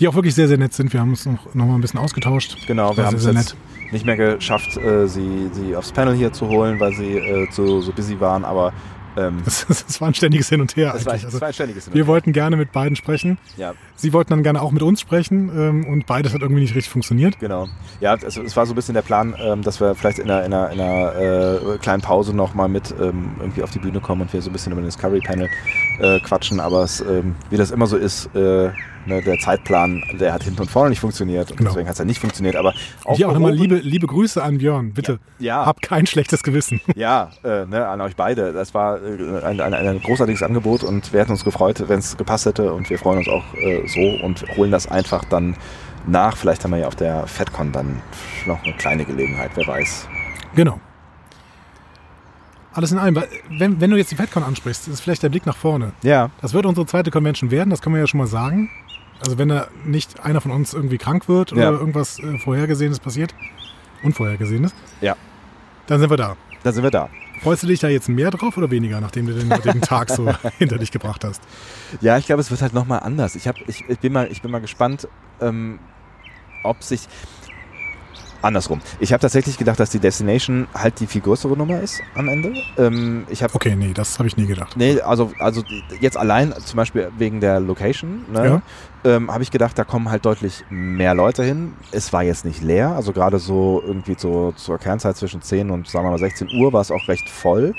[0.00, 0.92] die auch wirklich sehr, sehr nett sind.
[0.92, 2.56] Wir haben uns noch, noch mal ein bisschen ausgetauscht.
[2.66, 2.96] genau.
[2.96, 3.56] Wir haben es jetzt
[3.92, 7.82] nicht mehr geschafft, äh, sie, sie aufs Panel hier zu holen, weil sie äh, zu,
[7.82, 8.72] so busy waren, aber
[9.16, 11.54] ähm, Das, das war ein ständiges Hin und Her das, war, das Also, war ein
[11.54, 12.08] ständiges Hin und wir Her.
[12.08, 13.38] wollten gerne mit beiden sprechen.
[13.56, 16.74] Ja, Sie wollten dann gerne auch mit uns sprechen ähm, und beides hat irgendwie nicht
[16.74, 17.38] richtig funktioniert.
[17.38, 17.68] Genau.
[18.00, 20.44] Ja, es, es war so ein bisschen der Plan, ähm, dass wir vielleicht in einer,
[20.44, 24.00] in einer, in einer äh, kleinen Pause noch mal mit ähm, irgendwie auf die Bühne
[24.00, 25.48] kommen und wir so ein bisschen über den Discovery Panel
[26.00, 26.58] äh, quatschen.
[26.60, 28.70] Aber es, ähm, wie das immer so ist, äh,
[29.06, 31.70] ne, der Zeitplan, der hat hinten und vorne nicht funktioniert und Genau.
[31.70, 32.56] deswegen hat es ja nicht funktioniert.
[32.56, 32.72] Aber
[33.14, 34.92] Hier auch nochmal liebe, liebe Grüße an Björn.
[34.92, 35.64] Bitte, Ja.
[35.66, 36.80] hab kein schlechtes Gewissen.
[36.94, 38.52] Ja, äh, ne, an euch beide.
[38.52, 42.16] Das war äh, ein, ein, ein großartiges Angebot und wir hätten uns gefreut, wenn es
[42.16, 45.56] gepasst hätte und wir freuen uns auch äh, so und holen das einfach dann
[46.06, 46.36] nach.
[46.36, 48.00] Vielleicht haben wir ja auf der FedCon dann
[48.46, 50.08] noch eine kleine Gelegenheit, wer weiß.
[50.54, 50.80] Genau.
[52.74, 55.56] Alles in allem, wenn, wenn du jetzt die FedCon ansprichst, ist vielleicht der Blick nach
[55.56, 55.92] vorne.
[56.02, 58.70] Ja, Das wird unsere zweite Convention werden, das können wir ja schon mal sagen.
[59.22, 61.70] Also wenn da nicht einer von uns irgendwie krank wird oder Ja.
[61.70, 63.34] irgendwas äh, Vorhergesehenes passiert,
[64.02, 65.16] Unvorhergesehenes, ja,
[65.86, 66.36] dann sind wir da.
[66.64, 67.08] da sind wir da.
[67.40, 70.32] Freust du dich da jetzt mehr drauf oder weniger, nachdem du den heutigen Tag so
[70.58, 71.42] hinter dich gebracht hast?
[72.00, 73.34] Ja, ich glaube, es wird halt nochmal anders.
[73.34, 75.08] Ich, hab, ich, ich, bin mal, ich bin mal gespannt,
[75.40, 75.78] ähm,
[76.62, 77.08] ob sich.
[78.42, 78.80] Andersrum.
[79.00, 82.52] Ich habe tatsächlich gedacht, dass die Destination halt die viel größere Nummer ist am Ende.
[82.76, 84.76] Ähm, ich habe Okay, nee, das habe ich nie gedacht.
[84.76, 85.62] Nee, also, also
[86.00, 88.62] jetzt allein zum Beispiel wegen der Location, ne,
[89.04, 91.74] ähm, habe ich gedacht, da kommen halt deutlich mehr Leute hin.
[91.90, 95.88] Es war jetzt nicht leer, also gerade so irgendwie so zur Kernzeit zwischen 10 und
[95.88, 97.74] sagen wir mal 16 Uhr war es auch recht voll.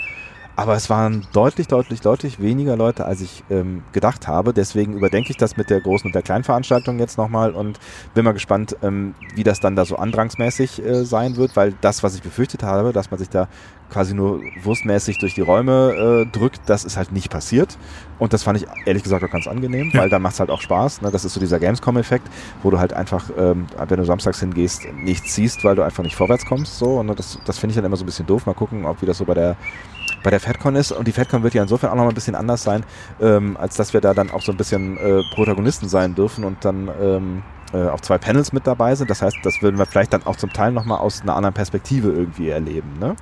[0.56, 4.54] Aber es waren deutlich, deutlich, deutlich weniger Leute, als ich ähm, gedacht habe.
[4.54, 7.80] Deswegen überdenke ich das mit der großen und der kleinen Veranstaltung jetzt nochmal und
[8.14, 12.04] bin mal gespannt, ähm, wie das dann da so andrangsmäßig äh, sein wird, weil das,
[12.04, 13.48] was ich befürchtet habe, dass man sich da
[13.90, 17.78] quasi nur wurstmäßig durch die Räume äh, drückt, das ist halt nicht passiert.
[18.20, 20.02] Und das fand ich ehrlich gesagt auch ganz angenehm, Ja.
[20.02, 21.02] weil dann macht es halt auch Spaß.
[21.02, 21.10] Ne?
[21.12, 22.28] Das ist so dieser Gamescom-Effekt,
[22.62, 26.16] wo du halt einfach, ähm, wenn du samstags hingehst, nichts siehst, weil du einfach nicht
[26.16, 26.78] vorwärts kommst.
[26.78, 27.00] So.
[27.00, 28.46] Und das, das finde ich dann immer so ein bisschen doof.
[28.46, 29.58] Mal gucken, ob wie das so bei der
[30.24, 30.92] bei der FedCon ist.
[30.92, 32.84] Und die FedCon wird ja insofern auch noch mal ein bisschen anders sein,
[33.22, 36.66] ähm, als dass wir da dann auch so ein bisschen äh, Protagonisten sein dürfen und
[36.66, 37.44] dann ähm,
[37.74, 39.10] äh, auch zwei Panels mit dabei sind.
[39.10, 41.54] Das heißt, das würden wir vielleicht dann auch zum Teil noch mal aus einer anderen
[41.54, 42.98] Perspektive irgendwie erleben.
[43.00, 43.16] Ne?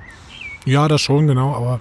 [0.64, 1.80] Ja, das schon, genau, aber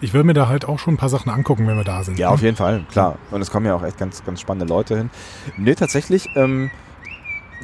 [0.00, 2.18] ich will mir da halt auch schon ein paar Sachen angucken, wenn wir da sind.
[2.18, 2.34] Ja, ne?
[2.34, 3.16] auf jeden Fall, klar.
[3.30, 5.10] Und es kommen ja auch echt ganz, ganz spannende Leute hin.
[5.56, 6.70] Nee, tatsächlich, ähm,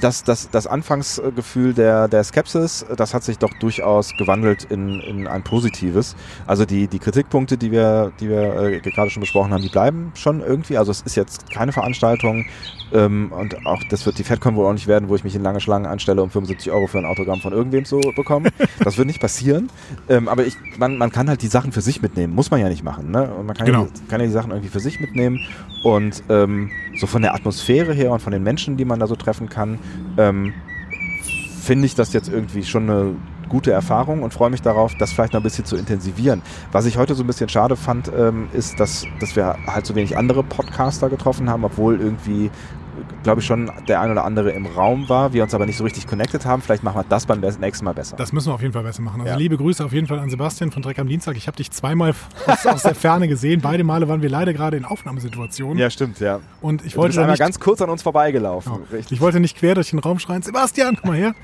[0.01, 5.27] das, das, das Anfangsgefühl der, der Skepsis, das hat sich doch durchaus gewandelt in, in
[5.27, 6.17] ein positives.
[6.47, 10.13] Also die, die Kritikpunkte, die wir, die wir äh, gerade schon besprochen haben, die bleiben
[10.15, 10.79] schon irgendwie.
[10.79, 12.47] Also es ist jetzt keine Veranstaltung
[12.93, 15.43] ähm, und auch das wird die FedCon wohl auch nicht werden, wo ich mich in
[15.43, 18.49] lange Schlangen anstelle, um 75 Euro für ein Autogramm von irgendwem zu bekommen.
[18.85, 19.69] Das wird nicht passieren.
[20.09, 22.35] Ähm, aber ich, man, man kann halt die Sachen für sich mitnehmen.
[22.35, 23.11] Muss man ja nicht machen.
[23.13, 23.31] Ne?
[23.33, 23.83] Und man kann, Genau.
[23.85, 25.39] ja, die- kann ja die Sachen irgendwie für sich mitnehmen.
[25.85, 29.17] Und ähm, so von der Atmosphäre her und von den Menschen, die man da so
[29.17, 29.79] treffen kann,
[30.19, 30.53] ähm,
[31.63, 33.15] finde ich das jetzt irgendwie schon eine
[33.49, 36.41] gute Erfahrung und freue mich darauf, das vielleicht noch ein bisschen zu intensivieren.
[36.73, 39.95] Was ich heute so ein bisschen schade fand, ähm, ist, dass, dass wir halt so
[39.95, 42.51] wenig andere Podcaster getroffen haben, obwohl irgendwie,
[43.23, 45.85] glaube ich, schon der ein oder andere im Raum war, wir uns aber nicht so
[45.85, 46.63] richtig connected haben.
[46.63, 48.17] Vielleicht machen wir das beim nächsten Mal besser.
[48.17, 49.21] Das müssen wir auf jeden Fall besser machen.
[49.21, 49.39] Also Ja.
[49.39, 51.37] liebe Grüße auf jeden Fall an Sebastian von Dreck am Dienstag.
[51.37, 52.15] Ich habe dich zweimal
[52.47, 53.61] aus, aus der Ferne gesehen.
[53.61, 55.79] Beide Male waren wir leider gerade in Aufnahmesituationen.
[55.79, 56.41] ja, stimmt, ja.
[56.61, 58.73] Und ich Du wollte bist da einmal nicht, ganz kurz an uns vorbeigelaufen.
[58.93, 59.13] Richtig.
[59.13, 61.35] ich wollte nicht quer durch den Raum schreien, Sebastian, komm mal her.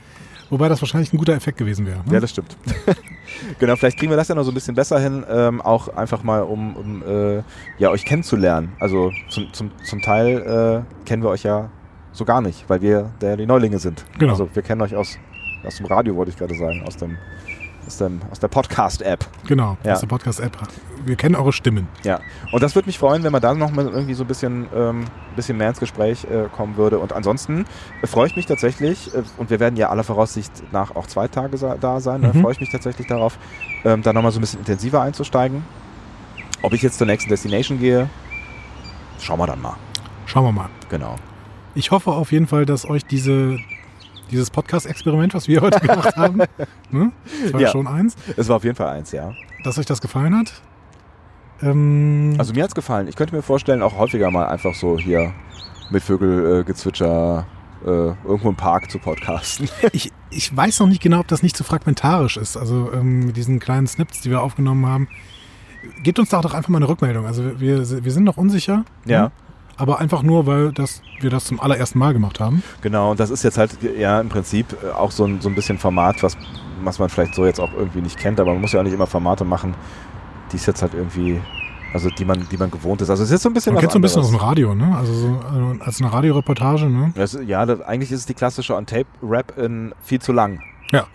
[0.51, 1.99] Wobei das wahrscheinlich ein guter Effekt gewesen wäre.
[2.07, 2.15] Ne?
[2.15, 2.57] Ja, das stimmt.
[3.59, 6.23] genau, vielleicht kriegen wir das ja noch so ein bisschen besser hin, ähm, auch einfach
[6.23, 7.43] mal, um, um äh,
[7.79, 8.73] ja, euch kennenzulernen.
[8.81, 11.71] Also zum, zum, zum Teil äh, kennen wir euch ja
[12.13, 14.05] so gar nicht, weil wir der die Neulinge sind.
[14.19, 14.33] Genau.
[14.33, 15.19] Also wir kennen euch aus,
[15.65, 17.19] aus dem Radio, wollte ich gerade sagen, aus dem
[17.89, 19.27] aus, dem, aus der Podcast-App.
[19.47, 19.95] Genau, Ja.
[19.95, 20.57] aus der Podcast-App.
[21.07, 21.89] Wir kennen eure Stimmen.
[22.05, 22.21] Ja.
[22.53, 25.05] Und das würde mich freuen, wenn man da noch mal irgendwie so ein bisschen, ähm,
[25.37, 26.99] bisschen mehr ins Gespräch äh, kommen würde.
[26.99, 27.65] Und ansonsten
[28.03, 31.29] äh, freue ich mich tatsächlich, äh, und wir werden ja aller Voraussicht nach auch zwei
[31.29, 32.43] Tage da sein, ne, Mhm.
[32.43, 33.39] freue ich mich tatsächlich darauf,
[33.85, 35.65] ähm, da nochmal so ein bisschen intensiver einzusteigen.
[36.61, 38.11] Ob ich jetzt zur nächsten Destination gehe,
[39.19, 39.77] schauen wir dann mal.
[40.27, 40.69] Schauen wir mal.
[40.91, 41.17] Genau.
[41.75, 43.59] Ich hoffe auf jeden Fall, dass euch diese,
[44.31, 46.39] dieses Podcast-Experiment, was wir heute gemacht haben,
[46.91, 47.13] ne?
[47.43, 47.69] das war ja.
[47.69, 49.33] Schon eins, Es war auf jeden Fall eins, ja.
[49.65, 50.53] dass euch das gefallen hat.
[51.63, 53.09] Ähm, Also mir hat's gefallen.
[53.09, 55.33] Ich könnte mir vorstellen, auch häufiger mal einfach so hier
[55.91, 57.47] mit Vögelgezwitscher
[57.85, 59.69] äh, irgendwo im Park zu podcasten.
[59.93, 62.57] ich, ich weiß noch nicht genau, ob das nicht zu fragmentarisch ist.
[62.57, 65.09] Also ähm, mit diesen kleinen Snips, die wir aufgenommen haben.
[66.03, 67.27] Gebt uns da doch einfach mal eine Rückmeldung.
[67.27, 68.85] Also wir, wir sind noch unsicher.
[69.05, 69.25] Ja.
[69.25, 69.33] ne?
[69.79, 72.63] Aber einfach nur, weil das, wir das zum allerersten Mal gemacht haben.
[72.83, 75.55] Genau, und das ist jetzt halt ja im Prinzip äh, auch so ein, so ein
[75.55, 76.37] bisschen Format, was,
[76.83, 78.93] was man vielleicht so jetzt auch irgendwie nicht kennt, aber man muss ja auch nicht
[78.93, 79.75] immer Formate machen,
[80.53, 81.41] die es jetzt halt irgendwie,
[81.95, 83.11] also die man, die man gewohnt ist.
[83.11, 84.37] Also es ist jetzt so ein bisschen Man kennt so ein bisschen aus dem.
[84.37, 84.97] Radio, ne?
[84.97, 87.13] Also so äh, als eine Radioreportage, ne?
[87.15, 90.61] Das, ja, das, eigentlich ist es die klassische On-Tape-Rap in viel zu lang.
[90.93, 91.07] Ja.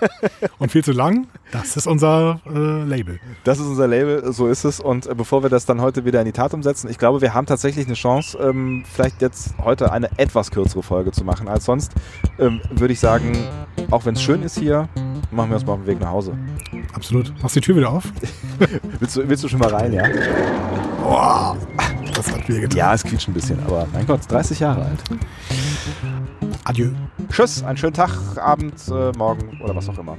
[0.58, 3.18] Und viel zu lang, das ist unser äh, Label.
[3.44, 4.80] Das ist unser Label, so ist es.
[4.80, 7.34] Und äh, bevor wir das dann heute wieder in die Tat umsetzen, ich glaube, wir
[7.34, 11.64] haben tatsächlich eine Chance, ähm, vielleicht jetzt heute eine etwas kürzere Folge zu machen als
[11.64, 11.92] sonst.
[12.38, 13.36] Ähm, Würde ich sagen,
[13.90, 14.88] auch wenn es schön ist hier,
[15.30, 16.32] machen wir uns mal auf den Weg nach Hause.
[16.92, 17.32] Absolut.
[17.42, 18.04] Machst die Tür wieder auf?
[18.98, 20.04] Willst du, willst du schon mal rein, ja?
[22.14, 22.76] Das hat weh getan.
[22.76, 25.04] Ja, es quietscht ein bisschen, aber mein Gott, 30 Jahre alt.
[26.64, 26.90] Adieu.
[27.30, 30.16] Tschüss, einen schönen Tag, Abend, äh, Morgen oder was auch immer.